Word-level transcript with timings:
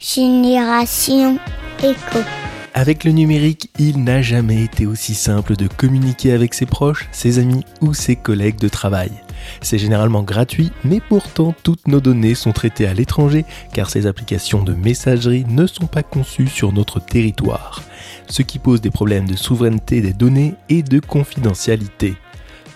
Génération 0.00 1.40
Éco. 1.80 2.20
Avec 2.72 3.02
le 3.02 3.10
numérique, 3.10 3.68
il 3.80 4.04
n'a 4.04 4.22
jamais 4.22 4.62
été 4.62 4.86
aussi 4.86 5.12
simple 5.12 5.56
de 5.56 5.66
communiquer 5.66 6.30
avec 6.30 6.54
ses 6.54 6.66
proches, 6.66 7.08
ses 7.10 7.40
amis 7.40 7.64
ou 7.80 7.94
ses 7.94 8.14
collègues 8.14 8.60
de 8.60 8.68
travail. 8.68 9.10
C'est 9.60 9.76
généralement 9.78 10.22
gratuit, 10.22 10.70
mais 10.84 11.00
pourtant 11.00 11.52
toutes 11.64 11.88
nos 11.88 12.00
données 12.00 12.36
sont 12.36 12.52
traitées 12.52 12.86
à 12.86 12.94
l'étranger 12.94 13.44
car 13.72 13.90
ces 13.90 14.06
applications 14.06 14.62
de 14.62 14.72
messagerie 14.72 15.44
ne 15.48 15.66
sont 15.66 15.88
pas 15.88 16.04
conçues 16.04 16.46
sur 16.46 16.72
notre 16.72 17.00
territoire, 17.00 17.82
ce 18.28 18.42
qui 18.42 18.60
pose 18.60 18.80
des 18.80 18.90
problèmes 18.90 19.26
de 19.26 19.34
souveraineté 19.34 20.00
des 20.00 20.12
données 20.12 20.54
et 20.68 20.84
de 20.84 21.00
confidentialité. 21.00 22.14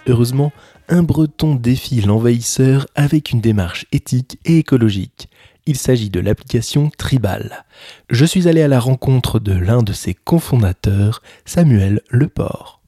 Heureusement, 0.08 0.50
un 0.88 1.04
breton 1.04 1.54
défie 1.54 2.00
l'envahisseur 2.00 2.88
avec 2.96 3.30
une 3.30 3.40
démarche 3.40 3.86
éthique 3.92 4.40
et 4.44 4.58
écologique. 4.58 5.28
Il 5.64 5.76
s'agit 5.76 6.10
de 6.10 6.18
l'application 6.18 6.90
Tribal. 6.98 7.64
Je 8.10 8.24
suis 8.24 8.48
allé 8.48 8.62
à 8.62 8.68
la 8.68 8.80
rencontre 8.80 9.38
de 9.38 9.52
l'un 9.52 9.84
de 9.84 9.92
ses 9.92 10.12
cofondateurs, 10.12 11.22
Samuel 11.44 12.00
Leport. 12.10 12.80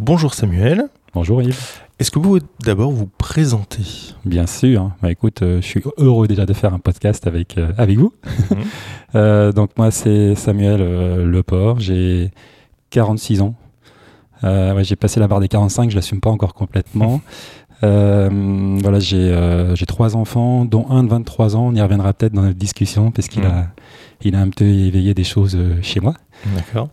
Bonjour 0.00 0.32
Samuel. 0.32 0.88
Bonjour 1.12 1.42
Yves. 1.42 1.82
Est-ce 1.98 2.10
que 2.10 2.18
vous 2.18 2.24
pouvez 2.24 2.40
d'abord 2.64 2.92
vous 2.92 3.08
présenter 3.08 3.82
Bien 4.24 4.46
sûr. 4.46 4.92
Bah, 5.02 5.10
écoute, 5.10 5.42
euh, 5.42 5.60
je 5.60 5.66
suis 5.66 5.82
heureux 5.98 6.26
déjà 6.26 6.46
de 6.46 6.54
faire 6.54 6.72
un 6.72 6.78
podcast 6.78 7.26
avec, 7.26 7.58
euh, 7.58 7.72
avec 7.76 7.98
vous. 7.98 8.14
Mhm. 8.24 8.58
euh, 9.14 9.52
donc 9.52 9.72
moi 9.76 9.90
c'est 9.90 10.34
Samuel 10.34 10.80
Leport, 11.24 11.78
j'ai 11.78 12.30
46 12.88 13.42
ans. 13.42 13.54
Ouais, 14.42 14.82
j'ai 14.82 14.96
passé 14.96 15.20
la 15.20 15.28
barre 15.28 15.40
des 15.40 15.48
45, 15.48 15.90
je 15.90 15.96
l'assume 15.96 16.20
pas 16.20 16.30
encore 16.30 16.54
complètement. 16.54 17.20
Euh, 17.84 18.78
voilà, 18.82 18.98
j'ai 18.98 19.16
euh, 19.18 19.74
j'ai 19.76 19.86
trois 19.86 20.16
enfants, 20.16 20.64
dont 20.64 20.86
un 20.90 21.04
de 21.04 21.08
23 21.08 21.56
ans. 21.56 21.68
On 21.68 21.74
y 21.74 21.80
reviendra 21.80 22.12
peut-être 22.12 22.32
dans 22.32 22.42
notre 22.42 22.58
discussion 22.58 23.10
parce 23.10 23.28
qu'il 23.28 23.42
Mhm. 23.42 23.48
a 23.50 23.66
il 24.24 24.34
a 24.34 24.40
un 24.40 24.50
peu 24.50 24.64
éveillé 24.64 25.14
des 25.14 25.22
choses 25.22 25.54
euh, 25.56 25.76
chez 25.80 26.00
moi. 26.00 26.14
D'accord. 26.56 26.88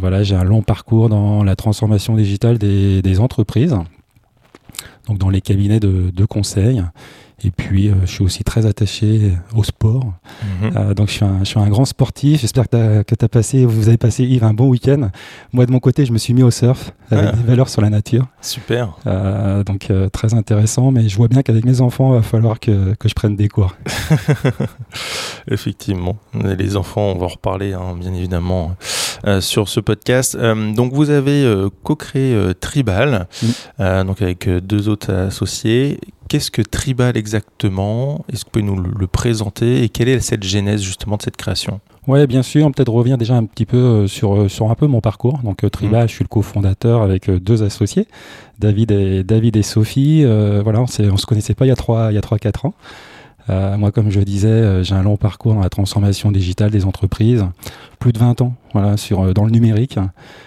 Voilà, 0.00 0.22
j'ai 0.24 0.34
un 0.34 0.42
long 0.44 0.62
parcours 0.62 1.08
dans 1.08 1.44
la 1.44 1.54
transformation 1.56 2.16
digitale 2.16 2.58
des, 2.58 3.02
des 3.02 3.20
entreprises, 3.20 3.76
donc 5.06 5.18
dans 5.18 5.30
les 5.30 5.40
cabinets 5.40 5.80
de, 5.80 6.10
de 6.12 6.24
conseil. 6.24 6.82
Et 7.44 7.50
puis, 7.52 7.88
euh, 7.88 7.94
je 8.04 8.06
suis 8.10 8.24
aussi 8.24 8.42
très 8.42 8.66
attaché 8.66 9.32
au 9.54 9.62
sport. 9.62 10.04
Mhm. 10.60 10.72
Euh, 10.76 10.94
donc, 10.94 11.06
je 11.08 11.12
suis, 11.12 11.24
un, 11.24 11.38
je 11.40 11.44
suis 11.44 11.60
un 11.60 11.68
grand 11.68 11.84
sportif. 11.84 12.40
J'espère 12.40 12.68
que 12.68 13.02
tu 13.14 13.24
as, 13.24 13.28
passé, 13.28 13.64
vous 13.64 13.88
avez 13.88 13.96
passé, 13.96 14.24
Yves, 14.24 14.42
un 14.42 14.54
bon 14.54 14.68
week-end. 14.68 15.10
Moi, 15.52 15.64
de 15.64 15.70
mon 15.70 15.78
côté, 15.78 16.04
je 16.04 16.12
me 16.12 16.18
suis 16.18 16.34
mis 16.34 16.42
au 16.42 16.50
surf 16.50 16.92
avec 17.10 17.26
Ah. 17.28 17.32
des 17.36 17.42
valeurs 17.44 17.68
sur 17.68 17.80
la 17.80 17.90
nature. 17.90 18.26
Super. 18.40 18.96
Euh, 19.06 19.62
donc, 19.62 19.92
très 20.12 20.34
intéressant. 20.34 20.90
Mais 20.90 21.08
je 21.08 21.16
vois 21.16 21.28
bien 21.28 21.42
qu'avec 21.42 21.64
mes 21.64 21.80
enfants, 21.80 22.12
il 22.12 22.16
va 22.16 22.22
falloir 22.22 22.58
que, 22.58 22.94
que 22.94 23.08
je 23.08 23.14
prenne 23.14 23.36
des 23.36 23.48
cours. 23.48 23.76
Effectivement. 25.50 26.16
Les 26.34 26.76
enfants, 26.76 27.12
on 27.14 27.18
va 27.18 27.26
en 27.26 27.28
reparler 27.28 27.72
hein, 27.72 27.96
bien 27.98 28.12
évidemment 28.14 28.74
euh, 29.26 29.40
sur 29.40 29.68
ce 29.68 29.80
podcast. 29.80 30.36
Euh, 30.38 30.72
donc 30.74 30.92
vous 30.92 31.10
avez 31.10 31.44
euh, 31.44 31.68
co-créé 31.82 32.36
Tribal, 32.60 33.26
Mm. 33.78 34.04
donc 34.04 34.22
avec 34.22 34.48
deux 34.48 34.88
autres 34.88 35.12
associés. 35.12 36.00
Qu'est-ce 36.28 36.50
que 36.50 36.60
Tribal 36.60 37.16
exactement? 37.16 38.26
Est-ce 38.30 38.44
que 38.44 38.50
vous 38.50 38.64
pouvez 38.64 38.64
nous 38.64 38.76
le, 38.76 39.06
présenter? 39.06 39.82
Et 39.82 39.88
quelle 39.88 40.08
est 40.08 40.20
cette 40.20 40.42
genèse 40.42 40.82
justement 40.82 41.16
de 41.16 41.22
cette 41.22 41.38
création? 41.38 41.80
Ouais, 42.06 42.26
bien 42.26 42.42
sûr. 42.42 42.70
Peut-être 42.70 42.92
revenir 42.92 43.16
déjà 43.16 43.34
un 43.34 43.44
petit 43.46 43.64
peu 43.64 43.78
euh, 43.78 44.06
sur, 44.06 44.34
euh, 44.34 44.48
sur 44.48 44.70
un 44.70 44.74
peu 44.74 44.86
mon 44.86 45.00
parcours. 45.00 45.38
Donc, 45.42 45.64
euh, 45.64 45.70
Tribal, 45.70 46.06
je 46.06 46.14
suis 46.14 46.24
le 46.24 46.28
cofondateur 46.28 47.00
avec 47.00 47.30
deux 47.30 47.62
associés, 47.62 48.06
David 48.58 48.90
et, 48.90 49.24
David 49.24 49.56
et 49.56 49.62
Sophie. 49.62 50.22
Euh, 50.24 50.60
voilà, 50.62 50.80
on, 50.80 50.84
on 50.84 51.16
se 51.16 51.26
connaissait 51.26 51.54
pas 51.54 51.64
il 51.64 51.68
y 51.68 51.72
a 51.72 51.76
trois, 51.76 52.12
il 52.12 52.14
y 52.14 52.18
a 52.18 52.22
trois, 52.22 52.38
quatre 52.38 52.66
ans. 52.66 52.74
Euh, 53.48 53.78
moi, 53.78 53.90
comme 53.90 54.10
je 54.10 54.20
disais, 54.20 54.84
j'ai 54.84 54.94
un 54.94 55.02
long 55.02 55.16
parcours 55.16 55.54
dans 55.54 55.62
la 55.62 55.70
transformation 55.70 56.30
digitale 56.30 56.70
des 56.70 56.84
entreprises, 56.84 57.46
plus 57.98 58.12
de 58.12 58.18
20 58.18 58.42
ans, 58.42 58.52
voilà, 58.74 58.98
sur 58.98 59.32
dans 59.32 59.46
le 59.46 59.50
numérique. 59.50 59.98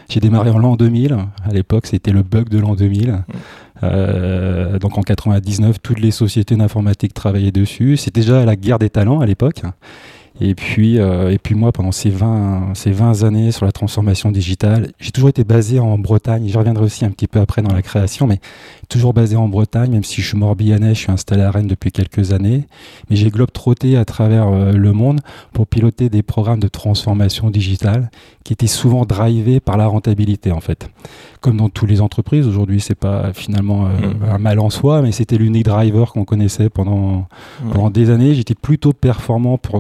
J'ai 0.10 0.20
démarré 0.20 0.52
en 0.52 0.60
l'an 0.60 0.76
2000. 0.76 1.18
À 1.44 1.52
l'époque, 1.52 1.88
c'était 1.88 2.12
le 2.12 2.22
bug 2.22 2.50
de 2.50 2.60
l'an 2.60 2.76
2000. 2.76 3.24
Euh, 3.84 4.80
donc 4.80 4.98
en 4.98 5.02
99, 5.02 5.78
toutes 5.82 6.00
les 6.00 6.12
sociétés 6.12 6.56
d'informatique 6.56 7.14
travaillaient 7.14 7.52
dessus. 7.52 7.98
C'était 7.98 8.22
déjà 8.22 8.46
la 8.46 8.56
guerre 8.56 8.80
des 8.80 8.90
talents 8.90 9.20
à 9.20 9.26
l'époque. 9.26 9.62
Et 10.44 10.56
puis, 10.56 11.00
euh, 11.00 11.30
et 11.32 11.38
puis 11.38 11.54
moi, 11.54 11.72
pendant 11.72 11.92
ces 11.92 12.10
20, 12.10 12.72
ces 12.74 12.92
20 12.92 13.24
années 13.24 13.52
sur 13.52 13.66
la 13.66 13.72
transformation 13.72 14.32
digitale, 14.32 14.92
j'ai 15.00 15.12
toujours 15.12 15.30
été 15.30 15.44
basé 15.44 15.80
en 15.80 15.98
Bretagne. 16.00 16.50
Je 16.50 16.58
reviendrai 16.58 16.84
aussi 16.84 17.06
un 17.06 17.12
petit 17.12 17.28
peu 17.28 17.40
après 17.40 17.62
dans 17.62 17.74
la 17.74 17.84
création, 17.84 18.26
mais 18.26 18.40
toujours 18.90 19.14
basé 19.14 19.36
en 19.36 19.48
Bretagne, 19.48 19.92
même 19.92 20.04
si 20.04 20.22
je 20.22 20.28
suis 20.28 20.38
morbihanais, 20.38 20.96
je 20.96 21.02
suis 21.02 21.12
installé 21.12 21.44
à 21.44 21.52
Rennes 21.52 21.68
depuis 21.68 21.92
quelques 21.92 22.34
années. 22.34 22.66
Mais 23.10 23.16
j'ai 23.16 23.30
globe-trotté 23.30 23.98
à 23.98 24.04
travers 24.04 24.48
euh, 24.48 24.72
le 24.72 24.92
monde 24.94 25.22
pour 25.54 25.68
piloter 25.68 26.10
des 26.10 26.24
programmes 26.24 26.60
de 26.60 26.68
transformation 26.68 27.52
digitale 27.52 28.10
qui 28.44 28.54
étaient 28.54 28.66
souvent 28.66 29.06
drivés 29.06 29.60
par 29.60 29.78
la 29.78 29.86
rentabilité, 29.86 30.52
en 30.52 30.60
fait. 30.60 30.90
Comme 31.40 31.58
dans 31.58 31.70
toutes 31.70 31.90
les 31.90 32.02
entreprises, 32.02 32.48
aujourd'hui, 32.48 32.82
c'est 32.82 32.96
pas 32.96 33.32
finalement 33.34 33.86
euh, 33.86 33.90
Mhm. 34.02 34.30
un 34.32 34.38
mal 34.38 34.60
en 34.60 34.70
soi, 34.70 35.02
mais 35.02 35.12
c'était 35.12 35.38
l'unique 35.38 35.66
driver 35.66 36.12
qu'on 36.12 36.26
connaissait 36.26 36.70
pendant, 36.70 37.28
pendant 37.72 37.90
des 37.90 38.10
années, 38.10 38.34
j'étais 38.34 38.56
plutôt 38.56 38.94
performant 38.94 39.58
pour 39.58 39.76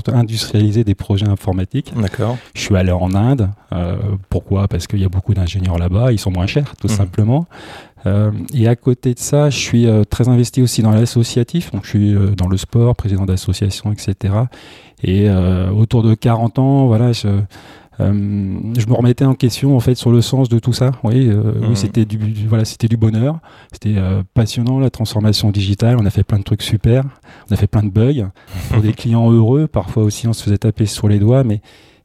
des 0.53 0.95
projets 0.95 1.27
informatiques. 1.27 1.93
D'accord. 1.95 2.37
Je 2.53 2.61
suis 2.61 2.75
allé 2.75 2.91
en 2.91 3.13
Inde. 3.15 3.49
Euh, 3.73 3.95
pourquoi? 4.29 4.67
Parce 4.67 4.87
qu'il 4.87 4.99
y 4.99 5.05
a 5.05 5.09
beaucoup 5.09 5.33
d'ingénieurs 5.33 5.77
là-bas. 5.77 6.11
Ils 6.11 6.19
sont 6.19 6.31
moins 6.31 6.47
chers, 6.47 6.75
tout 6.75 6.87
Mhm. 6.87 6.95
simplement. 6.95 7.45
Euh, 8.05 8.31
et 8.53 8.67
à 8.67 8.75
côté 8.75 9.13
de 9.13 9.19
ça, 9.19 9.49
je 9.49 9.57
suis 9.57 9.85
euh, 9.87 10.03
très 10.03 10.27
investi 10.27 10.61
aussi 10.61 10.81
dans 10.81 10.91
l'associatif. 10.91 11.71
Donc, 11.71 11.83
je 11.85 11.89
suis 11.89 12.15
euh, 12.15 12.31
dans 12.35 12.47
le 12.47 12.57
sport, 12.57 12.95
président 12.95 13.25
d'association, 13.25 13.91
etc. 13.91 14.33
Et 15.03 15.27
autour 15.75 16.03
de 16.03 16.13
40 16.13 16.59
ans, 16.59 16.85
voilà, 16.85 17.11
je, 17.11 17.27
je 18.05 18.87
me 18.87 18.93
remettais 18.93 19.25
en 19.25 19.33
question 19.35 19.75
en 19.75 19.79
fait 19.79 19.95
sur 19.95 20.11
le 20.11 20.21
sens 20.21 20.49
de 20.49 20.59
tout 20.59 20.73
ça. 20.73 20.91
Oui, 21.03 21.27
euh, 21.29 21.53
Mhm. 21.61 21.69
oui 21.69 21.75
c'était 21.75 22.05
du, 22.05 22.17
du- 22.17 22.47
voilà, 22.47 22.65
c'était 22.65 22.87
du 22.87 22.97
bonheur. 22.97 23.39
C'était 23.71 23.95
euh, 23.97 24.23
passionnant 24.33 24.79
la 24.79 24.89
transformation 24.89 25.51
digitale. 25.51 25.97
On 25.99 26.05
a 26.05 26.09
fait 26.09 26.23
plein 26.23 26.39
de 26.39 26.43
trucs 26.43 26.61
super. 26.63 27.03
On 27.49 27.53
a 27.53 27.57
fait 27.57 27.67
plein 27.67 27.83
de 27.83 27.89
bugs 27.89 28.27
pour 28.71 28.81
des 28.81 28.93
clients 28.93 29.31
heureux. 29.31 29.67
Parfois 29.67 30.03
aussi, 30.03 30.27
on 30.27 30.33
se 30.33 30.43
faisait 30.43 30.57
taper 30.57 30.85
sur 30.85 31.07
les 31.07 31.19
doigts, 31.19 31.43
mais 31.43 31.61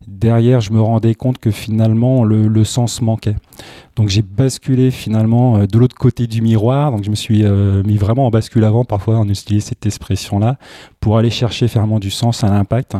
derrière, 0.06 0.60
je 0.60 0.72
me 0.72 0.80
rendais 0.80 1.14
compte 1.14 1.38
que 1.38 1.50
finalement, 1.50 2.22
le, 2.24 2.46
le 2.46 2.64
sens 2.64 3.00
manquait. 3.02 3.34
Donc, 3.96 4.08
j'ai 4.08 4.22
basculé 4.22 4.90
finalement 4.90 5.56
euh, 5.56 5.66
de 5.66 5.78
l'autre 5.78 5.96
côté 5.96 6.26
du 6.28 6.42
miroir. 6.42 6.92
Donc, 6.92 7.02
je 7.02 7.10
me 7.10 7.14
suis 7.16 7.44
euh, 7.44 7.82
mis 7.82 7.96
vraiment 7.96 8.26
en 8.26 8.30
bascule 8.30 8.62
avant. 8.64 8.84
Parfois, 8.84 9.18
on 9.18 9.24
utilise 9.28 9.64
cette 9.64 9.84
expression-là 9.86 10.58
pour 11.00 11.16
aller 11.18 11.30
chercher 11.30 11.66
finalement 11.66 11.98
du 11.98 12.10
sens 12.10 12.44
à 12.44 12.48
l'impact. 12.50 12.94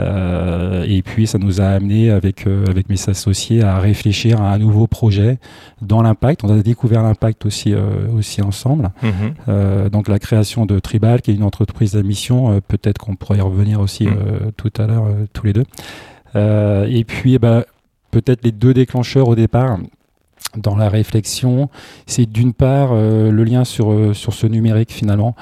Euh, 0.00 0.84
et 0.88 1.02
puis, 1.02 1.26
ça 1.26 1.38
nous 1.38 1.60
a 1.60 1.66
amené 1.66 2.10
avec, 2.10 2.46
euh, 2.46 2.64
avec 2.66 2.88
mes 2.88 2.96
associés 3.08 3.62
à 3.62 3.78
réfléchir 3.78 4.40
à 4.40 4.52
un 4.52 4.58
nouveau 4.58 4.86
projet 4.86 5.38
dans 5.80 6.02
l'impact. 6.02 6.44
On 6.44 6.48
a 6.48 6.62
découvert 6.62 7.02
l'impact 7.02 7.46
aussi, 7.46 7.72
euh, 7.72 8.08
aussi 8.16 8.42
ensemble. 8.42 8.90
Mhm. 9.02 9.90
Donc 9.90 10.08
la 10.08 10.18
création 10.18 10.66
de 10.66 10.78
Tribal, 10.78 11.20
qui 11.20 11.30
est 11.30 11.34
une 11.34 11.42
entreprise 11.42 11.96
à 11.96 12.02
mission, 12.02 12.60
peut-être 12.68 12.98
qu'on 12.98 13.16
pourrait 13.16 13.38
y 13.38 13.40
revenir 13.40 13.80
aussi 13.80 14.06
euh, 14.06 14.50
tout 14.56 14.72
à 14.78 14.86
l'heure, 14.86 15.06
tous 15.32 15.46
les 15.46 15.52
deux. 15.52 15.64
Et 16.34 17.04
puis, 17.04 17.34
eh 17.34 17.38
ben, 17.38 17.64
peut-être 18.10 18.44
les 18.44 18.52
deux 18.52 18.74
déclencheurs 18.74 19.28
au 19.28 19.34
départ 19.34 19.78
dans 20.56 20.76
la 20.76 20.88
réflexion, 20.88 21.68
c'est 22.06 22.26
d'une 22.26 22.52
part 22.52 22.90
euh, 22.92 23.30
le 23.30 23.44
lien 23.44 23.64
sur, 23.64 23.92
euh, 23.92 24.12
sur 24.12 24.34
ce 24.34 24.46
numérique 24.46 24.92
finalement. 24.92 25.34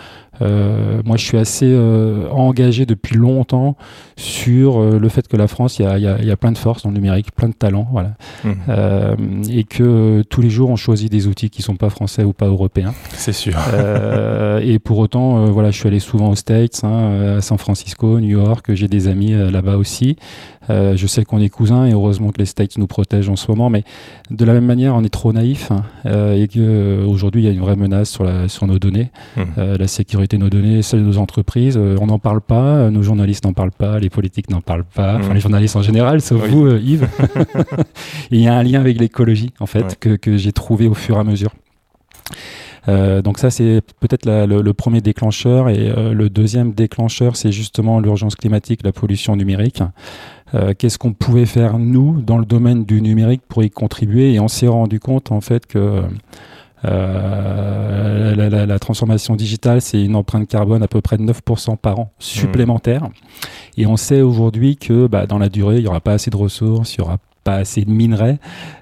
Euh, 0.42 1.00
moi, 1.04 1.16
je 1.16 1.24
suis 1.24 1.38
assez 1.38 1.66
euh, 1.68 2.28
engagé 2.30 2.86
depuis 2.86 3.16
longtemps 3.16 3.76
sur 4.16 4.80
euh, 4.80 4.98
le 4.98 5.08
fait 5.08 5.28
que 5.28 5.36
la 5.36 5.46
France, 5.48 5.78
il 5.78 5.82
y 5.82 5.86
a, 5.86 5.98
il 5.98 6.04
y 6.04 6.06
a- 6.06 6.18
il 6.20 6.26
y 6.26 6.30
a 6.30 6.36
plein 6.36 6.52
de 6.52 6.58
forces 6.58 6.82
dans 6.82 6.90
le 6.90 6.94
numérique, 6.96 7.32
plein 7.32 7.48
de 7.48 7.54
talents, 7.54 7.88
voilà. 7.92 8.12
Euh, 8.68 9.14
et 9.50 9.64
que 9.64 10.22
tous 10.28 10.40
les 10.40 10.50
jours, 10.50 10.70
on 10.70 10.76
choisit 10.76 11.10
des 11.10 11.26
outils 11.26 11.50
qui 11.50 11.62
sont 11.62 11.76
pas 11.76 11.90
français 11.90 12.24
ou 12.24 12.32
pas 12.32 12.46
européens. 12.46 12.94
C'est 13.12 13.32
sûr. 13.32 13.54
Et 14.62 14.78
pour 14.78 14.98
autant, 14.98 15.46
voilà, 15.46 15.70
je 15.70 15.78
suis 15.78 15.88
allé 15.88 15.98
souvent 16.00 16.30
aux 16.30 16.36
States, 16.36 16.80
hein, 16.84 17.36
à 17.38 17.40
San 17.40 17.58
Francisco, 17.58 18.20
New 18.20 18.28
York. 18.38 18.72
J'ai 18.74 18.88
des 18.88 19.08
amis 19.08 19.32
là-bas 19.32 19.76
aussi. 19.76 20.16
Euh, 20.68 20.96
je 20.96 21.06
sais 21.06 21.24
qu'on 21.24 21.40
est 21.40 21.48
cousins 21.48 21.86
et 21.86 21.92
heureusement 21.92 22.30
que 22.30 22.38
les 22.38 22.44
States 22.46 22.78
nous 22.78 22.86
protègent 22.86 23.28
en 23.30 23.34
ce 23.36 23.50
moment. 23.50 23.70
Mais 23.70 23.82
de 24.30 24.44
la 24.44 24.52
même 24.52 24.66
manière, 24.66 24.94
on 24.94 25.02
est 25.02 25.08
trop 25.08 25.32
naïf 25.32 25.70
hein, 25.72 25.82
euh, 26.06 26.34
et 26.40 26.46
qu'aujourd'hui, 26.48 27.42
il 27.42 27.44
y 27.46 27.48
a 27.48 27.52
une 27.52 27.60
vraie 27.60 27.76
menace 27.76 28.10
sur, 28.10 28.24
la, 28.24 28.48
sur 28.48 28.66
nos 28.66 28.78
données, 28.78 29.10
euh, 29.58 29.76
la 29.78 29.88
sécurité 29.88 30.29
de 30.30 30.36
nos 30.36 30.48
données, 30.50 30.82
celle 30.82 31.00
de 31.00 31.04
nos 31.06 31.18
entreprises. 31.18 31.76
Euh, 31.76 31.96
on 32.00 32.06
n'en 32.06 32.18
parle 32.18 32.40
pas, 32.40 32.76
euh, 32.76 32.90
nos 32.90 33.02
journalistes 33.02 33.44
n'en 33.44 33.52
parlent 33.52 33.70
pas, 33.72 33.98
les 33.98 34.10
politiques 34.10 34.50
n'en 34.50 34.60
parlent 34.60 34.84
pas, 34.84 35.16
enfin 35.16 35.28
Mhm. 35.28 35.34
les 35.34 35.40
journalistes 35.40 35.76
en 35.76 35.82
général, 35.82 36.20
sauf 36.20 36.42
Oui. 36.44 36.48
vous, 36.50 36.66
euh, 36.66 36.78
Yves. 36.80 37.08
Il 38.30 38.40
y 38.40 38.46
a 38.48 38.54
un 38.54 38.62
lien 38.62 38.80
avec 38.80 38.98
l'écologie, 39.00 39.52
en 39.60 39.66
fait, 39.66 39.82
Ouais. 39.82 39.96
que, 39.98 40.16
que 40.16 40.36
j'ai 40.36 40.52
trouvé 40.52 40.86
au 40.88 40.94
fur 40.94 41.16
et 41.16 41.20
à 41.20 41.24
mesure. 41.24 41.50
Euh, 42.88 43.20
donc 43.20 43.38
ça, 43.38 43.50
c'est 43.50 43.82
peut-être 44.00 44.24
le, 44.26 44.62
le 44.62 44.72
premier 44.72 45.00
déclencheur. 45.00 45.68
Et 45.68 45.90
euh, 45.90 46.14
le 46.14 46.30
deuxième 46.30 46.72
déclencheur, 46.72 47.36
c'est 47.36 47.52
justement 47.52 48.00
l'urgence 48.00 48.36
climatique, 48.36 48.80
la 48.84 48.92
pollution 48.92 49.36
numérique. 49.36 49.82
Euh, 50.54 50.72
Qu'est-ce 50.76 50.98
qu'on 50.98 51.12
pouvait 51.12 51.46
faire, 51.46 51.78
nous, 51.78 52.20
dans 52.22 52.38
le 52.38 52.44
domaine 52.46 52.84
du 52.84 53.02
numérique 53.02 53.42
pour 53.48 53.62
y 53.62 53.70
contribuer? 53.70 54.32
Et 54.32 54.40
on 54.40 54.48
s'est 54.48 54.66
rendu 54.68 54.98
compte, 54.98 55.30
en 55.30 55.40
fait, 55.40 55.66
que 55.66 56.02
la, 56.82 58.78
transformation 58.78 59.36
digitale, 59.36 59.80
c'est 59.80 60.02
une 60.02 60.16
empreinte 60.16 60.48
carbone 60.48 60.82
à 60.82 60.88
peu 60.88 61.00
près 61.00 61.18
de 61.18 61.22
9% 61.22 61.76
par 61.76 61.98
an 61.98 62.12
supplémentaire. 62.18 63.08
Et 63.76 63.86
on 63.86 63.96
sait 63.96 64.22
aujourd'hui 64.22 64.76
que 64.76 65.06
bah, 65.06 65.26
dans 65.26 65.38
la 65.38 65.48
durée, 65.48 65.76
il 65.76 65.82
n'y 65.82 65.88
aura 65.88 66.00
pas 66.00 66.12
assez 66.12 66.30
de 66.30 66.36
ressources, 66.36 66.94
il 66.94 67.00
n'y 67.00 67.06
aura 67.06 67.18
pas 67.44 67.56
assez 67.56 67.84
de 67.84 67.90
minerais, 67.90 68.38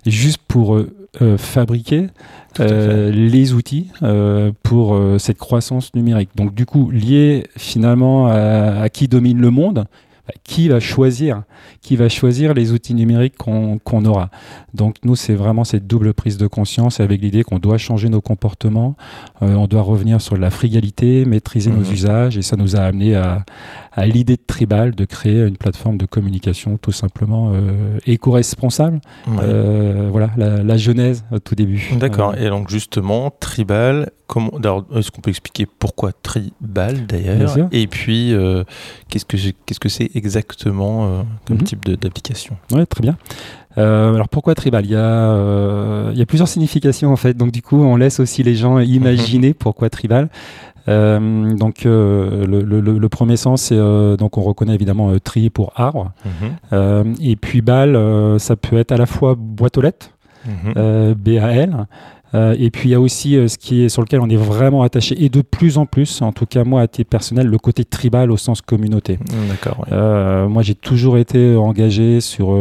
juste 0.07 0.41
pour 0.49 0.81
fabriquer 1.37 2.09
les 2.59 3.53
outils 3.53 3.91
pour 4.63 5.01
cette 5.19 5.39
croissance 5.39 5.95
numérique. 5.95 6.31
Donc 6.37 6.55
du 6.55 6.67
coup, 6.67 6.91
lié 6.91 7.45
finalement 7.57 8.27
à 8.29 8.89
qui 8.89 9.09
domine 9.09 9.41
le 9.41 9.51
monde, 9.51 9.87
qui 10.45 10.69
va 10.69 10.81
choisir 10.81 11.43
qui 11.81 11.97
va 11.97 12.09
choisir 12.09 12.55
les 12.55 12.73
outils 12.73 12.95
numériques 12.95 13.37
qu'on 13.37 14.05
aura? 14.05 14.31
Donc 14.75 14.97
nous, 15.05 15.17
c'est 15.17 15.35
vraiment 15.35 15.65
cette 15.65 15.87
double 15.87 16.13
prise 16.13 16.37
de 16.37 16.47
conscience 16.47 17.01
avec 17.01 17.21
l'idée 17.21 17.45
qu'on 17.45 17.59
doit 17.59 17.79
changer 17.79 18.09
nos 18.09 18.21
comportements, 18.21 18.97
euh, 19.43 19.55
on 19.55 19.67
doit 19.67 19.83
revenir 19.83 20.21
sur 20.21 20.37
la 20.37 20.51
frugalité, 20.51 21.25
maîtriser 21.25 21.71
nos 21.71 21.85
mhm. 21.85 21.93
usages, 21.93 22.39
et 22.39 22.43
ça 22.43 22.57
nous 22.57 22.77
a 22.77 22.81
amené 22.81 23.15
à, 23.15 23.45
l'idée 24.05 24.37
de 24.37 24.43
Tribal 24.47 24.95
de 24.95 25.05
créer 25.05 25.47
une 25.47 25.57
plateforme 25.57 25.99
de 25.99 26.07
communication 26.07 26.79
tout 26.79 26.93
simplement 26.93 27.53
euh, 27.53 27.99
éco-responsable. 28.07 29.01
Euh, 29.43 30.09
voilà, 30.11 30.31
la, 30.37 30.77
genèse 30.77 31.25
au 31.33 31.41
tout 31.41 31.57
début. 31.57 31.91
D'accord. 31.99 32.37
Et 32.37 32.49
donc 32.49 32.71
justement, 32.71 33.33
Tribal, 33.41 34.11
est-ce 34.95 35.11
qu'on 35.11 35.21
peut 35.21 35.31
expliquer 35.31 35.67
pourquoi 35.67 36.13
Tribal 36.13 37.07
d'ailleurs 37.07 37.69
Et 37.73 37.87
puis, 37.87 38.35
qu'est-ce 39.09 39.25
que 39.25 39.37
qu'est-ce 39.67 39.81
que 39.81 39.89
c'est 39.89 40.11
exactement 40.15 41.25
comme 41.47 41.59
mhm. 41.59 41.65
type 41.65 41.89
d'application 41.89 42.57
Oui, 42.73 42.87
très 42.87 43.03
bien. 43.03 43.17
Euh, 43.79 44.15
alors 44.15 44.29
pourquoi 44.29 44.55
tribal? 44.55 44.85
Il 44.85 44.91
y, 44.91 44.97
a, 44.97 44.99
euh, 44.99 46.11
il 46.13 46.19
y 46.19 46.23
a 46.23 46.27
plusieurs 46.27 46.49
significations 46.49 47.13
en 47.13 47.17
fait, 47.17 47.35
donc 47.37 47.53
du 47.53 47.63
coup 47.63 47.77
on 47.77 47.97
laisse 47.97 48.19
aussi 48.19 48.43
les 48.43 48.55
gens 48.55 48.79
imaginer 48.79 49.55
pourquoi 49.55 49.89
tribal. 49.89 50.29
Euh, 50.89 51.55
donc 51.55 51.85
le, 51.85 52.47
le, 52.47 53.09
premier 53.09 53.37
sens, 53.37 53.63
c'est 53.63 53.77
donc 53.77 54.39
on 54.39 54.43
reconnaît 54.43 54.75
évidemment 54.75 55.13
tri 55.23 55.51
pour 55.51 55.73
arbre, 55.77 56.13
mhm. 56.73 57.15
et 57.21 57.37
puis 57.37 57.61
bal, 57.61 57.97
ça 58.39 58.57
peut 58.57 58.79
être 58.79 58.93
à 58.93 58.97
la 58.97 59.07
fois 59.07 59.37
boîte 59.39 59.77
aux 59.79 59.83
lettres, 59.83 60.11
mhm. 60.47 61.15
BAL, 61.15 61.87
euh, 62.35 62.55
et 62.59 62.71
puis 62.71 62.91
il 62.91 62.93
y 62.93 62.95
a 62.95 63.01
aussi 63.01 63.37
euh, 63.37 63.49
ce 63.49 63.57
qui 63.57 63.83
est 63.83 63.89
sur 63.89 64.03
lequel 64.03 64.21
on 64.21 64.29
est 64.29 64.37
vraiment 64.37 64.83
attaché 64.83 65.23
et 65.23 65.29
de 65.29 65.43
plus 65.43 65.79
en 65.79 65.87
plus, 65.87 66.21
en 66.23 66.33
tout 66.33 66.47
cas 66.47 66.65
moi 66.65 66.83
à 66.83 66.89
titre 66.89 67.09
personnel, 67.09 67.47
le 67.47 67.59
côté 67.59 67.85
tribal 67.85 68.31
au 68.31 68.37
sens 68.37 68.61
communauté. 68.61 69.15
Mmh, 69.19 69.49
d'accord. 69.49 69.87
Euh, 69.93 70.49
moi 70.49 70.63
j'ai 70.63 70.75
toujours 70.75 71.17
été 71.17 71.57
engagé 71.57 72.21
sur 72.21 72.57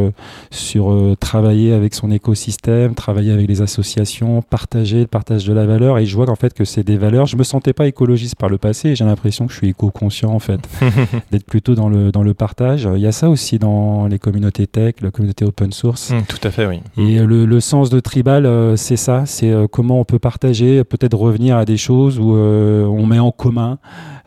sur 0.51 1.15
travailler 1.19 1.73
avec 1.73 1.93
son 1.93 2.11
écosystème, 2.11 2.95
travailler 2.95 3.31
avec 3.31 3.47
les 3.47 3.61
associations, 3.61 4.41
partager 4.41 5.01
le 5.01 5.07
partage 5.07 5.45
de 5.45 5.53
la 5.53 5.65
valeur 5.65 5.97
et 5.97 6.05
je 6.05 6.15
vois 6.15 6.25
qu'en 6.25 6.35
fait 6.35 6.53
que 6.53 6.65
c'est 6.65 6.83
des 6.83 6.97
valeurs. 6.97 7.25
Je 7.25 7.35
me 7.35 7.43
sentais 7.43 7.73
pas 7.73 7.87
écologiste 7.87 8.35
par 8.35 8.49
le 8.49 8.57
passé, 8.57 8.95
j'ai 8.95 9.05
l'impression 9.05 9.47
que 9.47 9.53
je 9.53 9.57
suis 9.57 9.69
éco-conscient 9.69 10.31
en 10.31 10.39
fait, 10.39 10.61
d'être 11.31 11.45
plutôt 11.45 11.75
dans 11.75 11.89
le 11.89 12.11
dans 12.11 12.23
le 12.23 12.33
partage. 12.33 12.87
Il 12.95 13.01
y 13.01 13.07
a 13.07 13.11
ça 13.11 13.29
aussi 13.29 13.59
dans 13.59 14.07
les 14.07 14.19
communautés 14.19 14.67
tech, 14.67 14.95
la 15.01 15.11
communauté 15.11 15.45
open 15.45 15.71
source. 15.71 16.11
Mmh, 16.11 16.21
tout 16.27 16.47
à 16.47 16.51
fait, 16.51 16.65
oui. 16.65 16.79
Et 16.97 17.19
le, 17.19 17.45
le 17.45 17.59
sens 17.59 17.89
de 17.89 17.99
tribal, 17.99 18.77
c'est 18.77 18.95
ça, 18.95 19.25
c'est 19.25 19.56
comment 19.65 19.99
on 19.99 20.03
peut 20.03 20.19
partager, 20.19 20.83
peut-être 20.83 21.17
revenir 21.17 21.57
à 21.57 21.65
des 21.65 21.77
choses 21.77 22.19
où 22.19 22.35
euh, 22.35 22.85
on 22.85 23.05
met 23.05 23.19
en 23.19 23.31
commun 23.31 23.79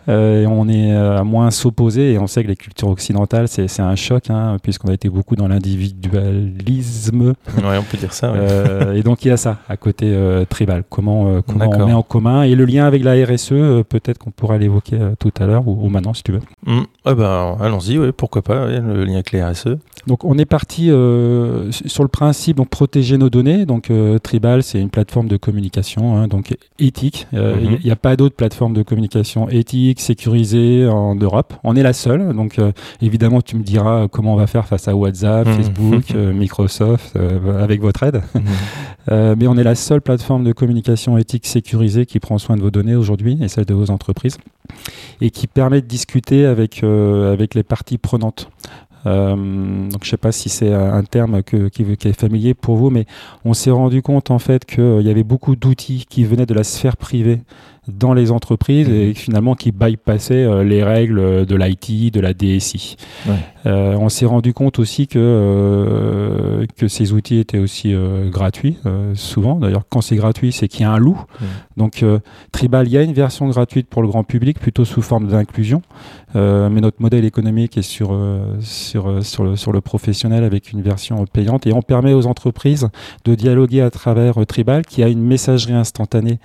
euh, 0.08 0.46
on 0.46 0.66
est 0.68 0.90
à 0.96 1.22
moins 1.24 1.50
s'opposer 1.50 2.14
et 2.14 2.18
on 2.18 2.26
sait 2.26 2.42
que 2.42 2.48
les 2.48 2.56
cultures 2.56 2.88
occidentales 2.88 3.48
c'est 3.48 3.80
un 3.80 3.94
choc 3.94 4.30
hein, 4.30 4.56
puisqu'on 4.60 4.88
a 4.88 4.94
été 4.94 5.10
beaucoup 5.10 5.36
dans 5.36 5.46
l'individualisme. 5.46 7.34
Ouais, 7.58 7.78
on 7.78 7.82
peut 7.82 7.98
dire 7.98 8.14
ça. 8.14 8.32
et 8.94 9.02
donc 9.02 9.24
il 9.24 9.28
y 9.28 9.30
a 9.30 9.36
ça 9.36 9.58
à 9.68 9.76
côté 9.76 10.12
tribal. 10.48 10.84
Comment, 10.88 11.42
comment 11.42 11.70
on 11.70 11.86
met 11.86 11.92
en 11.92 12.02
commun 12.02 12.42
et 12.42 12.54
le 12.54 12.64
lien 12.64 12.86
avec 12.86 13.04
la 13.04 13.12
RSE, 13.12 13.84
peut-être 13.88 14.18
qu'on 14.18 14.30
pourra 14.30 14.56
l'évoquer 14.56 14.98
tout 15.18 15.32
à 15.38 15.46
l'heure 15.46 15.68
ou, 15.68 15.88
maintenant 15.90 16.14
si 16.14 16.22
tu 16.22 16.32
veux. 16.32 16.40
Mmh. 16.66 16.80
Ah 17.04 17.14
ben, 17.14 17.56
allons-y, 17.60 18.12
pourquoi 18.12 18.42
pas, 18.42 18.66
le 18.66 19.04
lien 19.04 19.14
avec 19.14 19.32
la 19.32 19.50
RSE. 19.50 19.76
Donc 20.06 20.24
on 20.24 20.38
est 20.38 20.46
parti 20.46 20.90
euh, 20.90 21.70
sur 21.70 22.02
le 22.02 22.08
principe 22.08 22.56
donc 22.56 22.68
protéger 22.68 23.18
nos 23.18 23.30
données. 23.30 23.66
Donc 23.66 23.90
euh, 23.90 24.18
Tribal 24.18 24.62
c'est 24.62 24.80
une 24.80 24.90
plateforme 24.90 25.28
de 25.28 25.36
communication 25.36 26.16
hein, 26.16 26.28
donc 26.28 26.56
éthique. 26.78 27.26
Euh, 27.34 27.56
il 27.60 27.70
n'y 27.70 27.76
mhm. 27.86 27.92
a 27.92 27.96
pas 27.96 28.16
d'autres 28.16 28.36
plateformes 28.36 28.74
de 28.74 28.82
communication 28.82 29.48
éthique 29.48 30.00
sécurisée 30.00 30.86
en 30.86 31.14
Europe. 31.14 31.54
On 31.64 31.76
est 31.76 31.82
la 31.82 31.92
seule. 31.92 32.34
Donc 32.34 32.58
évidemment 33.02 33.42
tu 33.42 33.56
me 33.56 33.62
diras 33.62 34.08
comment 34.08 34.34
on 34.34 34.36
va 34.36 34.46
faire 34.46 34.66
face 34.66 34.88
à 34.88 34.96
WhatsApp, 34.96 35.46
mhm. 35.46 35.54
Facebook, 35.54 36.14
Microsoft 36.14 37.16
avec 37.60 37.80
votre 37.80 38.02
aide. 38.02 38.22
Mhm. 38.34 38.42
mais 39.38 39.46
on 39.46 39.56
est 39.56 39.64
la 39.64 39.74
seule 39.74 40.00
plateforme 40.00 40.44
de 40.44 40.52
communication 40.52 41.18
éthique 41.18 41.46
sécurisée 41.46 42.06
qui 42.06 42.20
prend 42.20 42.38
soin 42.38 42.56
de 42.56 42.60
vos 42.60 42.70
données 42.70 42.94
aujourd'hui 42.94 43.38
et 43.40 43.48
celle 43.48 43.64
de 43.64 43.74
vos 43.74 43.90
entreprises 43.90 44.38
et 45.20 45.30
qui 45.30 45.46
permet 45.46 45.80
de 45.80 45.86
discuter 45.86 46.46
avec 46.46 46.82
avec 46.84 47.54
les 47.54 47.62
parties 47.62 47.98
prenantes. 47.98 48.48
Euh, 49.06 49.34
donc 49.88 50.04
je 50.04 50.08
ne 50.08 50.10
sais 50.10 50.16
pas 50.16 50.32
si 50.32 50.48
c'est 50.48 50.72
un 50.72 51.02
terme 51.04 51.42
qui, 51.42 51.70
qui, 51.70 52.08
est 52.08 52.18
familier 52.18 52.54
pour 52.54 52.76
vous, 52.76 52.90
mais 52.90 53.06
on 53.44 53.54
s'est 53.54 53.70
rendu 53.70 54.02
compte 54.02 54.30
en 54.30 54.38
fait 54.38 54.64
qu'il 54.64 55.02
y 55.02 55.10
avait 55.10 55.22
beaucoup 55.22 55.56
d'outils 55.56 56.06
qui 56.08 56.24
venaient 56.24 56.46
de 56.46 56.54
la 56.54 56.64
sphère 56.64 56.96
privée 56.96 57.40
dans 57.90 58.14
les 58.14 58.30
entreprises 58.30 58.88
et 58.88 59.08
mhm. 59.08 59.14
finalement 59.14 59.54
qui 59.54 59.72
bypassaient 59.72 60.44
euh, 60.44 60.64
les 60.64 60.82
règles 60.82 61.46
de 61.46 61.56
l'IT, 61.56 62.12
de 62.12 62.20
la 62.20 62.32
DSI. 62.32 62.96
Euh, 63.66 63.94
on 63.98 64.08
s'est 64.08 64.26
rendu 64.26 64.54
compte 64.54 64.78
aussi 64.78 65.06
que, 65.06 65.18
euh, 65.18 66.66
que 66.76 66.88
ces 66.88 67.12
outils 67.12 67.38
étaient 67.38 67.58
aussi 67.58 67.94
gratuits, 68.30 68.78
souvent. 69.14 69.56
D'ailleurs, 69.56 69.82
quand 69.88 70.00
c'est 70.00 70.16
gratuit, 70.16 70.52
c'est 70.52 70.68
qu'il 70.68 70.82
y 70.82 70.84
a 70.84 70.92
un 70.92 70.98
loup. 70.98 71.20
Donc, 71.76 72.04
Tribal, 72.52 72.86
il 72.86 72.92
y 72.92 72.96
a 72.96 73.02
une 73.02 73.12
version 73.12 73.48
gratuite 73.48 73.88
pour 73.88 74.02
le 74.02 74.08
grand 74.08 74.24
public, 74.24 74.58
plutôt 74.58 74.84
sous 74.84 75.02
forme 75.02 75.28
d'inclusion. 75.28 75.82
mais 76.34 76.80
notre 76.80 77.02
modèle 77.02 77.24
économique 77.24 77.76
est 77.76 77.82
sur, 77.82 78.18
sur, 78.60 79.24
sur, 79.24 79.44
le, 79.44 79.56
sur 79.56 79.72
le 79.72 79.80
professionnel 79.80 80.44
avec 80.44 80.72
une 80.72 80.82
version 80.82 81.24
payante. 81.26 81.66
Et 81.66 81.72
on 81.72 81.82
permet 81.82 82.14
aux 82.14 82.26
entreprises 82.26 82.88
de 83.24 83.34
dialoguer 83.34 83.82
à 83.82 83.90
travers 83.90 84.34
Tribal, 84.46 84.86
qui 84.86 85.02
a 85.02 85.08
une 85.08 85.22
messagerie 85.22 85.74
instantanée 85.74 86.38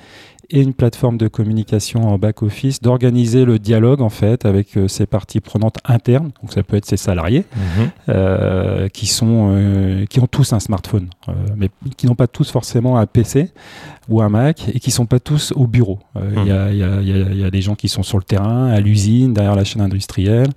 et 0.50 0.62
une 0.62 0.74
plateforme 0.74 1.18
de 1.18 1.28
communication 1.28 2.08
en 2.08 2.18
back-office, 2.18 2.82
d'organiser 2.82 3.46
le 3.46 3.60
dialogue 3.60 4.02
en 4.02 4.10
fait 4.10 4.46
avec 4.46 4.78
euh, 4.78 4.88
ces 4.88 5.06
parties 5.06 5.40
prenantes 5.40 5.78
internes, 5.86 6.32
donc 6.42 6.54
ça 6.54 6.64
peut 6.64 6.78
être 6.78 6.86
ses 6.86 6.98
salariés, 6.98 7.46
mhm. 7.56 7.90
euh, 8.10 8.88
qui, 8.90 9.08
sont, 9.08 9.52
euh, 9.52 10.06
qui 10.06 10.20
ont 10.20 10.28
tous 10.28 10.54
un 10.54 10.60
smartphone, 10.60 11.08
mais 11.56 11.70
qui 11.98 12.08
n'ont 12.08 12.16
pas 12.16 12.28
tous 12.28 12.52
forcément 12.52 12.98
un 12.98 13.06
PC 13.06 13.52
ou 14.10 14.22
un 14.22 14.30
Mac 14.30 14.70
et 14.74 14.80
qui 14.80 14.92
sont 14.92 15.06
pas 15.06 15.20
tous 15.20 15.54
au 15.56 15.68
bureau. 15.68 16.00
Il 16.16 16.48
y, 16.48 16.52
a, 16.52 16.72
y, 16.72 16.84
a, 16.84 17.02
y, 17.02 17.44
a, 17.44 17.50
des 17.50 17.62
gens 17.62 17.76
qui 17.76 17.90
sont 17.90 18.04
sur 18.04 18.18
le 18.18 18.24
terrain, 18.24 18.68
à 18.68 18.80
l'usine, 18.80 19.34
derrière 19.34 19.56
la 19.56 19.64
chaîne 19.64 19.82
industrielle. 19.82 20.50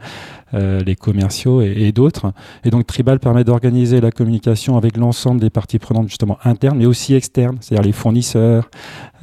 Euh, 0.55 0.81
les 0.81 0.97
commerciaux 0.97 1.61
et, 1.61 1.93
d'autres. 1.93 2.33
Et 2.65 2.71
donc 2.71 2.87
Tribal 2.87 3.19
permet 3.21 3.45
d'organiser 3.45 4.01
la 4.01 4.11
communication 4.11 4.79
avec 4.79 4.97
l'ensemble 4.97 5.43
des 5.43 5.51
parties 5.51 5.79
prenantes 5.79 6.09
justement 6.09 6.39
internes, 6.43 6.79
mais 6.79 6.87
aussi 6.87 7.15
externes, 7.15 7.59
c'est-à-dire 7.61 7.85
les 7.85 7.93
fournisseurs, 7.93 8.71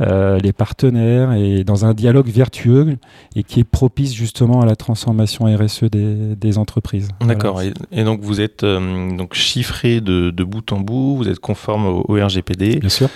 euh, 0.01 0.37
les 0.37 0.53
partenaires, 0.53 1.33
et 1.33 1.63
dans 1.63 1.83
un 1.83 1.95
dialogue 1.95 2.27
vertueux 2.27 2.97
et 3.35 3.41
qui 3.41 3.61
est 3.61 3.63
propice 3.63 4.13
justement 4.13 4.61
à 4.61 4.67
la 4.67 4.75
transformation 4.75 5.45
RSE 5.45 5.85
des, 5.85 6.35
des 6.35 6.59
entreprises. 6.59 7.07
D'accord. 7.21 7.59
Et, 7.91 8.03
donc 8.03 8.21
vous 8.21 8.39
êtes 8.39 8.63
euh, 8.63 9.17
donc 9.17 9.33
chiffré 9.33 10.01
de, 10.01 10.29
de, 10.29 10.43
bout 10.43 10.71
en 10.71 10.79
bout, 10.79 11.17
vous 11.17 11.27
êtes 11.27 11.39
conforme 11.39 11.87
au, 11.87 12.05
au 12.07 12.23
RGPD. 12.23 12.75
Bien 12.75 12.89
sûr 12.89 13.09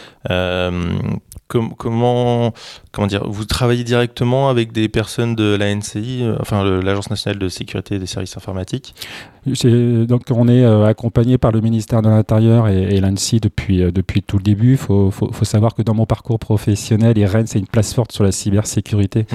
comment, 1.50 2.54
comment 2.92 3.08
dire, 3.08 3.28
vous 3.28 3.46
travaillez 3.46 3.84
directement 3.84 4.50
avec 4.50 4.72
des 4.72 4.88
personnes 4.88 5.36
de 5.36 5.56
l'ANCI, 5.56 6.20
euh, 6.22 6.36
enfin 6.40 6.64
l'Agence 6.64 7.10
nationale 7.10 7.40
de 7.40 7.50
sécurité 7.50 7.98
des 7.98 8.06
services 8.06 8.38
informatiques? 8.38 8.94
Donc 9.46 10.22
on 10.30 10.48
est 10.48 10.64
euh, 10.64 10.86
accompagné 10.86 11.38
par 11.38 11.52
le 11.52 11.62
ministère 11.62 12.02
de 12.02 12.10
l'Intérieur 12.10 12.68
et, 12.68 13.00
l'ANSI 13.00 13.40
depuis, 13.40 13.82
euh, 13.82 13.92
depuis 13.92 14.22
tout 14.22 14.38
le 14.38 14.44
début. 14.44 14.72
Il 14.72 14.78
faut, 14.78 15.10
faut, 15.10 15.46
savoir 15.46 15.74
que 15.74 15.82
dans 15.82 15.96
mon 15.96 16.06
parcours 16.06 16.38
professionnel, 16.38 17.18
IREN, 17.18 17.48
c'est 17.48 17.60
une 17.60 17.68
place 17.68 17.94
forte 17.94 18.12
sur 18.12 18.24
la 18.24 18.32
cybersécurité. 18.32 19.26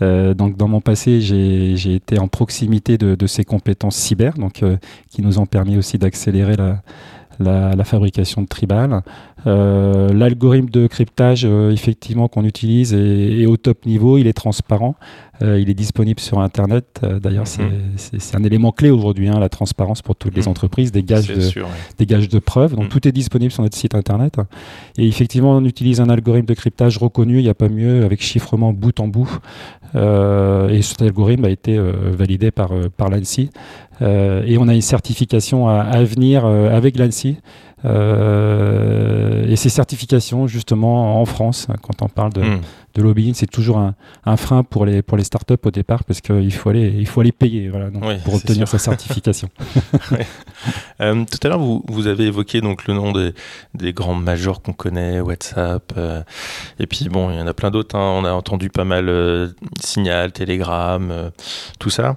Mmh. 0.00 0.34
donc 0.34 0.56
dans 0.56 0.66
mon 0.66 0.80
passé, 0.80 1.20
j'ai 1.20 1.94
été 1.94 2.18
en 2.18 2.26
proximité 2.26 2.98
de, 2.98 3.14
de, 3.14 3.26
ces 3.28 3.44
compétences 3.44 3.94
cyber, 3.94 4.34
donc, 4.34 4.64
qui 5.10 5.22
nous 5.22 5.38
ont 5.38 5.46
permis 5.46 5.76
aussi 5.76 5.96
d'accélérer 5.96 6.56
la 6.56 6.82
la, 7.38 7.84
fabrication 7.84 8.42
de 8.42 8.46
Tribal. 8.46 9.02
Euh, 9.46 10.12
l'algorithme 10.12 10.70
de 10.70 10.86
cryptage, 10.86 11.44
euh, 11.44 11.72
effectivement, 11.72 12.28
qu'on 12.28 12.44
utilise 12.44 12.94
est, 12.94 13.46
au 13.46 13.56
top 13.56 13.86
niveau, 13.86 14.18
il 14.18 14.26
est 14.26 14.32
transparent, 14.32 14.94
euh, 15.42 15.58
il 15.58 15.68
est 15.68 15.74
disponible 15.74 16.20
sur 16.20 16.40
Internet. 16.40 17.00
D'ailleurs, 17.02 17.46
mhm. 17.58 17.70
c'est 17.96 18.36
un 18.36 18.44
élément 18.44 18.70
clé 18.70 18.90
aujourd'hui, 18.90 19.28
hein, 19.28 19.40
la 19.40 19.48
transparence 19.48 20.02
pour 20.02 20.14
toutes 20.14 20.36
les 20.36 20.42
mhm. 20.42 20.48
entreprises, 20.48 20.92
des 20.92 21.02
gages, 21.02 21.26
de, 21.28 21.40
des 21.98 22.06
gages 22.06 22.28
de 22.28 22.38
preuves. 22.38 22.74
Donc, 22.76 22.84
mhm. 22.84 22.90
tout 22.90 23.08
est 23.08 23.12
disponible 23.12 23.52
sur 23.52 23.62
notre 23.62 23.76
site 23.76 23.94
Internet. 23.94 24.36
Et 24.96 25.08
effectivement, 25.08 25.56
on 25.56 25.64
utilise 25.64 26.00
un 26.00 26.08
algorithme 26.08 26.46
de 26.46 26.54
cryptage 26.54 26.98
reconnu, 26.98 27.38
il 27.38 27.42
n'y 27.42 27.48
a 27.48 27.54
pas 27.54 27.68
mieux, 27.68 28.04
avec 28.04 28.22
chiffrement 28.22 28.72
bout 28.72 29.00
en 29.00 29.08
bout. 29.08 29.38
Et 29.94 30.82
cet 30.82 31.02
algorithme 31.02 31.44
a 31.44 31.50
été 31.50 31.78
validé 31.78 32.50
par, 32.50 32.70
par 32.96 33.10
l'ANSI. 33.10 33.50
et 34.00 34.56
on 34.58 34.68
a 34.68 34.74
une 34.74 34.80
certification 34.80 35.68
à, 35.68 35.80
à 35.80 36.02
venir 36.02 36.46
avec 36.46 36.96
l'ANSI 36.98 37.36
Euh, 37.84 39.46
et 39.46 39.56
ces 39.56 39.68
certifications, 39.68 40.46
justement, 40.46 41.20
en 41.20 41.24
France, 41.24 41.66
quand 41.82 42.02
on 42.02 42.08
parle 42.08 42.32
de, 42.32 42.42
hmm. 42.42 42.60
de 42.94 43.02
lobbying, 43.02 43.34
c'est 43.34 43.50
toujours 43.50 43.78
un, 43.78 43.94
un, 44.24 44.36
frein 44.36 44.62
pour 44.62 44.86
les, 44.86 45.02
pour 45.02 45.16
les 45.16 45.24
startups 45.24 45.54
au 45.64 45.70
départ 45.70 46.04
parce 46.04 46.20
qu'il 46.20 46.52
faut 46.52 46.70
aller, 46.70 46.94
il 46.96 47.06
faut 47.06 47.20
aller 47.20 47.32
payer 47.32 47.68
voilà, 47.68 47.90
donc, 47.90 48.02
pour 48.22 48.34
obtenir 48.34 48.68
sa 48.68 48.78
certification. 48.78 49.48
euh, 51.00 51.24
tout 51.24 51.38
à 51.42 51.48
l'heure, 51.48 51.58
vous, 51.58 51.84
vous, 51.88 52.06
avez 52.06 52.26
évoqué 52.26 52.60
donc, 52.60 52.86
le 52.86 52.94
nom 52.94 53.12
des, 53.12 53.34
des 53.74 53.92
grands 53.92 54.14
majors 54.14 54.62
qu'on 54.62 54.72
connaît, 54.72 55.20
WhatsApp, 55.20 55.92
euh, 55.96 56.22
et 56.78 56.86
puis 56.86 57.08
bon, 57.08 57.30
il 57.30 57.38
y 57.38 57.40
en 57.40 57.46
a 57.46 57.54
plein 57.54 57.70
d'autres. 57.70 57.96
Hein. 57.96 58.20
On 58.20 58.24
a 58.24 58.32
entendu 58.32 58.70
pas 58.70 58.84
mal 58.84 59.52
Signal, 59.80 60.32
Telegram, 60.32 61.30
tout 61.78 61.90
ça. 61.90 62.16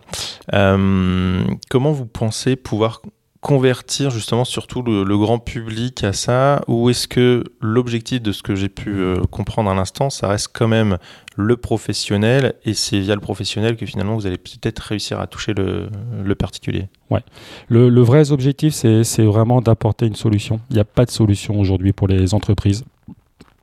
comment 0.52 1.92
vous 1.92 2.06
pensez 2.06 2.56
pouvoir 2.56 3.02
convertir 3.46 4.10
justement 4.10 4.44
surtout 4.44 4.82
le, 4.82 5.18
grand 5.20 5.38
public 5.38 6.04
à 6.04 6.14
ça 6.14 6.64
Ou 6.68 6.90
est-ce 6.90 7.08
que 7.08 7.44
l'objectif 7.62 8.20
de 8.20 8.32
ce 8.32 8.42
que 8.42 8.56
j'ai 8.56 8.70
pu 8.70 8.90
euh, 8.90 9.18
comprendre 9.30 9.70
à 9.70 9.76
l'instant, 9.76 10.10
ça 10.10 10.28
reste 10.28 10.50
quand 10.52 10.68
même 10.68 10.98
le 11.36 11.56
professionnel 11.56 12.56
et 12.66 12.74
c'est 12.74 13.00
via 13.00 13.14
le 13.14 13.22
professionnel 13.22 13.76
que 13.78 13.86
finalement 13.86 14.16
vous 14.16 14.26
allez 14.26 14.40
peut-être 14.40 14.80
réussir 14.80 15.20
à 15.20 15.28
toucher 15.28 15.54
le, 15.54 15.90
particulier? 16.34 16.88
Ouais. 17.12 17.22
Le, 17.68 17.90
le 17.90 18.02
vrai 18.02 18.32
objectif, 18.32 18.74
c'est 18.74 19.26
vraiment 19.26 19.62
d'apporter 19.62 20.08
une 20.08 20.16
solution. 20.16 20.60
Il 20.72 20.74
n'y 20.74 20.82
a 20.82 20.86
pas 20.86 21.06
de 21.06 21.12
solution 21.12 21.60
aujourd'hui 21.60 21.94
pour 21.94 22.08
les 22.08 22.34
entreprises 22.34 22.84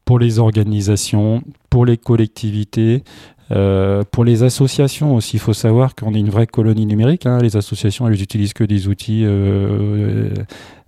pour 0.05 0.19
les 0.19 0.41
organisations, 0.41 1.43
pour 1.71 1.87
les 1.87 1.97
collectivités, 1.97 3.05
euh, 3.53 4.03
pour 4.11 4.25
les 4.25 4.43
associations 4.43 5.15
aussi, 5.15 5.37
il 5.37 5.41
faut 5.41 5.53
savoir 5.53 5.95
qu'on 5.95 6.15
est 6.15 6.19
une 6.19 6.31
vraie 6.31 6.47
colonie 6.47 6.87
numérique. 6.87 7.27
Hein. 7.27 7.39
Les 7.39 7.57
associations, 7.57 8.09
elles 8.09 8.19
n'utilisent 8.19 8.55
que 8.55 8.65
des 8.65 8.89
outils 8.89 9.23
euh, 9.25 10.31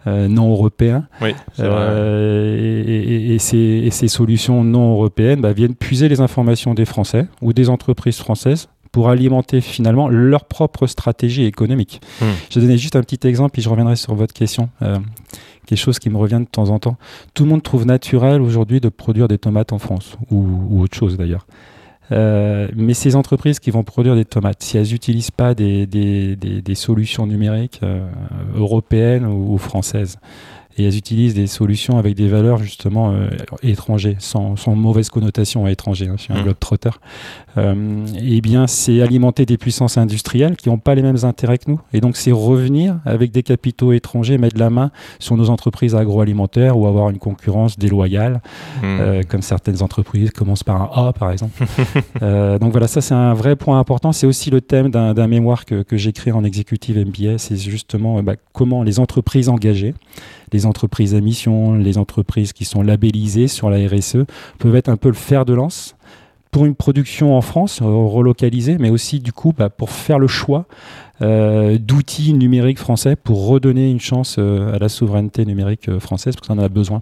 euh, 0.06 0.28
non 0.28 0.50
européens. 0.50 1.06
Oui, 1.21 1.35
et, 1.59 3.35
et, 3.35 3.38
ces, 3.38 3.88
ces, 3.90 4.09
solutions 4.09 4.64
non 4.64 4.92
européennes 4.92 5.40
bah, 5.40 5.52
viennent 5.52 5.75
puiser 5.75 6.09
les 6.09 6.21
informations 6.21 6.75
des 6.75 6.85
Français 6.85 7.26
ou 7.42 7.52
des 7.52 7.68
entreprises 7.68 8.18
françaises 8.18 8.68
pour 8.92 9.09
alimenter 9.09 9.61
finalement 9.61 10.09
leur 10.09 10.44
propre 10.44 10.87
stratégie 10.87 11.44
économique. 11.44 12.00
Hmm. 12.21 12.26
Je 12.49 12.61
vais 12.61 12.66
donner 12.66 12.78
juste 12.78 12.97
un 12.97 13.02
petit 13.02 13.26
exemple, 13.26 13.50
puis 13.52 13.62
je 13.62 13.68
reviendrai 13.68 13.97
sur 13.97 14.14
votre 14.14 14.33
question. 14.33 14.68
quelque 15.66 15.78
chose 15.78 15.99
qui 15.99 16.11
me 16.11 16.16
revient 16.16 16.40
de 16.40 16.49
temps 16.50 16.71
en 16.71 16.78
temps. 16.78 16.97
Tout 17.35 17.42
le 17.42 17.50
monde 17.50 17.62
trouve 17.62 17.87
naturel 17.87 18.40
aujourd'hui 18.40 18.80
de 18.80 18.88
produire 18.88 19.26
des 19.26 19.38
tomates 19.38 19.73
en 19.73 19.78
France, 19.78 20.16
ou, 20.30 20.47
ou 20.71 20.83
autre 20.83 20.97
chose 20.97 21.16
d'ailleurs. 21.16 21.44
Euh, 22.12 22.68
mais 22.75 22.94
ces 22.94 23.16
entreprises 23.16 23.58
qui 23.61 23.70
vont 23.70 23.82
produire 23.82 24.14
des 24.14 24.25
tomates, 24.25 24.62
si 24.62 24.76
elles 24.76 24.88
n'utilisent 24.88 25.30
pas 25.30 25.54
des, 25.54 26.62
solutions 26.75 27.26
numériques 27.26 27.80
euh, 27.82 28.06
européennes 28.54 29.26
ou, 29.26 29.56
françaises, 29.58 30.18
et 30.76 30.84
elles 30.84 30.96
utilisent 30.96 31.34
des 31.34 31.46
solutions 31.46 31.98
avec 31.98 32.14
des 32.14 32.28
valeurs 32.28 32.58
justement 32.58 33.12
euh, 33.12 33.28
étrangères, 33.62 34.16
sans, 34.18 34.56
sans, 34.56 34.74
mauvaise 34.74 35.08
connotation 35.08 35.66
à 35.66 35.70
étranger, 35.70 36.08
hein, 36.08 36.14
je 36.16 36.22
suis 36.22 36.32
un 36.32 36.40
mmh. 36.40 36.44
globe 36.44 36.58
trotter, 36.58 36.90
euh, 37.56 38.04
eh 38.20 38.40
bien 38.40 38.66
c'est 38.66 39.00
alimenter 39.00 39.46
des 39.46 39.56
puissances 39.56 39.96
industrielles 39.96 40.56
qui 40.56 40.68
n'ont 40.68 40.78
pas 40.78 40.94
les 40.94 41.02
mêmes 41.02 41.24
intérêts 41.24 41.58
que 41.58 41.70
nous. 41.70 41.80
Et 41.92 42.00
donc 42.00 42.16
c'est 42.16 42.32
revenir 42.32 42.98
avec 43.04 43.30
des 43.30 43.42
capitaux 43.42 43.92
étrangers, 43.92 44.38
mettre 44.38 44.58
la 44.58 44.70
main 44.70 44.90
sur 45.18 45.36
nos 45.36 45.50
entreprises 45.50 45.94
agroalimentaires 45.94 46.76
ou 46.76 46.86
avoir 46.86 47.10
une 47.10 47.18
concurrence 47.18 47.78
déloyale, 47.78 48.40
mmh. 48.82 48.84
euh, 48.84 49.22
comme 49.28 49.42
certaines 49.42 49.82
entreprises 49.82 50.30
commencent 50.30 50.64
par 50.64 50.82
un 50.82 51.08
A 51.08 51.12
par 51.12 51.30
exemple. 51.30 51.64
euh, 52.22 52.58
donc 52.58 52.72
voilà, 52.72 52.88
ça 52.88 53.00
c'est 53.00 53.14
un 53.14 53.34
vrai 53.34 53.56
point 53.56 53.78
important. 53.78 54.12
C'est 54.12 54.26
aussi 54.26 54.50
le 54.50 54.60
thème 54.60 54.90
d'un 54.90 55.28
mémoire 55.28 55.64
que, 55.64 55.82
que 55.82 55.96
j'écris 55.96 56.32
en 56.32 56.44
exécutive 56.44 56.98
MBA, 56.98 57.38
c'est 57.38 57.56
justement 57.56 58.22
bah, 58.22 58.34
comment 58.52 58.82
les 58.82 58.98
entreprises 58.98 59.48
engagées 59.48 59.94
les 60.54 60.66
entreprises 60.66 61.14
à 61.14 61.20
mission, 61.20 61.75
les 61.75 61.99
entreprises 61.99 62.52
qui 62.52 62.64
sont 62.64 62.80
labellisées 62.80 63.49
sur 63.49 63.68
la 63.70 63.87
RSE 63.88 64.18
peuvent 64.58 64.76
être 64.76 64.88
un 64.88 64.96
peu 64.96 65.08
le 65.08 65.14
fer 65.14 65.44
de 65.44 65.52
lance 65.52 65.96
pour 66.52 66.64
une 66.64 66.76
production 66.76 67.37
en 67.37 67.40
France 67.40 67.80
euh, 67.82 67.87
relocalisée, 67.87 68.78
mais 68.78 68.88
aussi 68.88 69.18
du 69.18 69.32
coup 69.32 69.52
bah, 69.52 69.68
pour 69.68 69.90
faire 69.90 70.20
le 70.20 70.28
choix 70.28 70.66
euh, 71.20 71.76
d'outils 71.78 72.32
numériques 72.32 72.78
français 72.78 73.16
pour 73.16 73.49
redonner 73.49 73.90
une 73.90 73.99
chance 73.99 74.37
euh, 74.38 74.73
à 74.73 74.78
la 74.78 74.88
souveraineté 74.88 75.44
numérique 75.44 75.99
française, 75.99 76.37
parce 76.37 76.46
qu'on 76.46 76.61
en 76.61 76.62
a 76.62 76.68
besoin. 76.68 77.00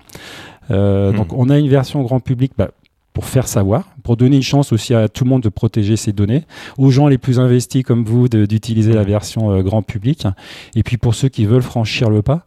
Hmm. 0.71 1.13
Donc 1.15 1.35
on 1.35 1.51
a 1.51 1.59
une 1.59 1.69
version 1.69 2.01
grand 2.03 2.21
public 2.21 2.53
bah, 2.57 2.71
pour 3.13 3.27
faire 3.27 3.47
savoir, 3.47 3.85
pour 4.03 4.17
donner 4.17 4.37
une 4.37 4.43
chance 4.43 4.73
aussi 4.73 4.95
à 4.95 5.11
tout 5.11 5.25
le 5.25 5.29
monde 5.29 5.43
de 5.43 5.51
protéger 5.51 5.97
ses 5.97 6.15
données, 6.15 6.45
aux 6.79 6.91
gens 6.91 7.09
les 7.09 7.19
plus 7.19 7.39
investis 7.39 7.83
comme 7.83 8.05
vous 8.05 8.29
d'utiliser 8.29 8.95
la 8.95 9.05
version 9.05 9.61
grand 9.61 9.83
public, 9.83 10.27
et 10.75 10.83
puis 10.83 10.97
pour 10.97 11.15
ceux 11.15 11.29
qui 11.29 11.45
veulent 11.45 11.61
franchir 11.61 12.09
le 12.09 12.23
pas, 12.23 12.47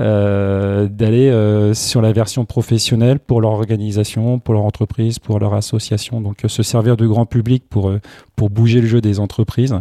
euh, 0.00 0.88
d'aller 0.88 1.30
euh, 1.30 1.72
sur 1.72 2.02
la 2.02 2.12
version 2.12 2.44
professionnelle 2.44 3.20
pour 3.20 3.40
leur 3.40 3.52
organisation, 3.52 4.40
pour 4.40 4.54
leur 4.54 4.64
entreprise, 4.64 5.20
pour 5.20 5.38
leur 5.38 5.54
association. 5.54 6.20
Donc 6.20 6.44
euh, 6.44 6.48
se 6.48 6.64
servir 6.64 6.96
du 6.96 7.06
grand 7.06 7.26
public 7.26 7.62
pour, 7.70 7.92
pour 8.34 8.50
bouger 8.50 8.80
le 8.80 8.88
jeu 8.88 9.00
des 9.00 9.20
entreprises. 9.20 9.78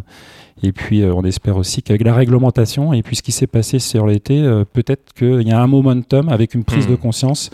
Et 0.62 0.72
puis 0.72 1.04
on 1.04 1.24
espère 1.24 1.58
aussi 1.58 1.82
qu'avec 1.82 2.04
la 2.04 2.14
réglementation 2.14 2.94
et 2.94 3.02
puis 3.02 3.16
ce 3.16 3.22
qui 3.22 3.34
s'est 3.34 3.48
passé 3.48 3.80
sur 3.80 4.06
l'été, 4.06 4.42
peut-être 4.72 5.12
qu'il 5.14 5.46
y 5.46 5.52
a 5.52 5.60
un 5.60 5.68
momentum 5.68 6.30
avec 6.30 6.54
une 6.54 6.64
prise 6.64 6.88
de 6.88 6.94
hmm. 6.94 6.98
conscience 6.98 7.50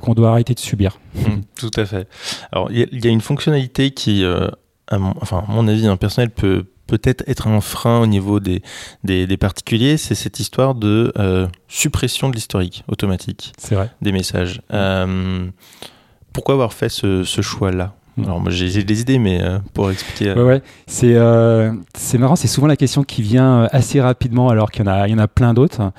qu'on 0.00 0.14
doit 0.14 0.30
arrêter 0.30 0.54
de 0.54 0.60
subir. 0.60 1.00
Hmm, 1.16 1.40
tout 1.58 1.72
à 1.76 1.84
fait. 1.84 2.08
Alors 2.50 2.70
il 2.70 3.04
y, 3.04 3.08
a 3.08 3.10
une 3.10 3.20
fonctionnalité 3.20 3.90
qui, 3.90 4.24
à 4.24 4.98
mon, 4.98 5.12
enfin, 5.20 5.44
à 5.46 5.52
mon 5.52 5.68
avis, 5.68 5.86
un 5.86 5.92
hein, 5.92 5.96
personnel 5.96 6.30
peut 6.30 6.64
peut-être 6.96 7.24
être 7.26 7.48
un 7.48 7.60
frein 7.60 8.00
au 8.00 8.06
niveau 8.06 8.38
des, 8.38 8.62
des, 9.02 9.36
particuliers, 9.36 9.96
c'est 9.96 10.14
cette 10.14 10.38
histoire 10.38 10.74
de 10.74 11.12
euh, 11.18 11.48
suppression 11.68 12.28
de 12.28 12.34
l'historique 12.34 12.84
automatique 12.88 13.52
des 14.00 14.12
messages. 14.12 14.62
Euh, 14.72 15.46
pourquoi 16.32 16.54
avoir 16.54 16.72
fait 16.72 16.88
ce, 16.88 17.24
ce 17.24 17.40
choix-là? 17.40 17.94
Alors 18.22 18.40
moi 18.40 18.50
j'ai 18.50 18.84
des 18.84 19.00
idées, 19.00 19.18
mais 19.18 19.42
euh, 19.42 19.58
pour 19.72 19.90
expliquer. 19.90 20.30
Euh, 20.30 20.34
ouais, 20.36 20.42
ouais. 20.44 20.62
c'est 20.86 21.14
euh, 21.14 21.72
c'est 21.96 22.16
marrant, 22.16 22.36
c'est 22.36 22.46
souvent 22.46 22.68
la 22.68 22.76
question 22.76 23.02
qui 23.02 23.22
vient 23.22 23.68
assez 23.72 24.00
rapidement, 24.00 24.50
alors 24.50 24.70
qu'il 24.70 24.84
y 24.84 24.88
en 24.88 24.92
a 24.92 25.08
il 25.08 25.10
y 25.10 25.14
en 25.14 25.18
a 25.18 25.26
plein 25.26 25.52
d'autres. 25.52 25.92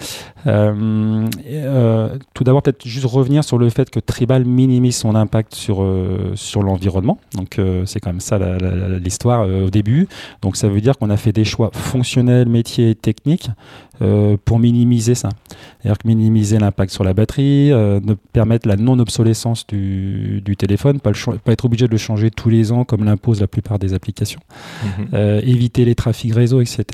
Tout 0.45 2.43
d'abord 2.43 2.61
peut-être 2.61 2.87
juste 2.87 3.05
revenir 3.05 3.43
sur 3.43 3.57
le 3.57 3.69
fait 3.69 3.89
que 3.89 3.99
Tribal 3.99 4.45
minimise 4.45 4.95
son 4.95 5.15
impact 5.15 5.55
sur 5.55 5.85
sur 6.35 6.63
l'environnement. 6.63 7.19
Donc 7.33 7.59
c'est 7.85 7.99
quand 7.99 8.11
même 8.11 8.19
ça 8.19 8.37
l'histoire 8.99 9.47
au 9.47 9.69
début. 9.69 10.07
Donc 10.41 10.55
ça 10.55 10.67
veut 10.67 10.81
dire 10.81 10.97
qu'on 10.97 11.09
a 11.09 11.17
fait 11.17 11.31
des 11.31 11.45
choix 11.45 11.71
fonctionnels, 11.73 12.47
métiers 12.47 12.91
et 12.91 12.95
techniques 12.95 13.49
pour 14.45 14.59
minimiser 14.59 15.15
ça. 15.15 15.29
C'est-à-dire 15.81 15.97
que 15.97 16.07
minimiser 16.07 16.59
l'impact 16.59 16.91
sur 16.91 17.03
la 17.03 17.13
batterie, 17.13 17.69
ne 17.69 18.13
permettre 18.13 18.67
la 18.67 18.75
non 18.75 18.99
obsolescence 18.99 19.65
du, 19.67 20.41
du 20.43 20.55
téléphone, 20.55 20.99
pas, 20.99 21.11
le 21.11 21.37
pas 21.37 21.51
être 21.51 21.65
obligé 21.65 21.87
de 21.87 21.91
le 21.91 21.97
changer 21.97 22.31
tous 22.31 22.49
les 22.49 22.71
ans 22.71 22.83
comme 22.83 23.03
l'imposent 23.03 23.41
la 23.41 23.47
plupart 23.47 23.79
des 23.79 23.93
applications, 23.93 24.39
mhm. 24.83 25.07
euh, 25.13 25.41
éviter 25.43 25.85
les 25.85 25.95
trafics 25.95 26.33
réseau, 26.33 26.61
etc. 26.61 26.85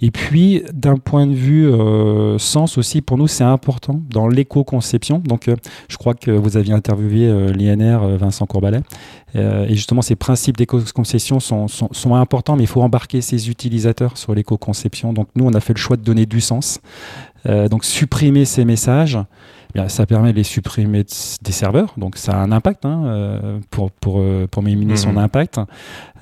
Et 0.00 0.10
puis, 0.10 0.62
d'un 0.72 0.96
point 0.96 1.26
de 1.26 1.34
vue 1.34 1.68
euh, 1.68 2.38
sens 2.38 2.76
aussi, 2.80 3.00
pour 3.00 3.16
nous, 3.16 3.28
c'est 3.28 3.44
important 3.44 4.00
dans 4.10 4.26
l'éco-conception. 4.26 5.22
Donc, 5.24 5.46
euh, 5.46 5.54
je 5.88 5.96
crois 5.96 6.14
que 6.14 6.30
vous 6.30 6.56
aviez 6.56 6.74
interviewé 6.74 7.52
l'INR 7.52 8.16
Vincent 8.18 8.46
Courbalet. 8.46 8.80
et 9.34 9.74
justement, 9.74 10.02
ces 10.02 10.16
principes 10.16 10.56
d'éco-conception 10.56 11.38
sont, 11.38 11.68
sont, 11.68 11.88
sont, 11.92 12.14
importants, 12.16 12.56
mais 12.56 12.64
il 12.64 12.68
faut 12.68 12.82
embarquer 12.82 13.20
ses 13.20 13.48
utilisateurs 13.48 14.18
sur 14.18 14.34
l'éco-conception. 14.34 15.12
Donc, 15.12 15.28
nous, 15.36 15.46
on 15.46 15.54
a 15.54 15.60
fait 15.60 15.74
le 15.74 15.78
choix 15.78 15.96
de 15.96 16.02
donner 16.02 16.26
du 16.26 16.40
sens. 16.40 16.80
donc, 17.44 17.84
supprimer 17.84 18.44
ces 18.44 18.64
messages 18.64 19.18
ça 19.88 20.06
permet 20.06 20.32
de 20.32 20.36
les 20.36 20.44
supprimer 20.44 21.04
des 21.42 21.52
serveurs, 21.52 21.94
donc 21.96 22.16
ça 22.16 22.32
a 22.32 22.36
un 22.36 22.52
impact 22.52 22.84
hein, 22.84 23.02
euh, 23.04 23.58
pour, 23.70 23.90
pour, 23.90 24.20
euh, 24.20 24.46
pour 24.50 24.62
minimiser 24.62 24.96
son 24.96 25.12
mhm. 25.12 25.18
impact. 25.18 25.60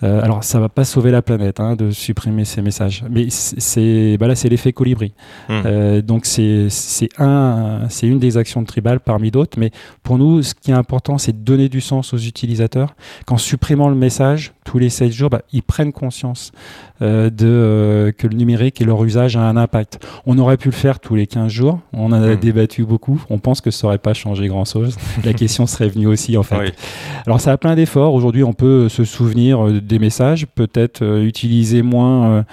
Euh, 0.03 0.23
alors, 0.23 0.45
ça 0.45 0.61
va 0.61 0.69
pas 0.69 0.85
sauver 0.85 1.11
la 1.11 1.23
planète 1.23 1.59
hein, 1.59 1.75
de 1.75 1.91
supprimer 1.91 2.45
ces 2.45 2.63
messages, 2.63 3.05
mais 3.11 3.27
c'est 3.31 4.17
bah 4.19 4.29
là, 4.29 4.35
c'est 4.35 4.49
l'effet 4.49 4.73
colibri. 4.73 5.13
Mhm. 5.49 6.03
donc, 6.03 6.27
c'est 6.27 6.69
un, 7.19 7.87
c'est 7.89 8.07
une 8.07 8.19
des 8.19 8.37
actions 8.37 8.63
de 8.63 8.67
Tribal 8.67 9.01
parmi 9.01 9.31
d'autres, 9.31 9.59
mais 9.59 9.71
pour 10.03 10.19
nous, 10.19 10.43
ce 10.43 10.55
qui 10.55 10.71
est 10.71 10.75
important, 10.75 11.19
c'est 11.19 11.33
de 11.33 11.45
donner 11.45 11.69
du 11.69 11.81
sens 11.81 12.13
aux 12.13 12.19
utilisateurs. 12.19 12.95
Qu'en 13.27 13.39
supprimant 13.39 13.89
le 13.89 13.97
message 13.97 14.53
tous 14.65 14.79
les 14.79 14.91
7 14.91 15.11
jours, 15.11 15.31
bah, 15.31 15.43
ils 15.53 15.63
prennent 15.63 15.93
conscience 15.93 16.53
de 17.01 18.13
que 18.17 18.27
le 18.27 18.35
numérique 18.35 18.81
et 18.81 18.85
leur 18.85 19.03
usage 19.05 19.37
a 19.37 19.41
un 19.41 19.57
impact. 19.57 20.05
On 20.27 20.39
aurait 20.39 20.57
pu 20.57 20.69
le 20.69 20.75
faire 20.75 21.01
tous 21.01 21.15
les 21.15 21.27
15 21.27 21.51
jours, 21.51 21.81
on 21.93 22.07
en 22.07 22.13
a 22.13 22.21
mhm. 22.21 22.37
débattu 22.37 22.85
beaucoup. 22.85 23.23
On 23.31 23.39
pense 23.39 23.61
que 23.61 23.71
ça 23.71 23.87
n'aurait 23.87 23.99
pas 23.99 24.15
changé 24.15 24.49
grand-chose. 24.49 24.97
La 25.25 25.33
question 25.33 25.67
serait 25.67 25.89
venue 25.89 26.07
aussi, 26.07 26.37
en 26.37 26.43
fait. 26.43 26.75
Alors, 27.27 27.41
ça 27.41 27.53
a 27.53 27.57
plein 27.57 27.75
d'efforts. 27.75 28.15
Aujourd'hui, 28.15 28.45
on 28.45 28.53
peut 28.53 28.89
se 28.89 29.05
souvenir 29.05 29.67
euh, 29.67 29.81
des 29.81 29.99
messages, 29.99 30.47
peut-être 30.47 31.03
euh, 31.03 31.25
utiliser 31.25 31.83
moins 31.83 32.45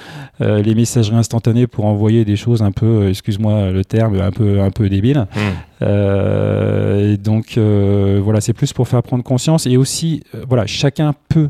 euh, 0.41 0.61
les 0.61 0.75
messageries 0.75 1.17
instantanées 1.17 1.67
pour 1.67 1.85
envoyer 1.85 2.25
des 2.25 2.35
choses 2.35 2.61
un 2.61 2.71
peu, 2.71 3.09
excuse-moi 3.09 3.71
le 3.71 3.85
terme, 3.85 4.19
un 4.19 4.31
peu, 4.31 4.61
un 4.61 4.71
peu 4.71 4.89
débiles. 4.89 5.25
Hmm. 5.35 5.85
et 5.85 7.17
donc, 7.17 7.57
voilà, 7.57 8.41
c'est 8.41 8.53
plus 8.53 8.73
pour 8.73 8.87
faire 8.87 9.03
prendre 9.03 9.23
conscience. 9.23 9.65
Et 9.65 9.77
aussi, 9.77 10.23
voilà, 10.47 10.65
chacun 10.65 11.13
peut 11.29 11.49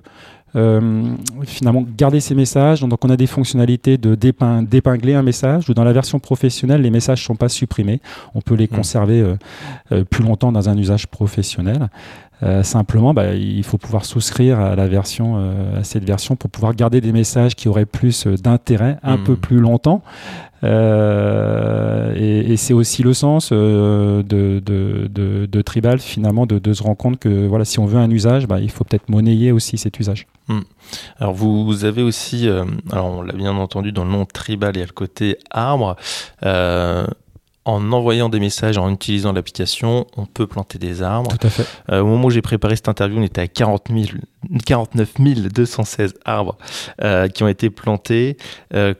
finalement 1.45 1.85
garder 1.97 2.19
ces 2.19 2.35
messages. 2.35 2.81
Donc 2.81 3.03
on 3.03 3.09
a 3.09 3.17
des 3.17 3.27
fonctionnalités 3.27 3.97
de 3.97 4.15
d'épingler 4.15 5.13
un 5.13 5.21
message 5.21 5.69
ou 5.69 5.73
dans 5.73 5.83
la 5.83 5.93
version 5.93 6.19
professionnelle, 6.19 6.81
les 6.81 6.89
messages 6.89 7.21
ne 7.21 7.25
sont 7.25 7.35
pas 7.35 7.49
supprimés. 7.49 7.99
On 8.33 8.41
peut 8.41 8.55
les 8.55 8.65
mmh. 8.65 8.75
conserver 8.75 9.35
plus 10.09 10.23
longtemps 10.23 10.51
dans 10.51 10.69
un 10.69 10.77
usage 10.77 11.07
professionnel. 11.07 11.89
Euh, 12.43 12.63
simplement, 12.63 13.13
bah, 13.13 13.33
il 13.33 13.63
faut 13.63 13.77
pouvoir 13.77 14.05
souscrire 14.05 14.59
à 14.59 14.75
la 14.75 14.87
version, 14.87 15.35
euh, 15.37 15.79
à 15.79 15.83
cette 15.83 16.03
version 16.03 16.35
pour 16.35 16.49
pouvoir 16.49 16.75
garder 16.75 16.99
des 17.01 17.11
messages 17.11 17.55
qui 17.55 17.69
auraient 17.69 17.85
plus 17.85 18.27
euh, 18.27 18.35
d'intérêt 18.35 18.97
un 19.03 19.17
peu 19.17 19.33
hmm. 19.33 19.37
plus 19.37 19.59
longtemps. 19.59 20.01
et, 20.63 22.55
c'est 22.57 22.73
aussi 22.73 23.03
le 23.03 23.13
sens 23.13 23.51
de, 23.51 24.23
de, 24.27 25.61
Tribal 25.61 25.99
finalement 25.99 26.45
de, 26.45 26.73
se 26.73 26.81
rendre 26.83 26.97
compte 26.97 27.19
que 27.19 27.47
voilà, 27.47 27.65
si 27.65 27.79
on 27.79 27.85
veut 27.85 27.99
un 27.99 28.09
usage, 28.09 28.47
bah, 28.47 28.59
il 28.59 28.71
faut 28.71 28.83
peut-être 28.83 29.09
monnayer 29.09 29.51
aussi 29.51 29.77
cet 29.77 29.99
usage. 29.99 30.25
Hmm. 30.47 30.61
Alors 31.19 31.33
vous, 31.33 31.85
avez 31.85 32.01
aussi, 32.01 32.47
alors 32.91 33.05
on 33.05 33.21
l'a 33.21 33.33
bien 33.33 33.55
entendu 33.55 33.91
dans 33.91 34.05
le 34.05 34.11
nom 34.11 34.25
Tribal, 34.25 34.75
il 34.75 34.79
y 34.79 34.83
a 34.83 34.85
le 34.85 34.91
côté 34.91 35.37
arbre 35.51 35.95
en 37.65 37.91
envoyant 37.91 38.29
des 38.29 38.39
messages, 38.39 38.77
en 38.77 38.91
utilisant 38.91 39.33
l'application, 39.33 40.05
on 40.15 40.25
peut 40.25 40.45
planter 40.45 40.77
des 40.77 41.01
arbres. 41.01 41.35
Tout 41.35 41.47
à 41.47 41.49
fait. 41.49 41.65
Euh, 41.91 42.01
au 42.01 42.05
moment 42.05 42.25
où 42.25 42.29
j'ai 42.29 42.43
préparé 42.43 42.75
cette 42.75 42.87
interview, 42.87 43.19
on 43.19 43.23
était 43.23 43.41
à 43.41 43.47
40 43.47 43.89
49 44.65 45.13
216 45.51 46.13
arbres 46.25 46.57
euh, 47.01 47.27
qui 47.27 47.43
ont 47.43 47.47
été 47.47 47.71
plantés. 47.71 48.37
Euh, 48.73 48.93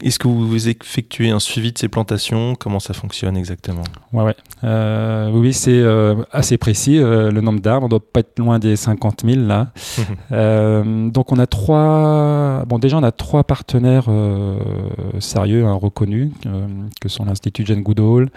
est-ce 0.00 0.20
que 0.20 0.28
vous 0.28 0.68
effectuez 0.68 1.30
un 1.30 1.40
suivi 1.40 1.72
de 1.72 1.78
ces 1.78 1.88
plantations? 1.88 2.54
Comment 2.54 2.78
ça 2.78 2.94
fonctionne 2.94 3.36
exactement? 3.36 3.82
Ouais, 4.12 4.22
ouais. 4.22 4.36
Euh, 4.62 5.30
Oui, 5.32 5.52
c'est 5.52 5.72
euh, 5.72 6.22
assez 6.30 6.56
précis. 6.56 6.98
Euh, 6.98 7.32
le 7.32 7.40
nombre 7.40 7.60
d'arbres, 7.60 7.86
on 7.86 7.88
doit 7.88 8.12
pas 8.12 8.20
être 8.20 8.38
loin 8.38 8.60
des 8.60 8.76
50 8.76 9.24
000 9.24 9.40
là. 9.46 9.72
donc 11.10 11.32
on 11.32 11.38
a 11.38 11.46
trois. 11.46 12.64
Bon, 12.66 12.78
déjà 12.78 12.96
on 12.96 13.02
a 13.02 13.10
trois 13.10 13.42
partenaires 13.42 14.08
sérieux, 15.18 15.66
hein, 15.66 15.74
reconnus, 15.74 16.30
que 17.00 17.08
sont 17.08 17.24
l'Institut 17.24 17.66
Jane 17.66 17.82
Goodall, 17.82 18.28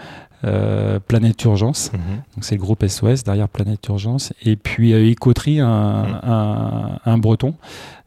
Planète 1.06 1.44
Urgence, 1.44 1.92
mhm. 1.92 2.00
donc 2.34 2.44
c'est 2.44 2.56
le 2.56 2.60
groupe 2.60 2.84
SOS 2.86 3.22
derrière 3.24 3.48
Planète 3.48 3.86
Urgence, 3.88 4.32
et 4.44 4.56
puis 4.56 4.92
un, 4.92 6.02
mhm. 6.02 6.20
un, 6.22 6.98
un, 7.04 7.18
breton. 7.18 7.54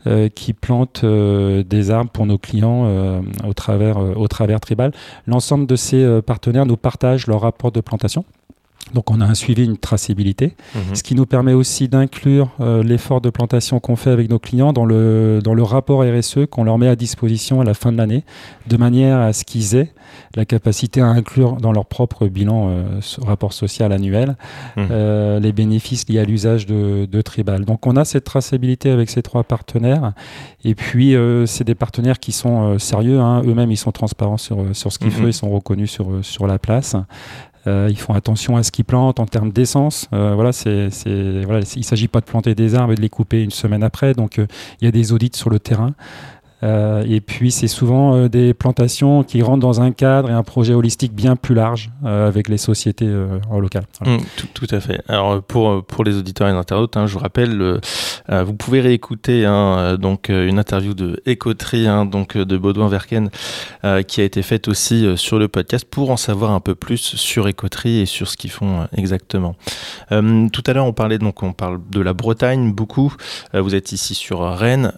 Euh, 0.07 0.29
qui 0.29 0.53
plantent 0.53 1.03
euh, 1.03 1.63
des 1.63 1.89
arbres 1.89 2.11
pour 2.11 2.27
nos 2.27 2.37
clients 2.37 2.83
euh, 2.85 3.21
au, 3.43 3.53
travers, 3.53 3.97
au 3.97 4.27
travers 4.27 4.59
Tribal. 4.59 4.91
L'ensemble 5.25 5.65
de 5.65 5.75
ces 5.75 6.21
partenaires 6.21 6.67
nous 6.67 6.77
partagent 6.77 7.25
leur 7.25 7.41
rapport 7.41 7.71
de 7.71 7.81
plantation. 7.81 8.23
Donc 8.93 9.09
on 9.09 9.19
a 9.19 9.25
un 9.25 9.33
suivi, 9.33 9.65
une 9.65 9.77
traçabilité, 9.77 10.55
mhm. 10.75 10.95
ce 10.95 11.01
qui 11.01 11.15
nous 11.15 11.25
permet 11.25 11.53
aussi 11.53 11.87
d'inclure 11.87 12.51
l'effort 12.59 13.19
de 13.19 13.31
plantation 13.31 13.79
qu'on 13.79 13.95
fait 13.95 14.11
avec 14.11 14.29
nos 14.29 14.37
clients 14.37 14.73
dans 14.73 14.85
le, 14.85 15.39
dans 15.43 15.55
le 15.55 15.63
rapport 15.63 16.03
RSE 16.03 16.45
qu'on 16.49 16.63
leur 16.63 16.77
met 16.77 16.87
à 16.87 16.95
disposition 16.95 17.61
à 17.61 17.63
la 17.63 17.73
fin 17.73 17.91
de 17.91 17.97
l'année, 17.97 18.23
de 18.67 18.77
manière 18.77 19.19
à 19.19 19.33
ce 19.33 19.43
qu'ils 19.43 19.75
aient 19.75 19.91
la 20.35 20.45
capacité 20.45 21.01
à 21.01 21.07
inclure 21.07 21.57
dans 21.57 21.71
leur 21.71 21.85
propre 21.85 22.27
bilan 22.27 22.69
euh, 22.69 22.99
rapport 23.25 23.53
social 23.53 23.91
annuel 23.91 24.35
mmh. 24.75 24.81
euh, 24.91 25.39
les 25.39 25.51
bénéfices 25.51 26.07
liés 26.07 26.19
à 26.19 26.25
l'usage 26.25 26.65
de, 26.65 27.21
Tribal. 27.21 27.65
Donc 27.65 27.87
on 27.87 27.95
a 27.95 28.05
cette 28.05 28.25
traçabilité 28.25 28.91
avec 28.91 29.09
ces 29.09 29.23
trois 29.23 29.43
partenaires 29.43 30.13
et 30.63 30.75
puis 30.75 31.15
euh, 31.15 31.45
c'est 31.45 31.63
des 31.63 31.73
partenaires 31.73 32.19
qui 32.19 32.31
sont 32.31 32.77
sérieux, 32.77 33.19
hein. 33.19 33.41
eux-mêmes 33.45 33.71
ils 33.71 33.77
sont 33.77 33.91
transparents 33.91 34.37
sur, 34.37 34.75
sur 34.75 34.91
ce 34.91 34.99
qu'ils 34.99 35.07
mmh. 35.07 35.11
font, 35.11 35.27
ils 35.27 35.33
sont 35.33 35.49
reconnus 35.49 35.91
sur, 35.91 36.07
sur 36.21 36.45
la 36.45 36.59
place. 36.59 36.95
Ils 37.65 37.97
font 37.97 38.13
attention 38.13 38.57
à 38.57 38.63
ce 38.63 38.71
qu'ils 38.71 38.85
plantent 38.85 39.19
en 39.19 39.25
termes 39.25 39.51
d'essence. 39.51 40.07
voilà, 40.11 40.51
c'est, 40.51 40.89
voilà, 41.45 41.61
il 41.75 41.79
ne 41.79 41.83
s'agit 41.83 42.07
pas 42.07 42.19
de 42.19 42.25
planter 42.25 42.55
des 42.55 42.75
arbres 42.75 42.93
et 42.93 42.95
de 42.95 43.01
les 43.01 43.09
couper 43.09 43.43
une 43.43 43.51
semaine 43.51 43.83
après. 43.83 44.13
Donc, 44.13 44.37
il 44.37 44.85
y 44.85 44.87
a 44.87 44.91
des 44.91 45.11
audits 45.13 45.31
sur 45.33 45.49
le 45.49 45.59
terrain. 45.59 45.93
Euh, 46.63 47.03
et 47.07 47.21
puis 47.21 47.51
c'est 47.51 47.67
souvent 47.67 48.15
euh, 48.15 48.29
des 48.29 48.53
plantations 48.53 49.23
qui 49.23 49.41
rentrent 49.41 49.61
dans 49.61 49.81
un 49.81 49.91
cadre 49.91 50.29
et 50.29 50.33
un 50.33 50.43
projet 50.43 50.73
holistique 50.73 51.13
bien 51.13 51.35
plus 51.35 51.53
large 51.53 51.91
euh, 52.05 52.27
avec 52.27 52.47
les 52.47 52.57
sociétés 52.57 53.11
en 53.49 53.59
local. 53.59 53.83
Mmh, 54.01 54.17
tout, 54.53 54.67
à 54.71 54.79
fait. 54.79 55.01
Alors 55.07 55.41
pour, 55.43 55.83
pour 55.85 56.03
les 56.03 56.17
auditeurs 56.17 56.47
et 56.47 56.51
les 56.51 56.57
internautes, 56.57 56.97
hein, 56.97 57.07
je 57.07 57.13
vous 57.13 57.19
rappelle, 57.19 57.79
vous 58.29 58.53
pouvez 58.53 58.81
réécouter 58.81 59.45
hein, 59.45 59.97
donc 59.97 60.29
une 60.29 60.59
interview 60.59 60.93
de 60.93 61.21
Ecotri, 61.27 61.87
hein, 61.87 62.05
donc 62.05 62.37
de 62.37 62.57
Baudouin 62.57 62.87
Verken, 62.87 63.29
qui 64.07 64.21
a 64.21 64.23
été 64.23 64.41
faite 64.41 64.67
aussi 64.67 65.07
sur 65.17 65.39
le 65.39 65.47
podcast 65.47 65.85
pour 65.89 66.11
en 66.11 66.17
savoir 66.17 66.51
un 66.51 66.59
peu 66.59 66.75
plus 66.75 67.15
sur 67.15 67.47
Ecotri 67.47 67.99
et 67.99 68.05
sur 68.05 68.27
ce 68.27 68.37
qu'ils 68.37 68.51
font 68.51 68.87
exactement. 68.95 69.55
tout 70.09 70.63
à 70.65 70.73
l'heure 70.73 70.85
on 70.85 70.93
parlait 70.93 71.17
donc 71.17 71.43
on 71.43 71.53
parle 71.53 71.79
de 71.89 72.01
la 72.01 72.13
Bretagne 72.13 72.73
beaucoup. 72.73 73.13
vous 73.53 73.75
êtes 73.75 73.91
ici 73.91 74.15
sur 74.15 74.41
Rennes 74.41 74.93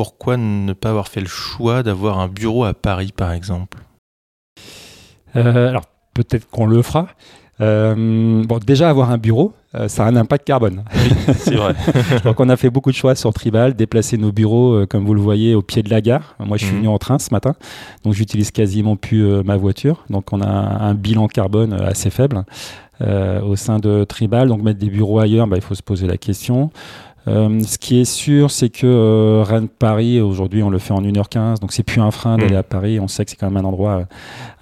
pourquoi 0.00 0.38
ne 0.38 0.72
pas 0.72 0.88
avoir 0.88 1.08
fait 1.08 1.20
le 1.20 1.26
choix 1.26 1.82
d'avoir 1.82 2.20
un 2.20 2.28
bureau 2.28 2.64
à 2.64 2.72
Paris, 2.72 3.12
par 3.14 3.32
exemple? 3.32 3.76
Euh, 5.36 5.68
Alors, 5.68 5.84
peut-être 6.14 6.48
qu'on 6.48 6.64
le 6.64 6.80
fera. 6.80 7.08
Euh, 7.60 8.42
bon, 8.46 8.58
déjà, 8.66 8.88
avoir 8.88 9.10
un 9.10 9.18
bureau, 9.18 9.52
euh, 9.74 9.88
ça 9.88 10.06
a 10.06 10.08
un 10.08 10.16
impact 10.16 10.46
carbone. 10.46 10.84
c'est 11.34 11.54
vrai. 11.54 11.74
Donc, 12.24 12.40
on 12.40 12.48
a 12.48 12.56
fait 12.56 12.70
beaucoup 12.70 12.90
de 12.90 12.96
choix 12.96 13.14
sur 13.14 13.30
Tribal, 13.34 13.74
déplacer 13.74 14.16
nos 14.16 14.32
bureaux, 14.32 14.86
comme 14.86 15.04
vous 15.04 15.12
le 15.12 15.20
voyez, 15.20 15.54
au 15.54 15.60
pied 15.60 15.82
de 15.82 15.90
la 15.90 16.00
gare. 16.00 16.34
Moi, 16.38 16.56
je 16.56 16.64
suis 16.64 16.72
mhm. 16.72 16.78
venu 16.78 16.88
en 16.88 16.96
train 16.96 17.18
ce 17.18 17.28
matin, 17.30 17.54
donc 18.02 18.14
j'utilise 18.14 18.52
quasiment 18.52 18.96
plus 18.96 19.42
ma 19.44 19.58
voiture. 19.58 20.06
Donc, 20.08 20.32
on 20.32 20.40
a 20.40 20.48
un 20.48 20.94
bilan 20.94 21.28
carbone 21.28 21.74
assez 21.74 22.08
faible 22.08 22.42
au 23.02 23.56
sein 23.56 23.78
de 23.78 24.04
Tribal. 24.04 24.48
Donc, 24.48 24.62
mettre 24.62 24.78
des 24.78 24.88
bureaux 24.88 25.18
ailleurs, 25.18 25.46
bah, 25.46 25.56
il 25.56 25.62
faut 25.62 25.74
se 25.74 25.82
poser 25.82 26.06
la 26.06 26.16
question. 26.16 26.70
Euh, 27.28 27.60
ce 27.60 27.78
qui 27.78 28.00
est 28.00 28.04
sûr, 28.04 28.50
c'est 28.50 28.70
que 28.70 28.86
euh, 28.86 29.42
Rennes-Paris, 29.42 30.20
aujourd'hui, 30.20 30.62
on 30.62 30.70
le 30.70 30.78
fait 30.78 30.92
en 30.92 31.02
1h15, 31.02 31.60
donc 31.60 31.72
c'est 31.72 31.82
plus 31.82 32.00
un 32.00 32.10
frein 32.10 32.38
d'aller 32.38 32.54
mm. 32.54 32.58
à 32.58 32.62
Paris. 32.62 33.00
On 33.00 33.08
sait 33.08 33.24
que 33.24 33.30
c'est 33.30 33.36
quand 33.36 33.50
même 33.50 33.62
un 33.64 33.68
endroit 33.68 33.92
euh, 33.92 34.04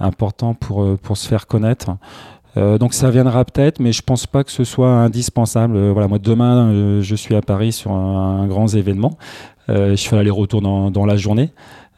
important 0.01 0.55
pour, 0.55 0.97
pour 0.99 1.17
se 1.17 1.29
faire 1.29 1.47
connaître. 1.47 1.91
donc 2.57 2.93
ça 2.93 3.11
viendra 3.11 3.45
peut-être, 3.45 3.79
mais 3.79 3.93
je 3.93 4.03
pense 4.03 4.27
pas 4.27 4.43
que 4.43 4.51
ce 4.51 4.65
soit 4.65 4.91
indispensable. 4.91 5.91
voilà, 5.91 6.09
moi 6.09 6.19
demain, 6.19 7.01
je 7.01 7.15
suis 7.15 7.37
à 7.37 7.41
Paris 7.41 7.73
sur 7.73 7.93
un, 7.93 8.49
grand 8.49 8.67
événement. 8.75 9.17
je 9.69 9.95
fais 9.97 10.17
l'aller-retour 10.17 10.61
dans, 10.61 10.91
dans, 10.91 11.07
la 11.07 11.17
journée. 11.17 11.53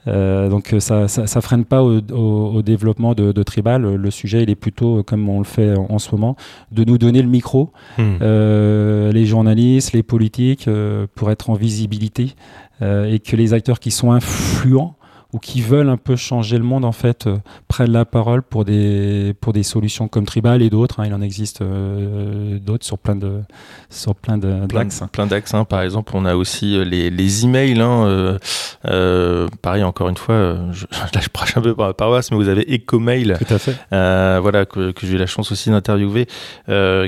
Euh, 0.08 0.48
donc 0.48 0.72
euh, 0.72 0.80
ça, 0.80 1.08
ça, 1.08 1.40
freine 1.40 1.64
pas 1.64 1.82
au, 1.82 2.62
développement 2.62 3.14
de, 3.14 3.42
Tribal. 3.42 3.82
Le 3.82 4.10
sujet, 4.10 4.42
il 4.42 4.50
est 4.50 4.56
plutôt, 4.56 5.02
comme 5.02 5.28
on 5.28 5.38
le 5.38 5.44
fait 5.44 5.74
en, 5.76 5.98
ce 5.98 6.14
moment, 6.14 6.36
de 6.72 6.84
nous 6.84 6.98
donner 6.98 7.22
le 7.22 7.28
micro, 7.28 7.70
hmm. 7.98 8.16
euh, 8.22 9.12
les 9.12 9.26
journalistes, 9.26 9.92
les 9.92 10.02
politiques, 10.02 10.68
pour 11.14 11.30
être 11.30 11.50
en 11.50 11.54
visibilité 11.54 12.34
et 12.82 13.18
que 13.18 13.36
les 13.36 13.52
acteurs 13.52 13.78
qui 13.78 13.90
sont 13.90 14.10
influents 14.12 14.96
ou 15.32 15.38
qui 15.38 15.62
veulent 15.62 15.88
un 15.88 15.96
peu 15.96 16.16
changer 16.16 16.58
le 16.58 16.64
monde 16.64 16.84
en 16.84 16.92
fait 16.92 17.26
euh, 17.26 17.38
prennent 17.68 17.92
la 17.92 18.04
parole 18.04 18.42
pour 18.42 18.64
des 18.64 19.34
pour 19.40 19.52
des 19.52 19.62
solutions 19.62 20.08
comme 20.08 20.24
Tribal 20.24 20.62
et 20.62 20.70
d'autres. 20.70 21.00
Hein. 21.00 21.06
il 21.06 21.14
en 21.14 21.22
existe 21.22 21.62
euh, 21.62 22.58
d'autres 22.58 22.84
sur 22.84 22.98
plein 22.98 23.14
de 23.14 23.42
sur 23.90 24.14
plein 24.14 24.38
d'axes. 24.38 25.02
Plein, 25.12 25.26
d'axes. 25.26 25.54
Hein. 25.54 25.64
Par 25.64 25.82
exemple, 25.82 26.12
on 26.14 26.24
a 26.24 26.34
aussi 26.34 26.76
euh, 26.76 26.84
les, 26.84 27.10
les 27.10 27.44
emails. 27.44 27.80
Hein, 27.80 28.38
pareil, 29.62 29.84
encore 29.84 30.08
une 30.08 30.16
fois, 30.16 30.56
je, 30.72 30.86
là 30.90 31.20
je 31.20 31.28
prêche 31.28 31.56
un 31.56 31.60
peu 31.60 31.74
par 31.74 31.88
la 31.88 31.94
paroisse, 31.94 32.30
mais 32.30 32.36
vous 32.36 32.48
avez 32.48 32.62
EcoMail. 32.74 33.36
Tout 33.38 33.54
à 33.54 33.58
fait. 33.58 33.76
voilà 33.90 34.66
que, 34.66 34.90
que 34.90 35.06
j'ai 35.06 35.14
eu 35.14 35.18
la 35.18 35.26
chance 35.26 35.52
aussi 35.52 35.70
d'interviewer, 35.70 36.26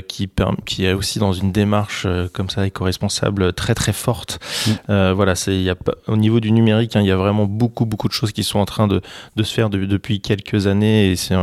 qui 0.07 0.29
qui 0.65 0.85
est 0.85 0.93
aussi 0.93 1.19
dans 1.19 1.33
une 1.33 1.51
démarche 1.51 2.07
comme 2.33 2.49
ça 2.49 2.65
éco-responsable 2.65 3.53
très 3.53 3.75
très 3.75 3.93
forte. 3.93 4.39
Mm. 4.67 5.11
voilà, 5.11 5.35
c'est 5.35 5.55
il 5.55 5.63
y 5.63 5.69
a 5.69 5.75
au 6.07 6.17
niveau 6.17 6.39
du 6.39 6.51
numérique, 6.51 6.93
il 6.95 7.05
y 7.05 7.11
a 7.11 7.17
vraiment 7.17 7.45
beaucoup 7.45 7.85
beaucoup 7.85 8.07
de 8.07 8.12
choses 8.13 8.31
qui 8.31 8.43
sont 8.43 8.59
en 8.59 8.65
train 8.65 8.87
de, 8.87 9.01
de 9.35 9.43
se 9.43 9.53
faire 9.53 9.69
depuis 9.69 10.21
quelques 10.21 10.67
années 10.67 11.11
et 11.11 11.15
c'est 11.15 11.35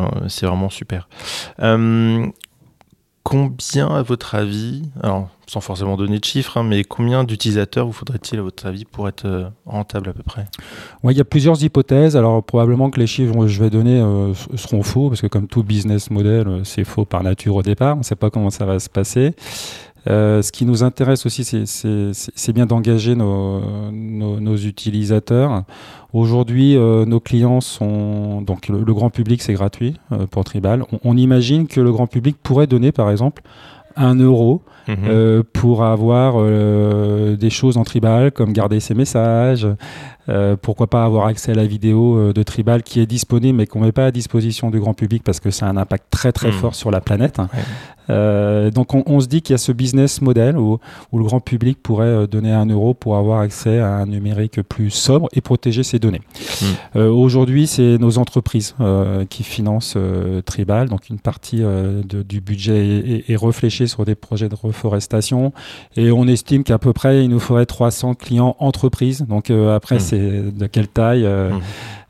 vraiment 0.47 0.71
super. 0.71 1.09
Euh, 1.61 2.27
combien, 3.23 3.89
à 3.89 4.03
votre 4.03 4.35
avis, 4.35 4.83
alors 5.03 5.29
sans 5.47 5.61
forcément 5.61 5.97
donner 5.97 6.21
de 6.21 6.25
chiffres, 6.25 6.59
hein, 6.59 6.63
mais 6.63 6.85
combien 6.85 7.25
d'utilisateurs 7.25 7.85
vous 7.85 7.93
faudrait-il, 7.93 8.39
à 8.39 8.43
votre 8.43 8.67
avis, 8.67 8.85
pour 8.85 9.09
être 9.09 9.25
euh, 9.25 9.49
rentable 9.67 10.11
à 10.11 10.13
peu 10.13 10.23
près? 10.23 10.47
Ouais, 11.03 11.13
Il 11.13 11.19
y 11.19 11.21
a 11.21 11.25
plusieurs 11.25 11.61
hypothèses. 11.63 12.17
Alors, 12.17 12.43
probablement 12.45 12.89
que 12.89 13.01
les 13.01 13.09
chiffres 13.09 13.35
que 13.35 13.49
je 13.49 13.61
vais 13.61 13.69
donner 13.69 14.01
euh, 14.01 14.33
seront 14.55 14.85
faux, 14.85 15.09
parce 15.09 15.21
que 15.21 15.27
comme 15.27 15.49
tout 15.49 15.65
business 15.65 16.11
model, 16.11 16.61
c'est 16.63 16.85
faux 16.85 17.05
par 17.05 17.25
nature 17.25 17.57
au 17.57 17.63
départ. 17.63 17.97
On 17.97 17.99
ne 17.99 18.05
sait 18.05 18.15
pas 18.15 18.31
comment 18.31 18.51
ça 18.51 18.65
va 18.65 18.79
se 18.79 18.89
passer. 18.89 19.35
Euh, 20.09 20.41
ce 20.43 20.53
qui 20.53 20.65
nous 20.65 20.83
intéresse 20.83 21.27
aussi, 21.27 21.45
c'est 21.45 22.53
bien 22.53 22.67
d'engager 22.67 23.15
nos, 23.15 23.91
nos, 23.91 24.57
utilisateurs. 24.57 25.65
Aujourd'hui, 26.13 26.77
euh, 26.77 27.05
nos 27.05 27.21
clients 27.21 27.61
sont 27.61 28.41
donc 28.43 28.69
le, 28.69 28.83
grand 28.95 29.11
public, 29.11 29.43
c'est 29.43 29.53
gratuit 29.53 29.97
euh, 30.13 30.27
pour 30.27 30.45
Tribal. 30.45 30.85
On, 31.05 31.17
imagine 31.17 31.67
que 31.67 31.81
le 31.81 31.93
grand 31.93 32.07
public 32.07 32.37
pourrait 32.43 32.67
donner, 32.67 32.93
par 32.93 33.11
exemple, 33.11 33.43
un 33.97 34.15
euro 34.15 34.63
mhm. 34.89 35.43
pour 35.53 35.85
avoir 35.85 36.43
des 37.37 37.51
choses 37.51 37.77
en 37.77 37.83
tribal 37.83 38.31
comme 38.31 38.53
garder 38.53 38.79
ses 38.81 38.95
messages, 38.95 39.67
Euh, 40.31 40.57
pourquoi 40.61 40.87
pas 40.87 41.05
avoir 41.05 41.27
accès 41.27 41.53
à 41.53 41.55
la 41.55 41.67
vidéo 41.67 42.17
euh, 42.17 42.33
de 42.33 42.43
Tribal 42.43 42.83
qui 42.83 43.01
est 43.01 43.07
disponible 43.07 43.59
mais 43.59 43.67
qu'on 43.67 43.81
met 43.81 43.91
pas 43.93 44.07
à 44.07 44.11
disposition 44.11 44.71
du 44.71 44.79
grand 44.79 44.95
public 44.95 45.23
parce 45.25 45.41
que 45.41 45.51
c'est 45.51 45.65
un 45.65 45.77
impact 45.77 46.05
très 46.11 46.31
très 46.33 46.51
Hmm. 46.51 46.53
fort 46.61 46.75
sur 46.75 46.91
la 46.91 47.01
planète. 47.01 47.39
Ouais. 47.39 47.47
Euh, 48.09 48.71
donc 48.73 48.93
on, 48.95 49.05
on 49.07 49.21
se 49.21 49.29
dit 49.29 49.41
qu'il 49.41 49.53
y 49.53 49.55
a 49.55 49.59
ce 49.59 49.71
business 49.71 50.21
model 50.21 50.57
où, 50.59 50.79
où 51.13 51.19
le 51.19 51.25
grand 51.25 51.39
public 51.41 51.79
pourrait 51.81 52.27
donner 52.27 52.51
un 52.53 52.67
euro 52.67 52.93
pour 52.93 53.17
avoir 53.17 53.41
accès 53.41 53.79
à 53.79 53.89
un 53.95 54.07
numérique 54.07 54.63
plus 54.63 54.91
sobre 54.91 55.29
et 55.33 55.41
protéger 55.41 55.83
ses 55.85 55.99
données. 56.01 56.21
Mm. 56.61 56.65
Euh, 56.97 57.09
Aujourd'hui, 57.11 57.67
c'est 57.69 57.99
nos 57.99 58.19
entreprises 58.19 58.75
euh, 58.81 59.25
qui 59.27 59.45
financent 59.45 59.97
Tribal, 60.45 60.89
donc 60.89 61.09
une 61.09 61.21
partie 61.21 61.59
de- 61.61 62.23
du 62.23 62.41
budget 62.41 63.25
est, 63.29 63.31
est- 63.33 63.87
sur 63.87 64.05
des 64.05 64.15
projets 64.15 64.49
de 64.49 64.55
reforestation 64.61 65.53
et 65.97 66.11
on 66.11 66.27
estime 66.27 66.65
qu'à 66.65 66.79
peu 66.79 66.93
près 66.93 67.25
il 67.25 67.31
nous 67.31 67.39
faudrait 67.41 67.67
300 67.67 68.15
clients 68.15 68.57
entreprises. 68.59 69.25
Donc 69.29 69.51
après, 69.51 69.97
Mm. 69.97 70.01
c'est 70.01 70.20
de 70.53 70.67
quelle 70.67 70.89
taille 70.89 71.25
euh, 71.25 71.51
Mm. 71.51 71.61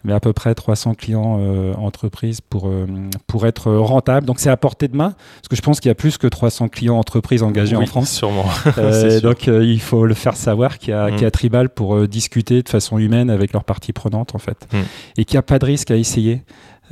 mais 0.05 0.13
à 0.15 0.21
peu 0.21 0.33
près 0.33 0.55
300 0.55 0.95
clients 0.95 1.37
euh, 1.41 1.75
entreprises 1.75 2.41
pour, 2.41 2.69
euh, 2.69 2.87
pour 3.27 3.47
être 3.47 3.71
rentable. 3.73 4.27
Donc 4.27 4.41
c'est 4.41 4.49
à 4.51 4.57
portée 4.57 4.89
de 4.89 4.97
main, 4.97 5.15
parce 5.37 5.49
que 5.49 5.57
je 5.57 5.63
pense 5.63 5.79
qu'il 5.81 5.89
y 5.89 5.93
a 5.93 5.95
plus 5.95 6.17
que 6.19 6.27
300 6.27 6.69
clients 6.69 6.97
entreprises 6.97 7.43
engagés 7.43 7.77
Oui, 7.77 7.85
en 7.85 7.87
France. 7.87 8.11
Sûrement. 8.11 8.47
Sûr. 8.63 9.21
donc 9.23 9.47
il 9.47 9.81
faut 9.81 10.07
le 10.07 10.15
faire 10.15 10.37
savoir 10.37 10.79
qu'il 10.79 10.91
y 10.91 10.93
a, 10.95 11.09
Mm. 11.09 11.13
qu'il 11.13 11.23
y 11.23 11.27
a 11.27 11.31
Tribal 11.31 11.69
pour 11.69 12.07
discuter 12.09 12.63
de 12.63 12.69
façon 12.69 12.99
humaine 12.99 13.29
avec 13.31 13.53
leurs 13.53 13.65
parties 13.65 13.93
prenantes 13.93 14.35
en 14.35 14.39
fait, 14.39 14.67
Mm. 14.73 14.77
et 15.19 15.25
qu'il 15.25 15.35
n'y 15.37 15.41
a 15.41 15.43
pas 15.43 15.59
de 15.59 15.67
risque 15.67 15.91
à 15.91 15.97
essayer. 15.97 16.43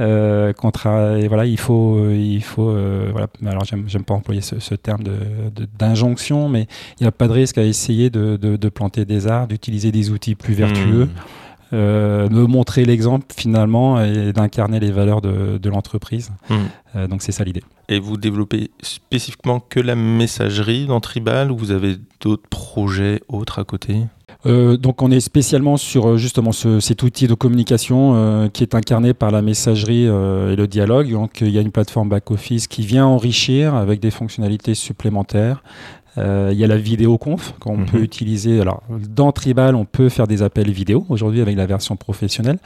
Euh, 0.00 0.52
contra- 0.52 1.18
et 1.18 1.26
voilà, 1.28 1.44
il 1.44 1.58
faut, 1.58 1.96
euh, 1.98 2.14
il 2.16 2.42
faut, 2.42 2.70
euh, 2.70 3.08
voilà. 3.10 3.26
Alors 3.46 3.64
j'aime, 3.64 4.04
pas 4.04 4.14
employer 4.14 4.40
ce, 4.40 4.60
ce 4.60 4.74
terme 4.76 5.02
de, 5.02 5.12
de- 5.54 5.68
d'injonction, 5.78 6.48
mais 6.48 6.68
il 7.00 7.02
n'y 7.02 7.08
a 7.08 7.12
pas 7.12 7.26
de 7.26 7.32
risque 7.32 7.58
à 7.58 7.64
essayer 7.64 8.08
de, 8.10 8.36
de- 8.36 8.56
de 8.56 8.68
planter 8.68 9.04
des 9.04 9.26
arbres, 9.26 9.48
d'utiliser 9.48 9.90
des 9.90 10.10
outils 10.10 10.36
plus 10.36 10.54
vertueux, 10.54 11.06
Mm. 11.06 11.10
euh, 11.72 12.28
de 12.28 12.42
montrer 12.46 12.84
l'exemple 12.84 13.26
finalement 13.36 14.00
et 14.02 14.32
d'incarner 14.32 14.78
les 14.80 14.90
valeurs 14.92 15.20
de, 15.20 15.58
de 15.58 15.68
l'entreprise. 15.68 16.30
Mm. 16.48 16.54
Euh, 16.96 17.06
donc 17.08 17.22
c'est 17.22 17.32
ça 17.32 17.42
l'idée. 17.44 17.62
Et 17.88 17.98
vous 17.98 18.16
développez 18.16 18.70
spécifiquement 18.82 19.60
que 19.60 19.80
la 19.80 19.94
messagerie 19.96 20.86
dans 20.86 21.00
Tribal 21.00 21.50
ou 21.50 21.56
vous 21.56 21.70
avez 21.72 21.96
d'autres 22.20 22.48
projets 22.48 23.20
autres 23.28 23.58
à 23.58 23.64
côté? 23.64 23.96
Euh, 24.46 24.76
donc 24.76 25.02
on 25.02 25.10
est 25.10 25.18
spécialement 25.20 25.76
sur 25.76 26.10
euh, 26.10 26.16
justement 26.16 26.52
ce- 26.52 26.78
cet 26.78 27.02
outil 27.02 27.26
de 27.26 27.34
communication 27.34 28.12
euh, 28.14 28.48
qui 28.48 28.62
est 28.62 28.74
incarné 28.76 29.12
par 29.12 29.32
la 29.32 29.42
messagerie 29.42 30.06
euh, 30.06 30.52
et 30.52 30.56
le 30.56 30.68
dialogue. 30.68 31.10
Donc 31.10 31.40
il 31.40 31.50
y 31.50 31.58
a 31.58 31.60
une 31.60 31.72
plateforme 31.72 32.08
back-office 32.08 32.68
qui 32.68 32.82
vient 32.82 33.06
enrichir 33.06 33.74
avec 33.74 33.98
des 33.98 34.12
fonctionnalités 34.12 34.74
supplémentaires. 34.74 35.62
Euh, 36.16 36.50
il 36.52 36.58
y 36.58 36.64
a 36.64 36.66
la 36.66 36.76
vidéoconf 36.78 37.54
qu'on 37.60 37.76
Mhm. 37.76 37.86
peut 37.86 38.00
utiliser. 38.02 38.60
Alors 38.60 38.82
dans 39.08 39.30
Tribal, 39.30 39.74
on 39.76 39.84
peut 39.84 40.08
faire 40.08 40.26
des 40.26 40.42
appels 40.42 40.70
vidéo 40.70 41.04
aujourd'hui 41.08 41.40
avec 41.40 41.56
la 41.56 41.66
version 41.66 41.94
professionnelle, 41.96 42.58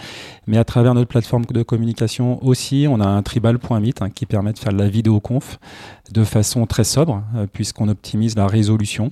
mais 0.46 0.56
à 0.58 0.64
travers 0.64 0.94
notre 0.94 1.08
plateforme 1.08 1.44
de 1.46 1.62
communication 1.62 2.42
aussi, 2.46 2.86
on 2.88 3.00
a 3.00 3.06
un 3.06 3.22
tribal.meet 3.22 4.00
hein, 4.00 4.08
qui 4.10 4.24
permet 4.26 4.52
de 4.54 4.58
faire 4.58 4.72
de 4.72 4.78
la 4.78 4.88
vidéoconf 4.88 5.58
de 6.12 6.24
façon 6.24 6.66
très 6.66 6.84
sobre 6.84 7.22
puisqu'on 7.52 7.88
optimise 7.88 8.36
la 8.36 8.46
résolution. 8.46 9.10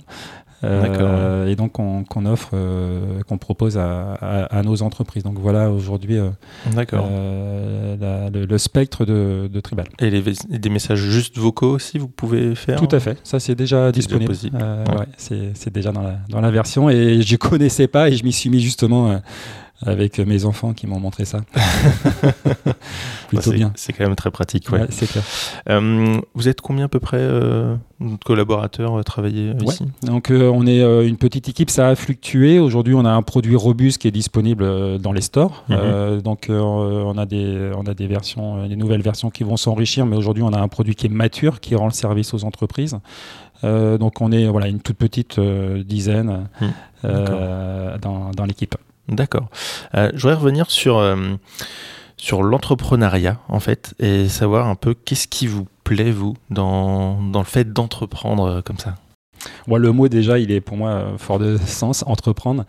Euh, 0.63 1.47
et 1.47 1.55
donc 1.55 1.71
qu'on 1.71 2.25
offre, 2.25 2.51
euh, 2.53 3.21
qu'on 3.27 3.37
propose 3.39 3.77
à, 3.77 4.13
à- 4.13 4.43
à 4.59 4.61
nos 4.61 4.83
entreprises. 4.83 5.23
Donc 5.23 5.39
voilà 5.39 5.71
aujourd'hui 5.71 6.17
euh, 6.17 6.29
le, 8.33 8.45
le 8.45 8.57
spectre 8.57 9.05
de, 9.05 9.49
de 9.51 9.59
Tribal. 9.59 9.85
Et 9.99 10.09
les, 10.09 10.21
des 10.49 10.69
messages 10.69 10.99
juste 10.99 11.37
vocaux 11.37 11.71
aussi, 11.71 11.97
vous 11.97 12.07
pouvez 12.07 12.55
faire 12.55 12.79
Tout 12.79 12.93
à 12.95 12.99
fait, 12.99 13.17
ça 13.23 13.39
c'est 13.39 13.55
déjà 13.55 13.91
disponible. 13.91 14.27
possible. 14.27 14.57
Ouais. 14.57 14.99
ouais, 14.99 15.51
c'est 15.53 15.73
déjà 15.73 15.91
dans 15.91 16.03
la, 16.03 16.15
dans 16.29 16.41
la 16.41 16.51
version 16.51 16.89
et 16.89 17.21
je 17.21 17.35
connaissais 17.35 17.87
pas 17.87 18.09
et 18.09 18.15
je 18.15 18.23
m'y 18.23 18.31
suis 18.33 18.49
mis 18.49 18.59
justement 18.59 19.19
avec 19.85 20.19
mes 20.19 20.45
enfants 20.45 20.73
qui 20.73 20.87
m'ont 20.87 20.99
montré 20.99 21.25
ça. 21.25 21.41
Bah, 23.33 23.37
Plutôt 23.37 23.51
c'est- 23.51 23.57
bien. 23.57 23.71
C'est 23.75 23.93
quand 23.93 24.03
même 24.03 24.15
très 24.17 24.29
pratique. 24.29 24.69
Ouais. 24.71 24.81
Ouais, 24.81 24.87
c'est 24.89 25.07
clair. 25.09 25.23
Euh, 25.69 26.19
vous 26.33 26.49
êtes 26.49 26.59
combien 26.59 26.85
à 26.85 26.87
peu 26.89 26.99
près 26.99 27.15
euh, 27.21 27.75
de 28.01 28.17
collaborateurs 28.25 28.97
à 28.97 29.03
travailler 29.05 29.51
euh, 29.51 29.53
Ouais. 29.65 29.73
ici? 29.73 29.85
Donc 30.03 30.31
euh, 30.31 30.51
on 30.53 30.67
est 30.67 30.81
une 31.07 31.15
petite 31.15 31.47
équipe, 31.47 31.69
ça 31.69 31.87
a 31.87 31.95
fluctué. 31.95 32.59
Aujourd'hui, 32.59 32.93
on 32.93 33.05
a 33.05 33.09
un 33.11 33.21
produit 33.21 33.55
robuste 33.55 34.01
qui 34.01 34.09
est 34.09 34.11
disponible 34.11 34.99
dans 34.99 35.13
les 35.13 35.21
stores. 35.21 35.63
Mhm. 35.69 36.21
Donc 36.21 36.47
on 36.49 37.17
a 37.17 37.25
des 37.25 37.71
on 37.77 37.85
a 37.85 37.93
des 37.93 38.07
versions, 38.07 38.67
des 38.67 38.75
nouvelles 38.75 39.01
versions 39.01 39.29
qui 39.29 39.45
vont 39.45 39.55
s'enrichir, 39.55 40.05
mais 40.05 40.17
aujourd'hui 40.17 40.43
on 40.43 40.51
a 40.51 40.59
un 40.59 40.67
produit 40.67 40.95
qui 40.95 41.05
est 41.05 41.09
mature, 41.09 41.61
qui 41.61 41.75
rend 41.75 41.85
le 41.85 41.93
service 41.93 42.33
aux 42.33 42.43
entreprises. 42.43 42.97
Donc 43.63 44.19
on 44.19 44.31
est 44.33 44.45
voilà 44.47 44.67
une 44.67 44.81
toute 44.81 44.97
petite 44.97 45.39
dizaine 45.39 46.49
Mhm. 46.59 47.99
dans, 48.01 48.31
dans 48.31 48.45
l'équipe. 48.45 48.75
D'accord. 49.11 49.47
Euh, 49.95 50.09
je 50.13 50.21
voudrais 50.21 50.35
revenir 50.39 50.71
sur, 50.71 50.97
euh, 50.97 51.35
sur 52.17 52.43
l'entrepreneuriat, 52.43 53.37
en 53.49 53.59
fait, 53.59 53.93
et 53.99 54.27
savoir 54.29 54.67
un 54.67 54.75
peu 54.75 54.93
qu'est-ce 54.93 55.27
qui 55.27 55.47
vous 55.47 55.67
plaît, 55.83 56.11
vous, 56.11 56.35
dans, 56.49 57.21
dans 57.21 57.39
le 57.39 57.45
fait 57.45 57.73
d'entreprendre 57.73 58.45
euh, 58.45 58.61
comme 58.61 58.77
ça. 58.77 58.95
Moi, 59.67 59.79
le 59.79 59.91
mot 59.91 60.07
déjà, 60.07 60.39
il 60.39 60.51
est 60.51 60.61
pour 60.61 60.77
moi 60.77 60.89
euh, 60.89 61.17
fort 61.17 61.39
de 61.39 61.57
sens, 61.65 62.03
entreprendre. 62.07 62.65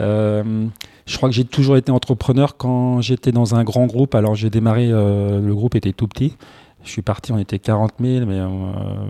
Euh, 0.00 0.66
je 1.06 1.16
crois 1.16 1.28
que 1.28 1.34
j'ai 1.34 1.44
toujours 1.44 1.76
été 1.76 1.90
entrepreneur 1.90 2.56
quand 2.56 3.00
j'étais 3.00 3.32
dans 3.32 3.54
un 3.54 3.64
grand 3.64 3.86
groupe. 3.86 4.14
Alors 4.14 4.34
j'ai 4.34 4.50
démarré, 4.50 4.88
le 4.90 5.52
groupe 5.54 5.74
était 5.74 5.92
tout 5.94 6.06
petit. 6.06 6.36
Je 6.84 6.90
suis 6.90 7.00
parti, 7.02 7.32
on 7.32 7.38
était 7.38 7.58
40 7.58 7.92
000, 7.98 8.26
mais 8.26 8.38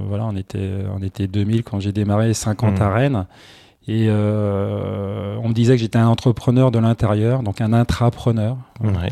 voilà, 0.09 0.25
on 0.27 0.37
était, 0.37 0.85
on 0.97 1.03
était 1.03 1.27
2000 1.27 1.65
quand 1.65 1.81
j'ai 1.81 1.91
démarré, 1.91 2.35
50 2.35 2.75
Mhm. 2.77 2.83
à 2.83 2.91
Rennes. 2.91 3.27
Et 3.89 4.07
euh, 4.09 5.37
on 5.43 5.49
me 5.49 5.55
disait 5.55 5.75
que 5.75 5.81
j'étais 5.81 5.99
un 5.99 6.09
entrepreneur 6.09 6.71
de 6.71 6.79
l'intérieur, 6.79 7.43
donc 7.43 7.61
un 7.61 7.73
intrapreneur. 7.73 8.57
Ouais. 8.83 9.11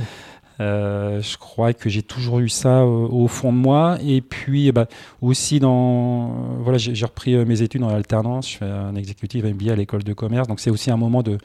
Euh, 0.61 1.21
je 1.21 1.37
crois 1.37 1.75
que 1.75 1.91
j'ai 1.91 2.03
toujours 2.03 2.39
eu 2.39 2.49
ça 2.49 2.81
euh, 2.81 2.85
au 2.85 3.27
fond 3.27 3.53
de 3.53 3.59
moi. 3.59 3.99
Et 4.05 4.21
puis, 4.21 4.69
eh 4.69 4.73
ben, 4.73 4.87
aussi 5.21 5.61
dans. 5.61 6.29
voilà, 6.61 6.79
j'ai 6.79 7.05
repris 7.05 7.37
mes 7.45 7.63
études 7.63 7.83
en 7.83 7.89
alternance. 7.89 8.51
Je 8.51 8.57
fais 8.59 8.65
un 8.67 8.95
exécutif 8.95 9.45
MBA 9.45 9.73
à 9.73 9.77
l'école 9.77 10.05
de 10.05 10.13
commerce. 10.13 10.47
Donc, 10.47 10.61
c'est 10.61 10.71
aussi 10.71 10.91
un 10.91 10.97
moment 10.97 11.23
de, 11.23 11.39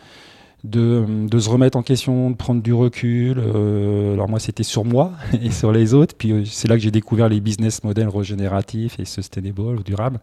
de, 0.64 1.06
de 1.28 1.40
se 1.40 1.50
remettre 1.50 1.78
en 1.78 1.84
question, 1.84 2.32
de 2.32 2.36
prendre 2.36 2.62
du 2.62 2.74
recul. 2.74 3.38
Euh, 3.40 4.14
alors, 4.14 4.30
moi, 4.30 4.40
c'était 4.40 4.64
sur 4.64 4.86
moi 4.86 5.12
et 5.42 5.52
sur 5.52 5.72
les 5.72 5.94
autres. 5.94 6.16
Puis, 6.18 6.32
euh, 6.32 6.46
c'est 6.46 6.68
là 6.68 6.76
que 6.76 6.82
j'ai 6.82 6.92
découvert 6.92 7.30
les 7.30 7.40
business 7.40 7.84
models 7.84 8.10
régénératifs 8.10 9.00
et 9.00 9.06
sustainable 9.06 9.62
ou 9.62 9.84
durables. 9.84 10.20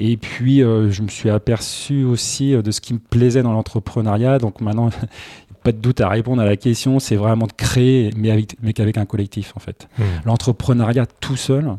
Et 0.00 0.16
puis, 0.16 0.62
euh, 0.62 0.90
je 0.90 1.02
me 1.02 1.08
suis 1.08 1.28
aperçu 1.28 2.04
aussi 2.04 2.54
euh, 2.54 2.62
de 2.62 2.70
ce 2.70 2.80
qui 2.80 2.94
me 2.94 2.98
plaisait 3.00 3.42
dans 3.42 3.52
l'entrepreneuriat. 3.52 4.38
Donc, 4.38 4.60
maintenant, 4.60 4.90
pas 5.64 5.72
de 5.72 5.78
doute 5.78 6.00
à 6.00 6.08
répondre 6.08 6.40
à 6.40 6.44
la 6.44 6.56
question, 6.56 7.00
c'est 7.00 7.16
vraiment 7.16 7.46
de 7.46 7.52
créer, 7.52 8.10
mais 8.16 8.30
avec, 8.30 8.54
mais 8.62 8.72
qu'avec 8.72 8.96
un 8.96 9.06
collectif 9.06 9.52
en 9.56 9.60
fait. 9.60 9.88
Mmh. 9.98 10.02
L'entrepreneuriat 10.24 11.06
tout 11.20 11.36
seul, 11.36 11.76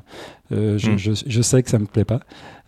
euh, 0.51 0.77
je, 0.77 0.91
Mm. 0.91 0.97
je, 0.97 1.12
je 1.25 1.41
sais 1.41 1.63
que 1.63 1.69
ça 1.69 1.79
me 1.79 1.86
plaît 1.86 2.03
pas. 2.05 2.19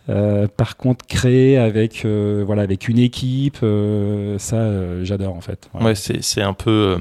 Euh, 0.09 0.47
par 0.47 0.77
contre, 0.77 1.05
créer 1.05 1.57
avec 1.57 2.05
voilà 2.05 2.63
avec 2.63 2.87
une 2.87 2.97
équipe, 2.97 3.57
ça 4.37 5.03
j'adore 5.03 5.35
en 5.35 5.41
fait. 5.41 5.69
Voilà. 5.73 5.87
Ouais, 5.89 5.95
c'est 5.95 6.41
un 6.41 6.53
peu. 6.53 6.97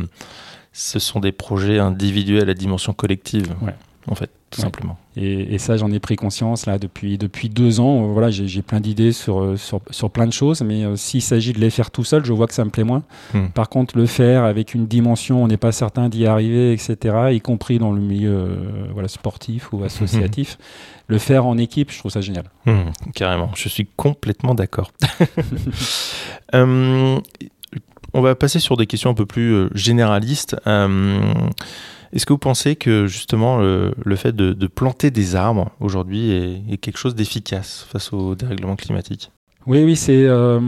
ce 0.72 0.98
sont 0.98 1.18
des 1.20 1.32
projets 1.32 1.78
individuels 1.78 2.50
à 2.50 2.54
dimension 2.54 2.92
collective, 2.92 3.54
Ouais. 3.62 3.74
en 4.06 4.14
fait, 4.14 4.30
tout 4.50 4.60
Ouais. 4.60 4.64
simplement. 4.66 4.98
Et, 5.16 5.54
et 5.54 5.58
ça, 5.58 5.76
j'en 5.76 5.90
ai 5.92 6.00
pris 6.00 6.16
conscience 6.16 6.66
là 6.66 6.78
depuis 6.78 7.18
depuis 7.18 7.48
deux 7.48 7.78
ans. 7.78 8.02
Euh, 8.04 8.12
Voilà, 8.12 8.30
j'ai 8.30 8.62
plein 8.62 8.80
d'idées 8.80 9.12
sur, 9.12 9.40
euh, 9.40 9.56
sur 9.56 9.80
sur 9.90 10.10
plein 10.10 10.26
de 10.26 10.32
choses, 10.32 10.62
mais 10.62 10.84
euh, 10.84 10.96
s'il 10.96 11.22
s'agit 11.22 11.52
de 11.52 11.58
les 11.60 11.70
faire 11.70 11.90
tout 11.92 12.02
seul, 12.04 12.24
je 12.24 12.32
vois 12.32 12.46
que 12.48 12.54
ça 12.54 12.64
me 12.64 12.70
plaît 12.70 12.82
moins. 12.84 13.02
Hmm. 13.32 13.46
Par 13.54 13.68
contre, 13.68 13.96
le 13.96 14.06
faire 14.06 14.42
avec 14.44 14.74
une 14.74 14.86
dimension, 14.86 15.42
on 15.42 15.46
n'est 15.48 15.56
pas 15.56 15.70
certain 15.72 16.08
d'y 16.08 16.26
arriver, 16.26 16.72
etc. 16.72 16.96
Y 17.32 17.40
compris 17.40 17.78
dans 17.78 17.92
le 17.92 18.00
milieu 18.00 18.30
euh, 18.32 18.56
voilà 18.92 19.06
sportif 19.08 19.72
ou 19.72 19.84
associatif, 19.84 20.58
le 21.06 21.18
faire 21.18 21.46
en 21.46 21.56
équipe, 21.58 21.92
je 21.92 21.98
trouve 21.98 22.10
ça 22.10 22.20
génial. 22.20 22.44
Mmh, 22.66 22.72
carrément, 23.14 23.50
je 23.54 23.68
suis 23.68 23.86
complètement 23.96 24.54
d'accord. 24.54 24.90
Euh, 26.54 27.18
on 28.12 28.20
va 28.20 28.34
passer 28.34 28.58
sur 28.58 28.76
des 28.76 28.86
questions 28.86 29.10
un 29.10 29.14
peu 29.14 29.26
plus 29.26 29.68
généralistes. 29.74 30.56
Est-ce 32.12 32.26
que 32.26 32.32
vous 32.32 32.38
pensez 32.38 32.76
que 32.76 33.06
justement 33.06 33.58
le, 33.58 33.94
le 34.04 34.16
fait 34.16 34.34
de, 34.34 34.52
de 34.52 34.66
planter 34.66 35.10
des 35.10 35.36
arbres 35.36 35.70
aujourd'hui 35.80 36.30
est, 36.32 36.62
est 36.72 36.76
quelque 36.76 36.98
chose 36.98 37.14
d'efficace 37.14 37.86
face 37.90 38.12
au 38.12 38.34
dérèglement 38.34 38.76
climatique? 38.76 39.30
Oui, 39.66 39.84
oui, 39.84 39.94
c'est 39.96 40.24
euh, 40.26 40.58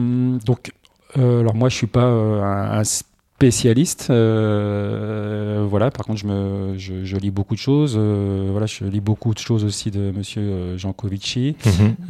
donc. 0.44 0.72
euh, 1.18 1.40
alors 1.40 1.55
moi, 1.55 1.68
je 1.68 1.76
suis 1.76 1.87
pas 1.87 2.05
euh, 2.05 2.42
un, 2.42 2.78
un 2.81 2.85
spécialiste. 2.85 4.09
euh, 4.11 5.66
voilà. 5.68 5.90
Par 5.90 6.07
contre, 6.07 6.20
je 6.20 6.26
me, 6.26 6.78
je, 6.78 7.05
je 7.05 7.16
lis 7.16 7.31
beaucoup 7.31 7.55
de 7.55 7.61
choses. 7.61 7.96
euh, 7.98 8.48
voilà, 8.50 8.66
je 8.66 8.85
lis 8.85 9.00
beaucoup 9.00 9.35
de 9.35 9.38
choses 9.38 9.64
aussi 9.64 9.90
de 9.90 10.12
Monsieur 10.16 10.76
Jancovici. 10.76 11.57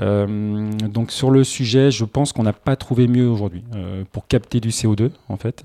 Euh, 0.00 0.70
donc 0.88 1.10
sur 1.10 1.30
le 1.30 1.44
sujet, 1.44 1.90
je 1.90 2.04
pense 2.04 2.32
qu'on 2.32 2.42
n'a 2.42 2.52
pas 2.52 2.76
trouvé 2.76 3.06
mieux 3.08 3.28
aujourd'hui 3.28 3.64
pour 4.12 4.26
capter 4.26 4.60
du 4.60 4.68
CO2 4.70 5.10
en 5.28 5.36
fait. 5.36 5.64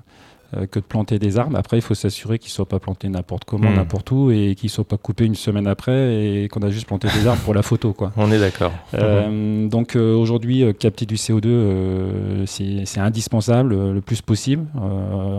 Euh, 0.56 0.66
que 0.66 0.78
de 0.78 0.84
planter 0.84 1.18
des 1.18 1.36
arbres. 1.38 1.56
Après, 1.58 1.76
il 1.78 1.82
faut 1.82 1.94
s'assurer 1.94 2.38
qu'ils 2.38 2.48
ne 2.48 2.52
soient 2.54 2.66
pas 2.68 2.78
plantés 2.78 3.08
n'importe 3.08 3.44
comment, 3.44 3.70
Hmm. 3.70 3.74
n'importe 3.76 4.10
où, 4.12 4.30
et 4.30 4.54
qu'ils 4.54 4.68
ne 4.68 4.70
soient 4.72 4.84
pas 4.84 4.96
coupés 4.96 5.26
une 5.26 5.34
semaine 5.34 5.66
après, 5.66 6.42
et 6.44 6.48
qu'on 6.48 6.60
a 6.62 6.70
juste 6.70 6.86
planté 6.86 7.08
des 7.14 7.26
arbres 7.26 7.42
pour 7.42 7.52
la 7.54 7.62
photo. 7.62 7.92
Quoi. 7.92 8.12
On 8.16 8.30
est 8.32 8.38
d'accord. 8.38 8.72
Euh, 8.94 9.68
donc 9.68 9.94
euh, 9.96 10.14
aujourd'hui, 10.14 10.62
euh, 10.62 10.72
capter 10.72 11.04
du 11.06 11.16
CO2, 11.16 11.46
euh, 11.46 12.44
c'est 12.46 13.00
indispensable 13.00 13.92
le 13.92 14.00
plus 14.00 14.22
possible. 14.22 14.64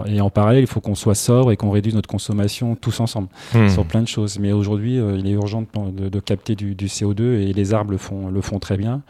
Et 0.05 0.21
en 0.21 0.29
parallèle, 0.29 0.61
il 0.63 0.67
faut 0.67 0.81
qu'on 0.81 0.95
soit 0.95 1.15
sobre 1.15 1.51
et 1.51 1.57
qu'on 1.57 1.71
réduise 1.71 1.95
notre 1.95 2.09
consommation 2.09 2.75
tous 2.75 2.99
ensemble 2.99 3.29
Mhm. 3.55 3.69
sur 3.69 3.85
plein 3.85 4.01
de 4.01 4.07
choses. 4.07 4.39
Mais 4.39 4.51
aujourd'hui, 4.51 4.97
il 4.97 5.27
est 5.27 5.31
urgent 5.31 5.61
de, 5.63 6.03
de- 6.03 6.09
de 6.09 6.19
capter 6.19 6.55
du, 6.55 6.75
du 6.75 6.87
CO2 6.87 7.39
et 7.41 7.53
les 7.53 7.73
arbres 7.73 7.91
le 7.91 7.97
font, 7.97 8.29
le 8.29 8.41
font 8.41 8.59
très 8.59 8.77
bien. 8.77 9.01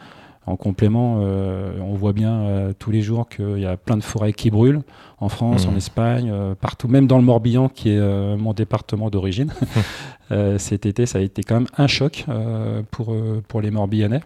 En 0.46 0.56
complément, 0.56 1.16
on 1.20 1.94
voit 1.94 2.12
bien 2.12 2.72
tous 2.78 2.90
les 2.90 3.02
jours 3.02 3.28
qu'il 3.28 3.58
y 3.60 3.66
a 3.66 3.76
plein 3.76 3.96
de 3.96 4.02
forêts 4.02 4.32
qui 4.32 4.50
brûlent 4.50 4.80
en 5.20 5.28
France, 5.28 5.66
en 5.66 5.76
Espagne, 5.76 6.30
euh, 6.32 6.54
partout, 6.54 6.88
même 6.88 7.06
dans 7.06 7.18
le 7.18 7.24
Morbihan, 7.24 7.68
qui 7.68 7.90
est 7.90 7.98
euh, 7.98 8.36
mon 8.36 8.52
département 8.54 9.10
d'origine. 9.10 9.52
Euh, 10.32 10.58
cet 10.58 10.86
été, 10.86 11.06
ça 11.06 11.18
a 11.18 11.22
été 11.22 11.42
quand 11.42 11.56
même 11.56 11.66
un 11.76 11.88
choc 11.88 12.24
pour, 12.92 13.12
pour 13.48 13.60
les 13.60 13.72
Morbihanais. 13.72 14.20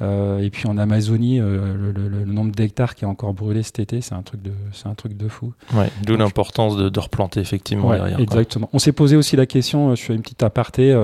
Euh, 0.00 0.38
et 0.38 0.50
puis 0.50 0.68
en 0.68 0.78
Amazonie, 0.78 1.38
le, 1.40 1.74
le- 1.92 2.08
le 2.08 2.24
nombre 2.26 2.52
d'hectares 2.52 2.94
qui 2.94 3.04
a 3.04 3.08
encore 3.08 3.34
brûlé 3.34 3.64
cet 3.64 3.80
été, 3.80 4.00
c'est 4.02 4.14
un 4.14 4.22
truc 4.22 4.40
de, 4.40 4.52
c'est 4.72 4.86
un 4.86 4.94
truc 4.94 5.16
de 5.16 5.26
fou. 5.26 5.52
Ouais, 5.74 5.90
D'où 6.06 6.16
l'importance 6.16 6.76
de, 6.76 6.88
de 6.88 7.00
replanter 7.00 7.40
effectivement 7.40 7.88
Ouais, 7.88 7.96
derrière. 7.96 8.18
quoi. 8.18 8.22
exactement. 8.22 8.68
On 8.72 8.78
s'est 8.78 8.92
posé 8.92 9.16
aussi 9.16 9.34
la 9.34 9.46
question, 9.46 9.92
je 9.96 10.02
fais 10.02 10.14
une 10.14 10.22
petite 10.22 10.44
aparté, 10.44 10.94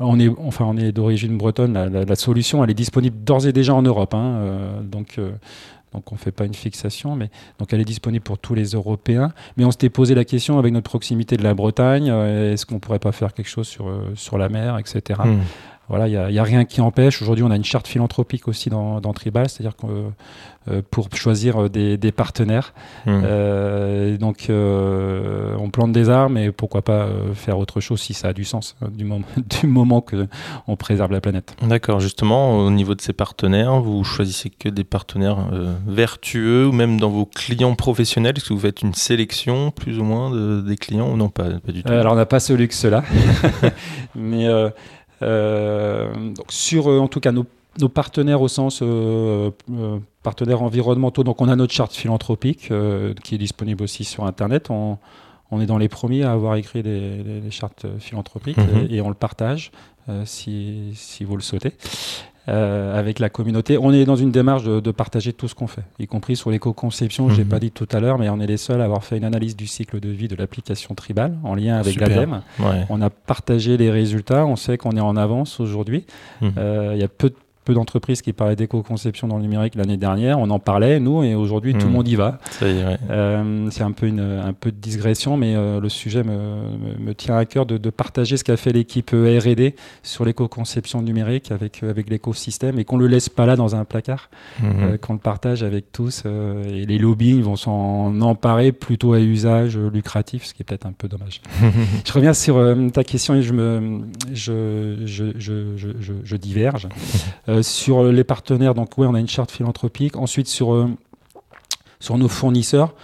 on 0.00 0.18
est, 0.18 0.30
enfin, 0.38 0.64
on 0.66 0.78
est 0.78 0.90
d'origine 0.92 1.36
bretonne, 1.36 1.74
la, 1.74 1.90
la- 1.90 2.04
la 2.06 2.16
solution, 2.16 2.64
elle 2.64 2.70
est 2.70 2.74
disponible 2.74 3.22
d'ores 3.22 3.46
et 3.46 3.52
déjà 3.52 3.74
en 3.74 3.82
Europe. 3.82 4.14
hein, 4.14 4.40
donc, 4.90 5.20
donc 5.92 6.10
on 6.10 6.14
ne 6.14 6.20
fait 6.20 6.32
pas 6.32 6.44
une 6.44 6.54
fixation, 6.54 7.16
mais 7.16 7.30
donc 7.58 7.72
elle 7.72 7.80
est 7.80 7.84
disponible 7.84 8.22
pour 8.22 8.38
tous 8.38 8.54
les 8.54 8.70
Européens. 8.70 9.32
Mais 9.56 9.64
on 9.64 9.70
s'était 9.70 9.90
posé 9.90 10.14
la 10.14 10.24
question 10.24 10.58
avec 10.58 10.72
notre 10.72 10.88
proximité 10.88 11.36
de 11.36 11.42
la 11.42 11.54
Bretagne, 11.54 12.10
euh, 12.10 12.52
est-ce 12.52 12.66
qu'on 12.66 12.78
pourrait 12.78 12.98
pas 12.98 13.12
faire 13.12 13.34
quelque 13.34 13.48
chose 13.48 13.68
sur, 13.68 13.88
euh, 13.88 14.38
la 14.38 14.48
mer, 14.48 14.78
etc. 14.78 15.20
Voilà, 15.92 16.08
il 16.08 16.32
n'y 16.32 16.38
a, 16.38 16.42
rien 16.42 16.64
qui 16.64 16.80
empêche. 16.80 17.20
Aujourd'hui, 17.20 17.44
on 17.44 17.50
a 17.50 17.56
une 17.56 17.64
charte 17.64 17.86
philanthropique 17.86 18.48
aussi 18.48 18.70
dans, 18.70 19.00
dans 19.02 19.12
Tribal, 19.12 19.50
c'est-à-dire 19.50 19.76
que 19.76 19.86
euh, 20.70 20.80
pour 20.90 21.08
choisir 21.14 21.64
euh, 21.64 21.68
des, 21.68 21.98
des 21.98 22.12
partenaires, 22.12 22.72
Mhm. 23.04 23.22
euh, 23.26 24.16
donc 24.16 24.46
on 24.48 25.68
plante 25.70 25.92
des 25.92 26.08
arbres, 26.08 26.34
mais 26.34 26.50
pourquoi 26.50 26.80
pas 26.82 27.08
faire 27.34 27.58
autre 27.58 27.80
chose 27.80 28.00
si 28.00 28.14
ça 28.14 28.28
a 28.28 28.32
du 28.32 28.44
sens, 28.44 28.74
hein, 28.80 28.88
du, 28.90 29.04
moment, 29.04 29.24
du 29.60 29.66
moment 29.66 30.00
que 30.00 30.28
on 30.66 30.76
préserve 30.76 31.12
la 31.12 31.20
planète. 31.20 31.54
D'accord, 31.62 32.00
justement, 32.00 32.58
au 32.58 32.70
niveau 32.70 32.94
de 32.94 33.00
ces 33.02 33.12
partenaires, 33.12 33.80
vous 33.80 34.02
choisissez 34.02 34.48
que 34.50 34.68
des 34.70 34.84
partenaires 34.84 35.38
vertueux 35.86 36.66
ou 36.68 36.72
même 36.72 36.98
dans 36.98 37.10
vos 37.10 37.26
clients 37.26 37.74
professionnels? 37.74 38.34
Est-ce 38.36 38.48
que 38.48 38.54
vous 38.54 38.60
faites 38.60 38.80
une 38.82 38.94
sélection 38.94 39.70
plus 39.72 39.98
ou 39.98 40.04
moins 40.04 40.30
de- 40.30 40.62
des 40.62 40.76
clients 40.76 41.10
ou 41.12 41.16
non 41.16 41.28
pas, 41.28 41.44
pas 41.64 41.72
du 41.72 41.82
tout? 41.82 41.92
Alors 41.92 42.14
on 42.14 42.16
n'a 42.16 42.26
pas 42.26 42.40
ce 42.40 42.52
luxe-là, 42.54 43.02
mais 44.14 44.46
euh, 44.46 44.70
donc 46.34 46.50
sur 46.50 46.88
euh, 46.88 46.98
en 46.98 47.08
tout 47.08 47.20
cas 47.20 47.32
nos, 47.32 47.46
nos 47.80 47.88
partenaires 47.88 48.40
au 48.42 48.48
sens 48.48 48.80
euh, 48.82 49.50
euh, 49.72 49.98
partenaires 50.22 50.62
environnementaux, 50.62 51.24
donc 51.24 51.40
on 51.40 51.48
a 51.48 51.56
notre 51.56 51.72
charte 51.72 51.94
philanthropique 51.94 52.70
euh, 52.70 53.14
qui 53.24 53.34
est 53.34 53.38
disponible 53.38 53.82
aussi 53.84 54.04
sur 54.04 54.24
Internet. 54.24 54.70
On, 54.70 54.98
on 55.50 55.60
est 55.60 55.66
dans 55.66 55.78
les 55.78 55.88
premiers 55.88 56.22
à 56.22 56.32
avoir 56.32 56.56
écrit 56.56 56.82
des, 56.82 57.42
chartes 57.50 57.86
philanthropiques 57.98 58.56
Mhm. 58.58 58.88
et, 58.90 58.96
et 58.96 59.00
on 59.00 59.08
le 59.08 59.14
partage 59.14 59.70
euh, 60.08 60.22
si, 60.24 60.92
si 60.94 61.24
vous 61.24 61.36
le 61.36 61.42
souhaitez. 61.42 61.72
Euh, 62.48 62.98
avec 62.98 63.18
la 63.18 63.28
communauté. 63.28 63.78
On 63.78 63.92
est 63.92 64.04
dans 64.04 64.16
une 64.16 64.30
démarche 64.32 64.64
de, 64.64 64.80
de 64.80 64.90
partager 64.90 65.32
tout 65.32 65.46
ce 65.48 65.54
qu'on 65.54 65.66
fait, 65.68 65.82
y 65.98 66.06
compris 66.06 66.34
sur 66.36 66.50
l'éco-conception. 66.50 67.28
Je 67.28 67.36
l'ai 67.36 67.44
Mhm. 67.44 67.48
pas 67.48 67.58
dit 67.60 67.70
tout 67.70 67.88
à 67.92 68.00
l'heure, 68.00 68.18
mais 68.18 68.28
on 68.28 68.40
est 68.40 68.46
les 68.46 68.56
seuls 68.56 68.80
à 68.80 68.84
avoir 68.84 69.04
fait 69.04 69.16
une 69.16 69.24
analyse 69.24 69.56
du 69.56 69.66
cycle 69.66 70.00
de 70.00 70.08
vie 70.08 70.28
de 70.28 70.34
l'application 70.36 70.94
Tribal 70.94 71.36
en 71.44 71.54
lien 71.54 71.76
avec 71.76 72.00
l'ADEME. 72.00 72.42
Ouais. 72.58 72.84
On 72.88 73.00
a 73.00 73.10
partagé 73.10 73.76
les 73.76 73.90
résultats. 73.90 74.44
On 74.46 74.56
sait 74.56 74.76
qu'on 74.78 74.92
est 74.96 75.00
en 75.00 75.16
avance 75.16 75.60
aujourd'hui. 75.60 76.04
Mhm. 76.40 76.52
Euh, 76.58 76.92
Il 76.94 77.00
y 77.00 77.04
a 77.04 77.08
peu 77.08 77.30
de 77.30 77.36
peu 77.64 77.74
d'entreprises 77.74 78.22
qui 78.22 78.32
parlaient 78.32 78.56
d'éco-conception 78.56 79.28
dans 79.28 79.36
le 79.36 79.42
numérique 79.42 79.74
l'année 79.74 79.96
dernière. 79.96 80.38
On 80.38 80.50
en 80.50 80.58
parlait, 80.58 80.98
nous, 81.00 81.22
et 81.22 81.34
aujourd'hui, 81.34 81.74
tout 81.74 81.86
le 81.86 81.92
monde 81.92 82.08
y 82.08 82.16
va. 82.16 82.38
Ouais. 82.60 82.96
Euh, 83.10 83.68
c'est 83.70 83.82
un 83.84 83.92
peu, 83.92 84.06
une, 84.06 84.20
un 84.20 84.52
peu 84.52 84.70
de 84.72 84.76
digression, 84.76 85.36
mais 85.36 85.54
euh, 85.54 85.80
le 85.80 85.88
sujet 85.88 86.22
me, 86.24 86.32
me- 86.32 86.98
me 87.06 87.14
tient 87.14 87.36
à 87.36 87.44
cœur 87.44 87.66
de, 87.66 87.78
de 87.78 87.90
partager 87.90 88.36
ce 88.36 88.44
qu'a 88.44 88.56
fait 88.56 88.72
l'équipe 88.72 89.10
euh, 89.14 89.38
R&D 89.38 89.74
sur 90.02 90.24
l'éco-conception 90.24 91.02
numérique 91.02 91.50
avec, 91.52 91.82
euh, 91.82 91.90
avec 91.90 92.10
l'écosystème 92.10 92.78
et 92.78 92.84
qu'on 92.84 92.96
le 92.96 93.06
laisse 93.06 93.28
pas 93.28 93.46
là 93.46 93.56
dans 93.56 93.76
un 93.76 93.84
placard, 93.84 94.28
euh, 94.64 94.96
qu'on 94.96 95.12
le 95.14 95.18
partage 95.18 95.62
avec 95.62 95.92
tous. 95.92 96.24
et 96.24 96.84
les 96.86 96.98
lobbies 96.98 97.40
vont 97.40 97.56
s'en 97.56 98.20
emparer 98.20 98.72
plutôt 98.72 99.12
à 99.12 99.20
usage 99.20 99.76
lucratif, 99.78 100.44
ce 100.44 100.54
qui 100.54 100.62
est 100.62 100.64
peut-être 100.64 100.86
un 100.86 100.92
peu 100.92 101.08
dommage. 101.08 101.40
je 102.04 102.12
reviens 102.12 102.32
sur 102.34 102.60
ta 102.92 103.04
question 103.04 103.34
et 103.34 103.42
je, 103.42 103.52
me, 103.52 104.00
je, 104.32 104.96
je, 105.06 105.24
je- 105.38 106.12
je 106.24 106.36
diverge. 106.36 106.88
Euh, 107.52 107.62
sur 107.62 108.04
les 108.04 108.24
partenaires, 108.24 108.74
donc 108.74 108.96
oui, 108.98 109.06
on 109.08 109.14
a 109.14 109.20
une 109.20 109.28
charte 109.28 109.50
philanthropique. 109.50 110.16
Ensuite, 110.16 110.48
sur, 110.48 110.72
euh, 110.74 110.88
sur 112.00 112.16
nos 112.18 112.28
fournisseurs, 112.28 112.94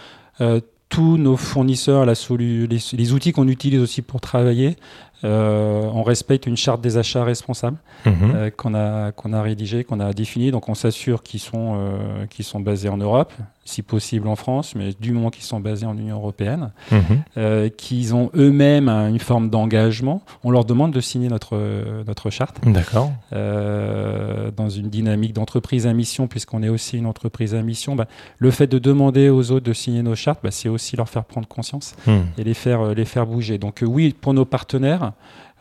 euh, 0.41 0.61
tous 0.89 1.17
nos 1.19 1.37
fournisseurs, 1.37 2.07
la 2.07 2.15
les, 2.39 2.67
les 2.93 3.13
outils 3.13 3.33
qu'on 3.33 3.47
utilise 3.49 3.81
aussi 3.81 4.01
pour 4.01 4.21
travailler, 4.21 4.77
euh, 5.25 5.83
on 5.93 6.03
respecte 6.03 6.47
une 6.47 6.57
charte 6.57 6.81
des 6.81 6.97
achats 6.97 7.25
responsables 7.25 7.77
Mhm. 8.07 8.13
euh, 8.35 8.51
qu'on 8.51 8.75
a, 8.75 9.13
qu'on 9.13 9.33
a 9.33 9.43
rédigée, 9.43 9.85
qu'on 9.85 10.01
a 10.01 10.13
définie. 10.13 10.51
Donc 10.51 10.69
on 10.69 10.75
s'assure 10.75 11.23
qu'ils 11.23 11.41
sont, 11.41 11.75
euh, 11.77 12.27
qu'ils 12.31 12.45
sont 12.45 12.61
basés 12.61 12.89
en 12.89 12.97
Europe, 12.97 13.33
si 13.69 13.83
possible 13.83 14.29
en 14.29 14.35
France, 14.37 14.75
mais 14.75 14.91
du 14.99 15.13
moment 15.13 15.29
qu'ils 15.31 15.45
sont 15.45 15.61
basés 15.61 15.85
en 15.87 15.97
Union 15.97 16.17
européenne, 16.17 16.71
Mhm. 16.91 17.01
euh, 17.37 17.69
qu'ils 17.69 18.15
ont 18.15 18.31
eux-mêmes 18.35 18.89
une 18.89 19.19
forme 19.19 19.51
d'engagement, 19.51 20.23
on 20.43 20.51
leur 20.51 20.65
demande 20.65 20.93
de 20.93 21.01
signer 21.01 21.29
notre, 21.29 21.51
euh, 21.57 22.03
notre 22.07 22.31
charte 22.31 22.57
D'accord. 22.67 23.13
euh, 23.35 24.51
dans 24.57 24.69
une 24.71 24.89
dynamique 24.89 25.33
d'entreprise 25.35 25.87
à 25.87 25.93
mission, 25.93 26.29
puisqu'on 26.29 26.63
est 26.63 26.69
aussi 26.69 26.97
une 26.99 27.07
entreprise 27.07 27.55
à 27.55 27.63
mission, 27.63 27.95
bah, 27.95 28.07
le 28.39 28.51
fait 28.51 28.67
de 28.67 28.79
demander 28.79 29.29
aux 29.29 29.51
autres 29.51 29.67
de 29.67 29.73
signer 29.73 30.03
nos 30.03 30.15
chartes, 30.15 30.41
bah, 30.43 30.51
c'est 30.51 30.69
aussi 30.69 30.97
leur 30.97 31.09
faire 31.09 31.25
prendre 31.25 31.47
conscience 31.49 31.95
Mhm. 32.07 32.23
et 32.39 32.45
les 32.45 32.55
faire, 32.55 32.95
les 32.95 33.05
faire 33.05 33.27
bouger. 33.27 33.59
Donc 33.59 33.83
euh, 33.83 33.87
oui, 33.87 34.15
pour 34.19 34.33
nos 34.35 34.45
partenaires, 34.45 35.13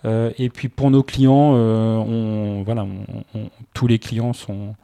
euh, 0.06 0.32
et 0.38 0.50
puis 0.50 0.70
pour 0.70 0.92
nos 0.92 1.04
clients, 1.04 1.54
euh, 1.56 1.98
on, 1.98 2.64
voilà, 2.64 2.84
on- 2.84 3.24
on- 3.40 3.50
tous 3.74 3.88
les 3.88 4.00
clients 4.00 4.34
sont, 4.34 4.76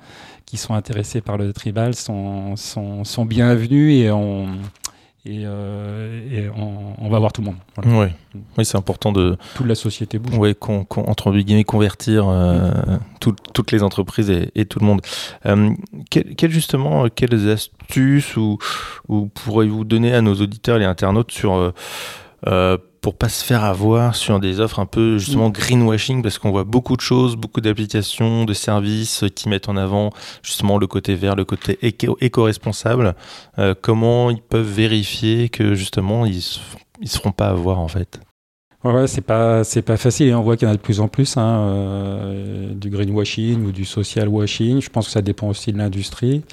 qui 0.46 0.58
sont 0.58 0.74
intéressés 0.74 1.22
par 1.22 1.38
le 1.38 1.54
tribal 1.54 1.94
sont, 1.96 2.56
sont, 2.56 3.04
sont 3.04 3.26
bienvenus 3.26 3.96
et 4.04 4.12
on, 4.12 4.48
et, 5.26 5.44
euh, 5.46 6.20
et 6.32 6.50
on, 6.50 7.10
va 7.10 7.18
voir 7.20 7.32
tout 7.32 7.42
le 7.42 7.46
monde. 7.48 7.56
Voilà. 7.76 7.98
Ouais. 8.00 8.14
Oui, 8.58 8.66
c'est 8.66 8.78
important 8.78 9.12
de 9.14 9.38
Toute 9.56 9.68
la 9.68 9.76
société 9.76 10.20
bouge. 10.20 10.54
con- 10.60 10.84
con- 10.84 11.06
entre 11.08 11.32
guillemets, 11.32 11.64
convertir 11.64 12.26
tout- 13.22 13.36
toutes 13.54 13.72
les 13.72 13.84
entreprises 13.84 14.30
et, 14.30 14.50
et 14.56 14.66
tout 14.66 14.80
le 14.80 14.86
monde. 14.86 15.02
Quel- 16.10 16.36
quel- 16.36 16.52
justement, 16.52 17.08
quelles 17.08 17.50
astuces 17.50 18.36
ou, 18.36 18.58
ou 19.08 19.28
pourriez-vous 19.28 19.86
donner 19.86 20.14
à 20.14 20.22
nos 20.22 20.34
auditeurs 20.36 20.82
et 20.82 20.86
internautes 20.86 21.32
sur 21.32 21.74
pour 23.04 23.16
pas 23.16 23.28
se 23.28 23.44
faire 23.44 23.66
avoir 23.66 24.16
sur 24.16 24.40
des 24.40 24.62
offres 24.62 24.80
un 24.80 24.86
peu 24.86 25.18
justement 25.18 25.50
greenwashing 25.50 26.24
parce 26.24 26.38
qu'on 26.38 26.52
voit 26.52 26.64
beaucoup 26.64 26.96
de 26.96 27.02
choses, 27.02 27.36
beaucoup 27.36 27.60
d'applications, 27.60 28.46
de 28.46 28.54
services 28.54 29.26
qui 29.36 29.50
mettent 29.50 29.68
en 29.68 29.76
avant 29.76 30.12
justement 30.42 30.78
le 30.78 30.88
côté 30.88 31.14
vert, 31.14 31.36
le 31.36 31.44
côté 31.44 31.78
éco- 31.82 32.18
éco-responsable. 32.22 33.14
Euh, 33.60 33.76
comment 33.80 34.32
ils 34.32 34.42
peuvent 34.42 34.72
vérifier 34.72 35.50
que 35.50 35.76
justement 35.76 36.26
ils 36.26 36.42
ils 37.02 37.10
se 37.10 37.18
feront 37.18 37.34
pas 37.34 37.50
avoir 37.50 37.80
en 37.80 37.90
fait? 37.90 38.22
Ouais, 38.86 38.94
ouais, 38.94 39.08
c'est 39.08 39.22
pas 39.22 39.66
c'est 39.66 39.82
pas 39.82 39.98
facile 39.98 40.28
et 40.28 40.34
on 40.34 40.42
voit 40.42 40.56
qu'il 40.56 40.68
y 40.68 40.72
en 40.72 40.74
a 40.74 40.78
de 40.78 40.82
plus 40.82 41.02
en 41.02 41.10
plus 41.10 41.36
hein, 41.36 41.68
euh, 41.68 42.74
du 42.74 42.90
greenwashing 42.90 43.66
ou 43.66 43.72
du 43.74 43.84
social 43.84 44.30
washing. 44.30 44.82
Je 44.82 44.90
pense 44.90 45.08
que 45.08 45.12
ça 45.12 45.22
dépend 45.22 45.50
aussi 45.50 45.74
de 45.74 45.78
l'industrie. 45.78 46.44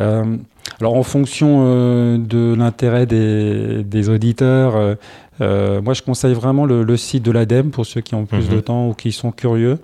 Euh, 0.00 0.36
alors 0.80 0.94
en 0.94 1.02
fonction 1.02 1.60
euh, 1.62 2.18
de 2.18 2.54
l'intérêt 2.56 3.06
des, 3.06 3.82
des 3.82 4.08
auditeurs, 4.08 4.96
euh, 5.40 5.80
moi 5.82 5.94
je 5.94 6.02
conseille 6.02 6.34
vraiment 6.34 6.66
le, 6.66 6.82
le 6.84 6.96
site 6.96 7.22
de 7.24 7.30
l'ADEME 7.32 7.70
pour 7.70 7.86
ceux 7.86 8.00
qui 8.00 8.14
ont 8.14 8.26
plus 8.26 8.48
Mhm. 8.48 8.54
de 8.56 8.60
temps 8.60 8.88
ou 8.88 8.94
qui 8.94 9.12
sont 9.12 9.32
curieux. 9.32 9.78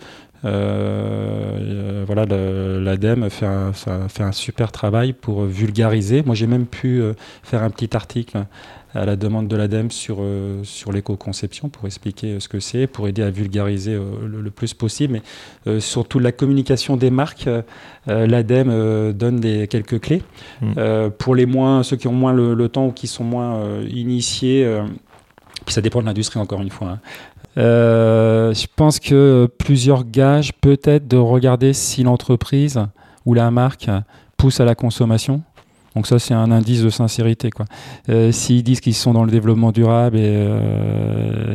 Euh, 0.44 2.04
voilà, 2.06 2.26
l'ADEME 2.26 3.30
fait 3.30 3.46
un, 3.46 3.72
ça 3.72 4.08
fait 4.08 4.22
un 4.22 4.32
super 4.32 4.72
travail 4.72 5.12
pour 5.12 5.44
vulgariser. 5.44 6.22
Moi 6.24 6.34
j'ai 6.34 6.46
même 6.46 6.66
pu 6.66 7.02
faire 7.42 7.62
un 7.62 7.70
petit 7.70 7.96
article 7.96 8.44
à 8.94 9.04
la 9.04 9.16
demande 9.16 9.48
de 9.48 9.56
l'ADEME 9.56 9.90
sur, 9.90 10.18
euh, 10.20 10.62
sur 10.62 10.92
l'éco-conception 10.92 11.68
pour 11.68 11.86
expliquer 11.86 12.34
euh, 12.34 12.40
ce 12.40 12.48
que 12.48 12.60
c'est, 12.60 12.86
pour 12.86 13.08
aider 13.08 13.22
à 13.22 13.30
vulgariser 13.30 13.94
euh, 13.94 14.02
le, 14.26 14.40
le 14.40 14.50
plus 14.50 14.72
possible. 14.74 15.20
Mais 15.66 15.80
surtout 15.80 16.18
la 16.18 16.32
communication 16.32 16.96
des 16.96 17.10
marques, 17.10 17.48
l'ADEME 18.06 19.12
donne 19.12 19.40
des, 19.40 19.66
quelques 19.68 20.00
clés. 20.00 20.22
Mm. 20.60 21.10
Pour 21.18 21.34
les 21.34 21.46
moins, 21.46 21.82
ceux 21.82 21.96
qui 21.96 22.06
ont 22.06 22.12
moins 22.12 22.32
le, 22.32 22.54
le 22.54 22.68
temps 22.68 22.86
ou 22.86 22.92
qui 22.92 23.06
sont 23.06 23.24
moins 23.24 23.80
initiés, 23.82 24.68
puis 25.64 25.74
ça 25.74 25.80
dépend 25.80 26.00
de 26.00 26.06
l'industrie 26.06 26.38
encore 26.40 26.60
une 26.60 26.70
fois. 26.70 26.88
hein. 26.88 27.00
Je 27.56 28.66
pense 28.76 29.00
que 29.00 29.48
plusieurs 29.58 30.04
gages 30.04 30.52
peut-être 30.52 31.08
de 31.08 31.16
regarder 31.16 31.72
si 31.72 32.02
l'entreprise 32.02 32.80
ou 33.24 33.34
la 33.34 33.50
marque 33.50 33.88
pousse 34.36 34.60
à 34.60 34.64
la 34.64 34.74
consommation 34.74 35.42
Donc 35.94 36.06
ça, 36.06 36.18
c'est 36.18 36.34
un 36.34 36.50
indice 36.50 36.82
de 36.82 36.90
sincérité. 36.90 37.50
Quoi. 37.50 37.66
Euh, 38.08 38.32
S'ils 38.32 38.62
disent 38.62 38.80
qu'ils 38.80 38.94
sont 38.94 39.12
dans 39.12 39.24
le 39.24 39.30
développement 39.30 39.70
durable 39.72 40.16
et, 40.18 40.22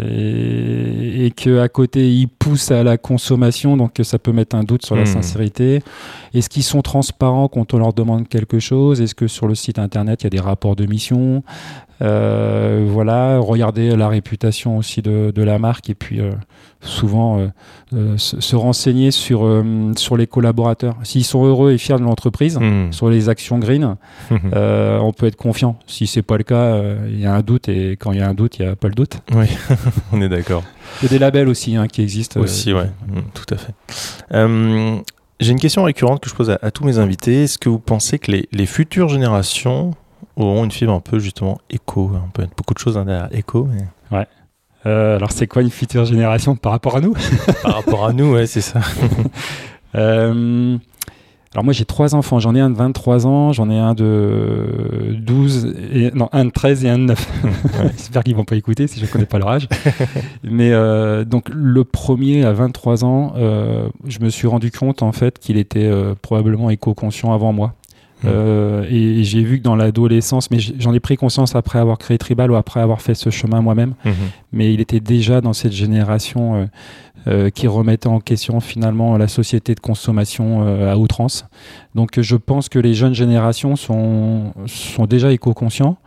euh, 0.10 1.26
et, 1.26 1.32
qu'à 1.32 1.68
côté, 1.68 2.10
ils 2.10 2.28
poussent 2.28 2.72
à 2.72 2.84
la 2.84 2.98
consommation, 2.98 3.76
donc 3.78 4.00
ça 4.04 4.18
peut 4.20 4.32
mettre 4.32 4.56
un 4.56 4.64
doute 4.64 4.86
sur 4.86 4.96
la 4.96 5.04
Hmm. 5.04 5.08
sincérité. 5.08 5.84
Est-ce 6.34 6.50
qu'ils 6.50 6.64
sont 6.64 6.82
transparents 6.82 7.48
quand 7.48 7.74
on 7.74 7.78
leur 7.80 7.94
demande 7.94 8.28
quelque 8.28 8.60
chose? 8.60 9.02
Est-ce 9.02 9.16
que 9.16 9.28
sur 9.28 9.48
le 9.48 9.56
site 9.56 9.80
internet, 9.80 10.22
il 10.22 10.26
y 10.26 10.28
a 10.28 10.32
des 10.32 10.40
rapports 10.40 10.76
de 10.76 10.86
mission? 10.86 11.44
Euh, 12.02 12.86
Voilà, 12.88 13.40
regardez 13.40 13.96
la 13.96 14.08
réputation 14.08 14.78
aussi 14.78 15.02
de, 15.02 15.32
de 15.36 15.44
la 15.44 15.60
marque 15.60 15.90
et 15.90 15.96
puis 15.96 16.20
euh, 16.22 16.32
souvent 16.82 17.50
euh, 17.94 18.18
se, 18.18 18.40
se 18.40 18.56
renseigner 18.56 19.12
sur, 19.12 19.46
sur 19.98 20.16
les 20.18 20.28
collaborateurs. 20.28 20.96
S'ils 21.04 21.24
sont 21.26 21.44
heureux 21.46 21.72
et 21.74 21.78
fiers 21.78 21.98
de 21.98 22.04
l'entreprise, 22.04 22.58
Hmm. 22.60 22.92
sur 22.92 23.10
les 23.10 23.28
actions 23.30 23.60
green, 23.60 23.96
on 24.32 25.14
peut 25.18 25.26
être 25.28 25.36
confiant. 25.36 25.78
Si 25.88 26.08
c'est 26.08 26.22
pas 26.22 26.38
le 26.38 26.44
cas, 26.44 26.80
il 27.08 27.20
y 27.20 27.26
a 27.26 27.34
un 27.34 27.42
doute 27.42 27.68
et 27.70 27.92
quand 27.92 28.12
il 28.12 28.20
y 28.20 28.22
a 28.22 28.28
un 28.30 28.34
doute, 28.34 28.60
il 28.60 28.66
n'y 28.66 28.72
a 28.72 28.76
pas 28.76 28.88
le 28.88 28.96
doute. 28.96 29.20
oui, 29.34 29.48
on 30.14 30.22
est 30.22 30.30
d'accord. 30.30 30.64
Il 31.02 31.06
y 31.06 31.08
a 31.08 31.10
des 31.10 31.20
labels 31.20 31.48
aussi 31.50 31.76
hein, 31.76 31.88
qui 31.88 32.02
existent. 32.02 32.40
Aussi, 32.40 32.74
ouais, 32.74 32.90
Mm, 33.08 33.20
tout 33.34 33.54
à 33.54 33.58
fait. 33.58 33.74
J'ai 35.42 35.52
une 35.54 35.60
question 35.60 35.84
récurrente 35.84 36.20
que 36.22 36.30
je 36.30 36.36
pose 36.36 36.50
à, 36.50 36.60
à 36.62 36.70
tous 36.72 36.84
mes 36.84 36.98
invités. 36.98 37.44
Est-ce 37.44 37.58
que 37.58 37.70
vous 37.70 37.80
pensez 37.80 38.20
que 38.20 38.30
les, 38.32 38.50
les 38.52 38.66
futures 38.66 39.08
générations 39.08 39.94
auront 40.44 40.64
une 40.64 40.72
fibre 40.72 40.94
un 40.94 41.00
peu 41.00 41.20
justement 41.20 41.60
éco 41.70 42.12
On 42.14 42.30
peut 42.30 42.42
mettre 42.44 42.56
beaucoup 42.56 42.74
de 42.74 42.80
choses 42.80 42.98
hein, 42.98 43.06
derrière 43.06 43.30
éco, 43.32 43.68
mais 43.72 43.86
euh, 44.86 45.18
alors 45.18 45.32
c'est 45.32 45.48
quoi 45.48 45.62
une 45.62 45.70
future 45.70 46.06
génération 46.06 46.56
par 46.56 46.72
rapport 46.72 46.96
à 46.96 47.02
nous? 47.02 47.14
Par 47.64 47.76
rapport 47.76 48.06
à 48.06 48.14
nous, 48.14 48.34
ouais, 48.34 48.48
c'est 48.48 48.62
ça. 48.62 48.82
Euh, 49.96 50.78
alors 51.56 51.64
moi 51.64 51.74
j'ai 51.74 51.84
trois 51.84 52.14
enfants, 52.14 52.40
j'en 52.40 52.54
ai 52.54 52.60
un 52.60 52.70
de 52.70 52.76
23 52.76 53.26
ans, 53.26 53.54
j'en 53.54 53.72
ai 53.72 53.80
un 53.80 53.96
de 53.96 55.16
12, 55.18 55.76
et, 55.92 56.12
non 56.12 56.30
un 56.32 56.46
de 56.46 56.52
13 56.52 56.86
et 56.86 56.90
un 56.90 57.00
de 57.00 57.04
9. 57.06 57.32
J'espère 57.98 58.24
qu'ils 58.24 58.36
vont 58.36 58.44
pas 58.44 58.56
écouter 58.56 58.86
si 58.86 59.00
je 59.00 59.08
connais 59.08 59.26
pas 59.26 59.40
leur 59.40 59.50
âge. 59.50 59.68
Mais 60.44 60.72
euh, 60.74 61.26
donc 61.26 61.50
le 61.52 61.84
premier 61.86 62.46
à 62.46 62.54
23 62.54 63.04
ans, 63.04 63.34
je 63.36 64.20
me 64.20 64.30
suis 64.30 64.46
rendu 64.46 64.70
compte 64.70 65.02
en 65.02 65.12
fait 65.12 65.40
qu'il 65.40 65.58
était 65.58 65.92
probablement 66.22 66.70
éco-conscient 66.70 67.34
avant 67.34 67.52
moi. 67.52 67.74
Euh, 68.26 68.86
et 68.90 69.24
j'ai 69.24 69.44
vu 69.44 69.60
que 69.60 69.64
dans 69.64 69.76
l'adolescence, 69.76 70.52
mais 70.52 70.60
j'en 70.60 70.94
ai 70.94 71.00
pris 71.00 71.16
conscience 71.16 71.56
après 71.56 71.80
avoir 71.80 71.98
créé 71.98 72.18
Tribal 72.18 72.52
ou 72.52 72.56
après 72.56 72.80
avoir 72.82 73.02
fait 73.02 73.16
ce 73.16 73.30
chemin 73.30 73.62
moi-même, 73.62 73.94
Mhm. 74.04 74.14
mais 74.52 74.74
il 74.74 74.82
était 74.82 75.00
déjà 75.00 75.40
dans 75.42 75.54
cette 75.54 75.72
génération 75.72 76.56
euh, 76.56 76.66
euh, 77.28 77.50
qui 77.50 77.68
remettait 77.68 78.08
en 78.08 78.20
question 78.20 78.60
finalement 78.60 79.18
la 79.18 79.28
société 79.28 79.76
de 79.76 79.80
consommation 79.80 80.62
à 80.90 80.98
outrance. 80.98 81.46
Donc 81.96 82.20
je 82.20 82.36
pense 82.36 82.70
que 82.70 82.80
les 82.80 82.94
jeunes 82.94 83.14
générations 83.16 83.76
sont, 83.76 84.54
sont 84.68 85.06
déjà 85.06 85.32
éco-conscients. 85.32 85.98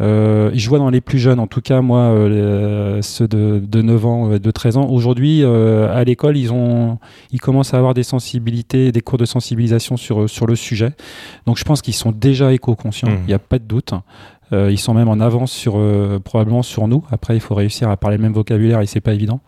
Euh, 0.00 0.50
je 0.54 0.68
vois 0.68 0.78
dans 0.78 0.88
les 0.90 1.00
plus 1.00 1.18
jeunes, 1.18 1.38
en 1.40 1.46
tout 1.46 1.60
cas 1.60 1.80
moi, 1.82 1.98
euh, 2.00 3.02
ceux 3.02 3.28
de, 3.28 3.62
de 3.64 3.82
9 3.82 4.06
ans, 4.06 4.30
euh, 4.32 4.38
de 4.38 4.50
13 4.50 4.76
ans, 4.78 4.88
aujourd'hui 4.88 5.42
euh, 5.42 5.94
à 5.94 6.04
l'école, 6.04 6.36
ils, 6.36 6.52
ont, 6.52 6.98
ils 7.32 7.40
commencent 7.40 7.74
à 7.74 7.78
avoir 7.78 7.92
des 7.94 8.02
sensibilités, 8.02 8.92
des 8.92 9.00
cours 9.02 9.18
de 9.18 9.24
sensibilisation 9.26 9.96
sur, 9.96 10.28
sur 10.28 10.46
le 10.46 10.56
sujet. 10.56 10.92
Donc 11.46 11.58
je 11.58 11.64
pense 11.64 11.82
qu'ils 11.82 11.94
sont 11.94 12.12
déjà 12.12 12.52
éco-conscients, 12.52 13.08
il 13.10 13.14
Mhm. 13.20 13.26
n'y 13.26 13.34
a 13.34 13.38
pas 13.38 13.58
de 13.58 13.64
doute. 13.64 13.92
Euh, 14.52 14.68
ils 14.72 14.78
sont 14.78 14.94
même 14.94 15.08
en 15.08 15.20
avance 15.20 15.52
sur, 15.52 15.74
euh, 15.76 16.18
probablement 16.18 16.62
sur 16.62 16.88
nous. 16.88 17.04
Après, 17.12 17.36
il 17.36 17.40
faut 17.40 17.54
réussir 17.54 17.88
à 17.88 17.96
parler 17.96 18.16
le 18.16 18.22
même 18.24 18.32
vocabulaire 18.32 18.80
et 18.80 18.86
c'est 18.86 19.00
pas 19.00 19.12
évident. 19.14 19.40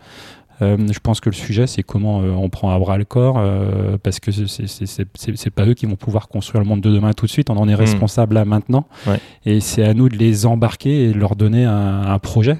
Euh, 0.60 0.76
je 0.92 0.98
pense 1.00 1.20
que 1.20 1.30
le 1.30 1.34
sujet, 1.34 1.66
c'est 1.66 1.82
comment 1.82 2.20
euh, 2.22 2.30
on 2.32 2.48
prend 2.50 2.74
à 2.74 2.78
bras 2.78 2.98
le 2.98 3.04
corps, 3.04 3.36
euh, 3.38 3.96
parce 4.02 4.20
que 4.20 4.30
c'est- 4.30 5.50
pas 5.50 5.64
eux 5.66 5.74
qui 5.74 5.86
vont 5.86 5.96
pouvoir 5.96 6.28
construire 6.28 6.62
le 6.62 6.68
monde 6.68 6.80
de 6.80 6.90
demain 6.90 7.12
tout 7.14 7.26
de 7.26 7.30
suite. 7.30 7.48
On 7.50 7.56
en 7.56 7.68
est 7.68 7.74
responsable 7.74 8.34
là 8.34 8.44
maintenant, 8.44 8.86
Ouais. 9.06 9.18
et 9.46 9.60
c'est 9.60 9.82
à 9.84 9.94
nous 9.94 10.08
de 10.08 10.16
les 10.16 10.46
embarquer 10.46 11.04
et 11.04 11.12
de 11.12 11.18
leur 11.18 11.34
donner 11.36 11.64
un, 11.64 12.02
un 12.02 12.18
projet 12.18 12.58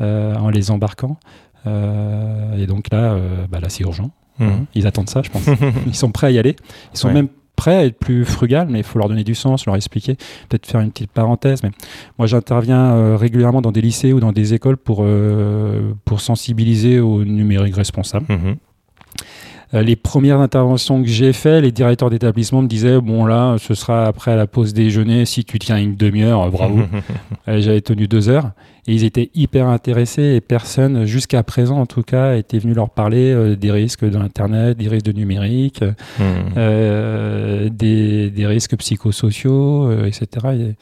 en 0.00 0.48
les 0.50 0.70
embarquant. 0.70 1.16
Et 1.66 2.66
donc 2.66 2.86
là, 2.92 3.16
bah 3.50 3.58
là, 3.60 3.68
c'est 3.68 3.82
urgent. 3.82 4.10
Mhm. 4.38 4.66
Ils 4.74 4.86
attendent 4.86 5.08
ça, 5.10 5.22
je 5.22 5.30
pense. 5.30 5.46
Ils 5.86 5.94
sont 5.94 6.10
prêts 6.12 6.26
à 6.28 6.30
y 6.30 6.38
aller. 6.38 6.56
Ils 6.94 6.98
sont 6.98 7.08
Ouais. 7.08 7.14
même 7.14 7.28
prêts 7.56 7.76
à 7.76 7.84
être 7.86 7.98
plus 7.98 8.24
frugal, 8.24 8.68
mais 8.70 8.78
il 8.80 8.84
faut 8.84 8.98
leur 8.98 9.08
donner 9.08 9.24
du 9.24 9.34
sens, 9.34 9.66
leur 9.66 9.74
expliquer. 9.74 10.16
Peut-être 10.48 10.66
faire 10.66 10.80
une 10.80 10.90
petite 10.90 11.10
parenthèse, 11.10 11.62
mais 11.62 11.70
moi 12.18 12.26
j'interviens 12.26 12.92
euh, 12.92 13.16
régulièrement 13.16 13.62
dans 13.62 13.72
des 13.72 13.80
lycées 13.80 14.12
ou 14.12 14.20
dans 14.20 14.32
des 14.32 14.54
écoles 14.54 14.76
pour, 14.76 15.00
euh, 15.02 15.92
sensibiliser 16.18 16.98
au 16.98 17.24
numérique 17.24 17.76
responsable. 17.76 18.26
Mhm. 18.28 18.56
Euh, 19.74 19.82
les 19.82 19.96
premières 19.96 20.40
interventions 20.40 21.02
que 21.02 21.08
j'ai 21.08 21.32
faites, 21.32 21.62
les 21.62 21.72
directeurs 21.72 22.10
d'établissement 22.10 22.62
me 22.62 22.68
disaient 22.68 23.00
bon 23.00 23.24
là, 23.26 23.56
ce 23.58 23.74
sera 23.74 24.06
après 24.06 24.36
la 24.36 24.46
pause 24.46 24.72
déjeuner. 24.74 25.24
Si 25.24 25.44
tu 25.44 25.58
tiens 25.58 25.76
une 25.78 25.96
demi-heure, 25.96 26.42
euh, 26.42 26.50
bravo. 26.50 26.80
Euh, 27.48 27.60
J'avais 27.60 27.80
tenu 27.80 28.08
deux 28.08 28.28
heures 28.28 28.50
et 28.88 28.92
ils 28.92 29.04
étaient 29.04 29.30
hyper 29.34 29.66
intéressés 29.66 30.34
et 30.34 30.40
personne, 30.40 31.04
jusqu'à 31.04 31.42
présent 31.42 31.78
en 31.78 31.86
tout 31.86 32.02
cas, 32.02 32.36
était 32.36 32.58
venu 32.58 32.74
leur 32.74 32.90
parler 32.90 33.32
euh, 33.32 33.56
des 33.56 33.70
risques 33.70 34.04
de 34.04 34.16
l'Internet, 34.18 34.76
des 34.76 34.88
risques 34.88 35.06
de 35.06 35.12
numérique, 35.12 35.84
euh, 36.56 37.68
des, 37.68 38.30
des 38.30 38.46
risques 38.46 38.76
psychosociaux, 38.76 39.90
euh, 39.90 40.06
etc. 40.06 40.74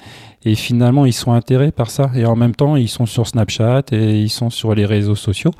Et, 0.44 0.50
et 0.50 0.54
finalement, 0.54 1.06
ils 1.06 1.12
sont 1.12 1.32
intéressés 1.32 1.72
par 1.72 1.90
ça. 1.90 2.10
Et 2.14 2.26
en 2.26 2.36
même 2.36 2.54
temps, 2.54 2.76
ils 2.76 2.88
sont 2.88 3.06
sur 3.06 3.26
Snapchat 3.26 3.84
et 3.92 4.20
ils 4.20 4.30
sont 4.30 4.50
sur 4.50 4.74
les 4.74 4.86
réseaux 4.86 5.14
sociaux. 5.14 5.52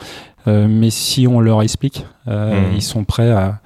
Euh, 0.46 0.66
mais 0.68 0.90
si 0.90 1.26
on 1.26 1.40
leur 1.40 1.62
explique, 1.62 2.04
euh, 2.28 2.68
Mhm. 2.70 2.76
ils 2.76 2.82
sont 2.82 3.04
prêts 3.04 3.30
à, 3.30 3.60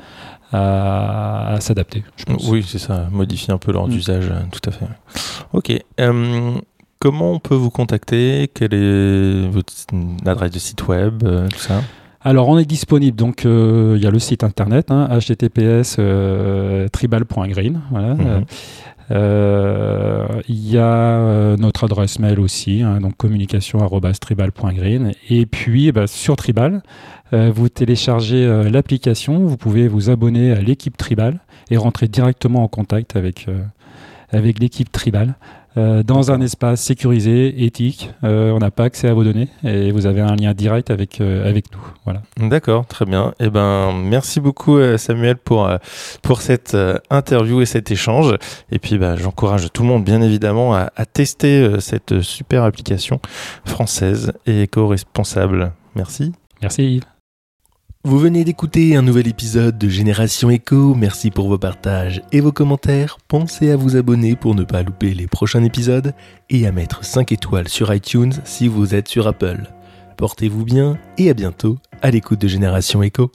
à, 0.53 1.55
à 1.55 1.61
s'adapter. 1.61 2.05
Oui, 2.49 2.65
c'est 2.67 2.79
ça, 2.79 3.09
modifier 3.11 3.53
un 3.53 3.59
peu 3.59 3.73
leur 3.73 3.89
Mm. 3.89 3.93
usage, 3.93 4.29
euh, 4.31 4.41
tout 4.51 4.69
à 4.69 4.73
fait. 4.73 4.87
Ok. 5.53 5.73
euh, 6.01 6.53
comment 7.01 7.33
on 7.33 7.39
peut 7.41 7.55
vous 7.55 7.71
contacter? 7.71 8.51
Quelle 8.55 8.75
est 8.75 9.49
votre 9.49 9.73
adresse 10.27 10.51
de 10.53 10.59
site 10.59 10.87
web 10.89 11.23
Tout 11.23 11.59
ça? 11.59 11.83
Alors, 12.29 12.47
on 12.51 12.59
est 12.59 12.67
disponible. 12.67 13.17
Donc, 13.17 13.47
euh, 13.47 13.95
il 13.97 14.05
y 14.05 14.07
a 14.07 14.11
le 14.11 14.19
site 14.19 14.45
internet, 14.45 14.91
hein, 14.91 15.09
https 15.11 15.97
euh, 15.99 16.87
tribal.green. 16.89 17.81
Voilà. 17.91 18.15
Mhm. 18.17 18.45
Euh, 19.13 20.27
Il 20.47 20.71
y 20.71 20.77
a 20.77 21.57
notre 21.57 21.85
adresse 21.85 22.19
mail 22.19 22.39
aussi, 22.39 22.83
hein, 22.83 23.01
donc 23.01 23.17
communication@tribal.green. 23.17 25.13
Et 25.31 25.47
puis, 25.47 25.91
bah, 25.91 26.07
sur 26.07 26.37
Tribal, 26.37 26.83
vous 27.33 27.71
téléchargez 27.71 28.47
l'application, 28.71 29.47
vous 29.47 29.57
pouvez 29.57 29.89
vous 29.89 30.11
abonner 30.11 30.53
à 30.53 30.61
l'équipe 30.61 30.99
Tribal 30.99 31.41
et 31.71 31.79
rentrer 31.79 32.09
directement 32.09 32.63
en 32.63 32.69
contact 32.69 33.17
avec, 33.17 33.47
avec 34.33 34.59
l'équipe 34.59 34.93
Tribal. 34.93 35.37
Euh, 35.77 36.03
dans 36.03 36.31
un 36.33 36.41
espace 36.41 36.83
sécurisé, 36.83 37.65
éthique, 37.65 38.11
Euh, 38.25 38.51
on 38.51 38.59
n'a 38.59 38.71
pas 38.71 38.85
accès 38.85 39.09
à 39.09 39.15
vos 39.15 39.25
données 39.25 39.49
et 39.63 39.93
vous 39.93 40.07
avez 40.07 40.21
un 40.21 40.35
lien 40.35 40.53
direct 40.55 40.91
avec, 40.91 41.21
euh, 41.21 41.49
avec 41.49 41.73
nous. 41.73 41.81
Voilà. 42.05 42.23
D'accord, 42.37 42.87
très 42.87 43.05
bien. 43.05 43.33
Eh 43.39 43.51
ben, 43.51 43.93
merci 43.93 44.41
beaucoup 44.41 44.79
Samuel 44.97 45.37
pour 45.37 45.71
pour 46.23 46.41
cette 46.43 46.77
interview 47.11 47.61
et 47.61 47.67
cet 47.67 47.91
échange. 47.91 48.35
Et 48.73 48.79
puis, 48.79 48.99
bah, 48.99 49.17
j'encourage 49.17 49.71
tout 49.73 49.83
le 49.83 49.89
monde, 49.89 50.05
bien 50.05 50.21
évidemment, 50.23 50.75
à, 50.75 50.91
à 50.97 51.07
tester 51.07 51.81
cette 51.81 52.23
super 52.23 52.65
application 52.65 53.21
française 53.65 54.33
et 54.47 54.63
éco-responsable. 54.63 55.73
Merci. 55.95 56.33
Merci 56.63 56.97
Yves. 56.97 57.18
Vous 58.05 58.19
venez 58.19 58.45
d'écouter 58.45 58.95
un 58.95 59.03
nouvel 59.03 59.27
épisode 59.27 59.77
de 59.77 59.89
Génération 59.89 60.51
Echo. 60.51 60.95
Merci 60.95 61.31
pour 61.33 61.49
vos 61.49 61.59
partages 61.59 62.23
et 62.31 62.41
vos 62.41 62.53
commentaires. 62.53 63.19
Pensez 63.27 63.73
à 63.73 63.77
vous 63.77 63.97
abonner 63.97 64.37
pour 64.37 64.55
ne 64.55 64.63
pas 64.63 64.85
louper 64.85 65.15
les 65.15 65.27
prochains 65.27 65.65
épisodes 65.65 66.15
et 66.49 66.67
à 66.67 66.73
mettre 66.73 67.05
5 67.05 67.33
étoiles 67.33 67.69
sur 67.69 67.93
iTunes 67.93 68.33
si 68.45 68.69
vous 68.69 68.95
êtes 68.95 69.09
sur 69.09 69.27
Apple. 69.27 69.73
Portez-vous 70.17 70.65
bien 70.65 70.97
et 71.19 71.29
à 71.29 71.35
bientôt 71.35 71.77
à 72.01 72.13
l'écoute 72.13 72.41
de 72.41 72.49
Génération 72.49 73.03
Echo. 73.03 73.33